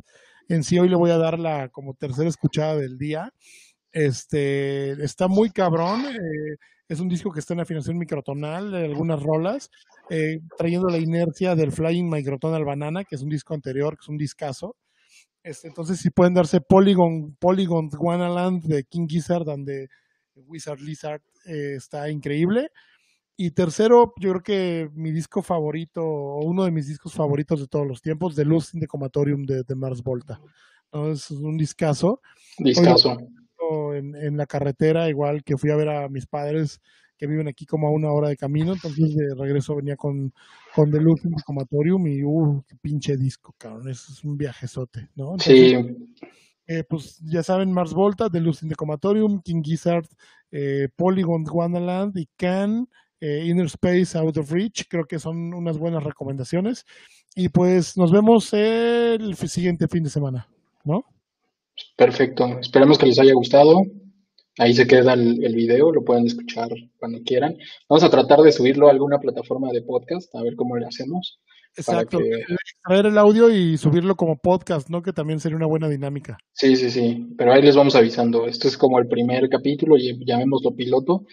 En 0.48 0.64
sí 0.64 0.76
hoy 0.78 0.88
le 0.88 0.96
voy 0.96 1.10
a 1.10 1.18
dar 1.18 1.38
la 1.38 1.68
como 1.68 1.94
tercera 1.94 2.28
escuchada 2.28 2.76
del 2.76 2.98
día. 2.98 3.32
Este 3.92 4.92
está 5.04 5.28
muy 5.28 5.50
cabrón. 5.50 6.04
Eh, 6.06 6.56
es 6.88 6.98
un 6.98 7.08
disco 7.08 7.30
que 7.30 7.38
está 7.38 7.54
en 7.54 7.60
afinación 7.60 7.96
microtonal 7.96 8.72
de 8.72 8.86
algunas 8.86 9.22
rolas, 9.22 9.70
eh, 10.10 10.40
trayendo 10.56 10.88
la 10.88 10.98
inercia 10.98 11.54
del 11.54 11.70
Flying 11.70 12.08
Microtonal 12.08 12.64
Banana, 12.64 13.04
que 13.04 13.14
es 13.14 13.22
un 13.22 13.28
disco 13.28 13.54
anterior, 13.54 13.96
que 13.96 14.02
es 14.02 14.08
un 14.08 14.18
discazo. 14.18 14.74
Este, 15.44 15.68
entonces, 15.68 16.00
si 16.00 16.10
pueden 16.10 16.34
darse 16.34 16.60
Polygon, 16.60 17.36
Polygon 17.36 17.88
Wanaland 17.96 18.64
de 18.64 18.82
King 18.84 19.06
Gizzard 19.06 19.48
and 19.48 19.66
de 19.66 19.88
Wizard 20.34 20.80
Lizard, 20.80 21.22
eh, 21.46 21.74
está 21.76 22.10
increíble. 22.10 22.70
Y 23.40 23.52
tercero, 23.52 24.14
yo 24.18 24.30
creo 24.30 24.42
que 24.42 24.90
mi 24.94 25.12
disco 25.12 25.42
favorito, 25.42 26.02
o 26.04 26.44
uno 26.44 26.64
de 26.64 26.72
mis 26.72 26.88
discos 26.88 27.14
favoritos 27.14 27.60
de 27.60 27.68
todos 27.68 27.86
los 27.86 28.02
tiempos, 28.02 28.34
The 28.34 28.44
Luz 28.44 28.74
in 28.74 28.80
the 28.80 28.88
Comatorium 28.88 29.44
de, 29.46 29.62
Mars 29.76 30.02
Volta. 30.02 30.40
Es 31.12 31.30
un 31.30 31.56
discazo. 31.56 32.20
Discazo. 32.58 33.16
En, 33.94 34.16
en, 34.16 34.36
la 34.36 34.46
carretera, 34.46 35.08
igual 35.08 35.44
que 35.44 35.56
fui 35.56 35.70
a 35.70 35.76
ver 35.76 35.88
a 35.88 36.08
mis 36.08 36.26
padres 36.26 36.80
que 37.16 37.28
viven 37.28 37.46
aquí 37.46 37.64
como 37.64 37.86
a 37.86 37.92
una 37.92 38.10
hora 38.10 38.28
de 38.28 38.36
camino, 38.36 38.72
entonces 38.72 39.14
de 39.14 39.34
regreso 39.36 39.76
venía 39.76 39.94
con, 39.94 40.32
con 40.74 40.90
The 40.90 41.00
Luz 41.00 41.24
in 41.24 41.36
the 41.36 41.42
Comatorium 41.44 42.08
y 42.08 42.24
uh, 42.24 42.64
qué 42.66 42.74
pinche 42.74 43.16
disco, 43.16 43.54
cabrón, 43.56 43.88
es, 43.88 44.24
un 44.24 44.36
viajezote, 44.36 45.10
¿no? 45.14 45.38
sí. 45.38 45.76
Eh, 46.70 46.84
pues 46.86 47.18
ya 47.20 47.42
saben, 47.42 47.72
Mars 47.72 47.94
Volta, 47.94 48.28
The 48.28 48.40
Luz 48.40 48.62
in 48.62 48.68
the 48.68 48.74
Comatorium, 48.74 49.40
King 49.40 49.62
Gizzard, 49.62 50.06
eh, 50.50 50.88
Polygon 50.94 51.44
Wonderland 51.50 52.18
y 52.18 52.28
Can, 52.36 52.88
eh, 53.20 53.44
Inner 53.46 53.66
Space 53.66 54.16
Out 54.16 54.38
of 54.38 54.50
Reach, 54.50 54.86
creo 54.88 55.04
que 55.04 55.18
son 55.18 55.54
unas 55.54 55.78
buenas 55.78 56.02
recomendaciones. 56.04 56.84
Y 57.34 57.48
pues 57.48 57.96
nos 57.96 58.10
vemos 58.10 58.52
el 58.52 59.34
siguiente 59.36 59.88
fin 59.88 60.02
de 60.02 60.10
semana, 60.10 60.48
¿no? 60.84 61.04
Perfecto, 61.96 62.58
esperamos 62.60 62.98
que 62.98 63.06
les 63.06 63.18
haya 63.18 63.34
gustado. 63.34 63.82
Ahí 64.58 64.74
se 64.74 64.88
queda 64.88 65.12
el, 65.12 65.44
el, 65.44 65.54
video, 65.54 65.92
lo 65.92 66.04
pueden 66.04 66.26
escuchar 66.26 66.68
cuando 66.98 67.22
quieran. 67.22 67.56
Vamos 67.88 68.02
a 68.02 68.10
tratar 68.10 68.40
de 68.40 68.50
subirlo 68.50 68.88
a 68.88 68.90
alguna 68.90 69.20
plataforma 69.20 69.70
de 69.70 69.82
podcast, 69.82 70.34
a 70.34 70.42
ver 70.42 70.56
cómo 70.56 70.76
lo 70.76 70.86
hacemos. 70.86 71.38
Exacto, 71.78 72.18
traer 72.84 73.06
el 73.06 73.18
audio 73.18 73.50
y 73.50 73.76
subirlo 73.78 74.16
como 74.16 74.36
podcast, 74.36 74.88
¿no? 74.88 75.00
Que 75.00 75.12
también 75.12 75.38
sería 75.38 75.56
una 75.56 75.66
buena 75.66 75.88
dinámica. 75.88 76.38
Sí, 76.52 76.74
sí, 76.74 76.90
sí, 76.90 77.28
pero 77.36 77.52
ahí 77.52 77.62
les 77.62 77.76
vamos 77.76 77.94
avisando. 77.94 78.46
Esto 78.46 78.66
es 78.66 78.76
como 78.76 78.98
el 78.98 79.06
primer 79.06 79.48
capítulo, 79.48 79.96
llamémoslo 79.96 80.74
piloto, 80.74 81.24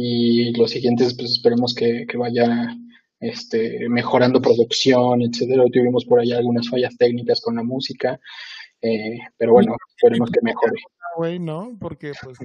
y 0.00 0.52
los 0.56 0.70
siguientes, 0.70 1.12
pues 1.14 1.32
esperemos 1.32 1.74
que, 1.74 2.06
que 2.06 2.16
vaya 2.16 2.46
este, 3.18 3.88
mejorando 3.88 4.40
producción, 4.40 5.22
etcétera. 5.22 5.64
Tuvimos 5.72 6.04
por 6.04 6.20
ahí 6.20 6.30
algunas 6.30 6.68
fallas 6.68 6.96
técnicas 6.96 7.40
con 7.40 7.56
la 7.56 7.64
música, 7.64 8.20
eh, 8.80 9.18
pero 9.36 9.54
bueno, 9.54 9.74
esperemos 9.88 10.30
que 10.30 10.38
mejore. 10.40 10.80
Güey, 11.16 11.40
¿no? 11.40 11.76
Porque, 11.80 12.12
pues, 12.22 12.38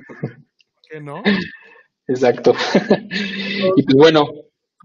¿qué 0.90 1.00
no? 1.00 1.22
Exacto. 2.08 2.54
y 3.78 3.84
pues 3.84 3.96
bueno. 3.96 4.28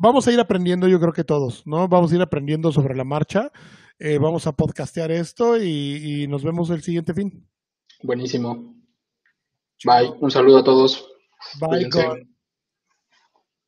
Vamos 0.01 0.29
a 0.29 0.33
ir 0.33 0.39
aprendiendo, 0.39 0.89
yo 0.89 1.01
creo 1.01 1.15
que 1.15 1.25
todos, 1.25 1.67
¿no? 1.67 1.89
Vamos 1.89 2.13
a 2.13 2.17
ir 2.17 2.21
aprendiendo 2.21 2.71
sobre 2.71 2.95
la 2.95 3.05
marcha. 3.05 3.51
Eh, 3.99 4.19
vamos 4.19 4.47
a 4.47 4.53
podcastear 4.53 5.11
esto 5.11 5.57
y, 5.57 6.23
y 6.23 6.27
nos 6.29 6.45
vemos 6.45 6.69
el 6.69 6.83
siguiente 6.83 7.15
fin. 7.15 7.49
Buenísimo. 8.03 8.77
Bye. 9.85 10.13
Un 10.21 10.31
saludo 10.31 10.59
a 10.59 10.65
todos. 10.65 11.09
Bye, 11.61 11.89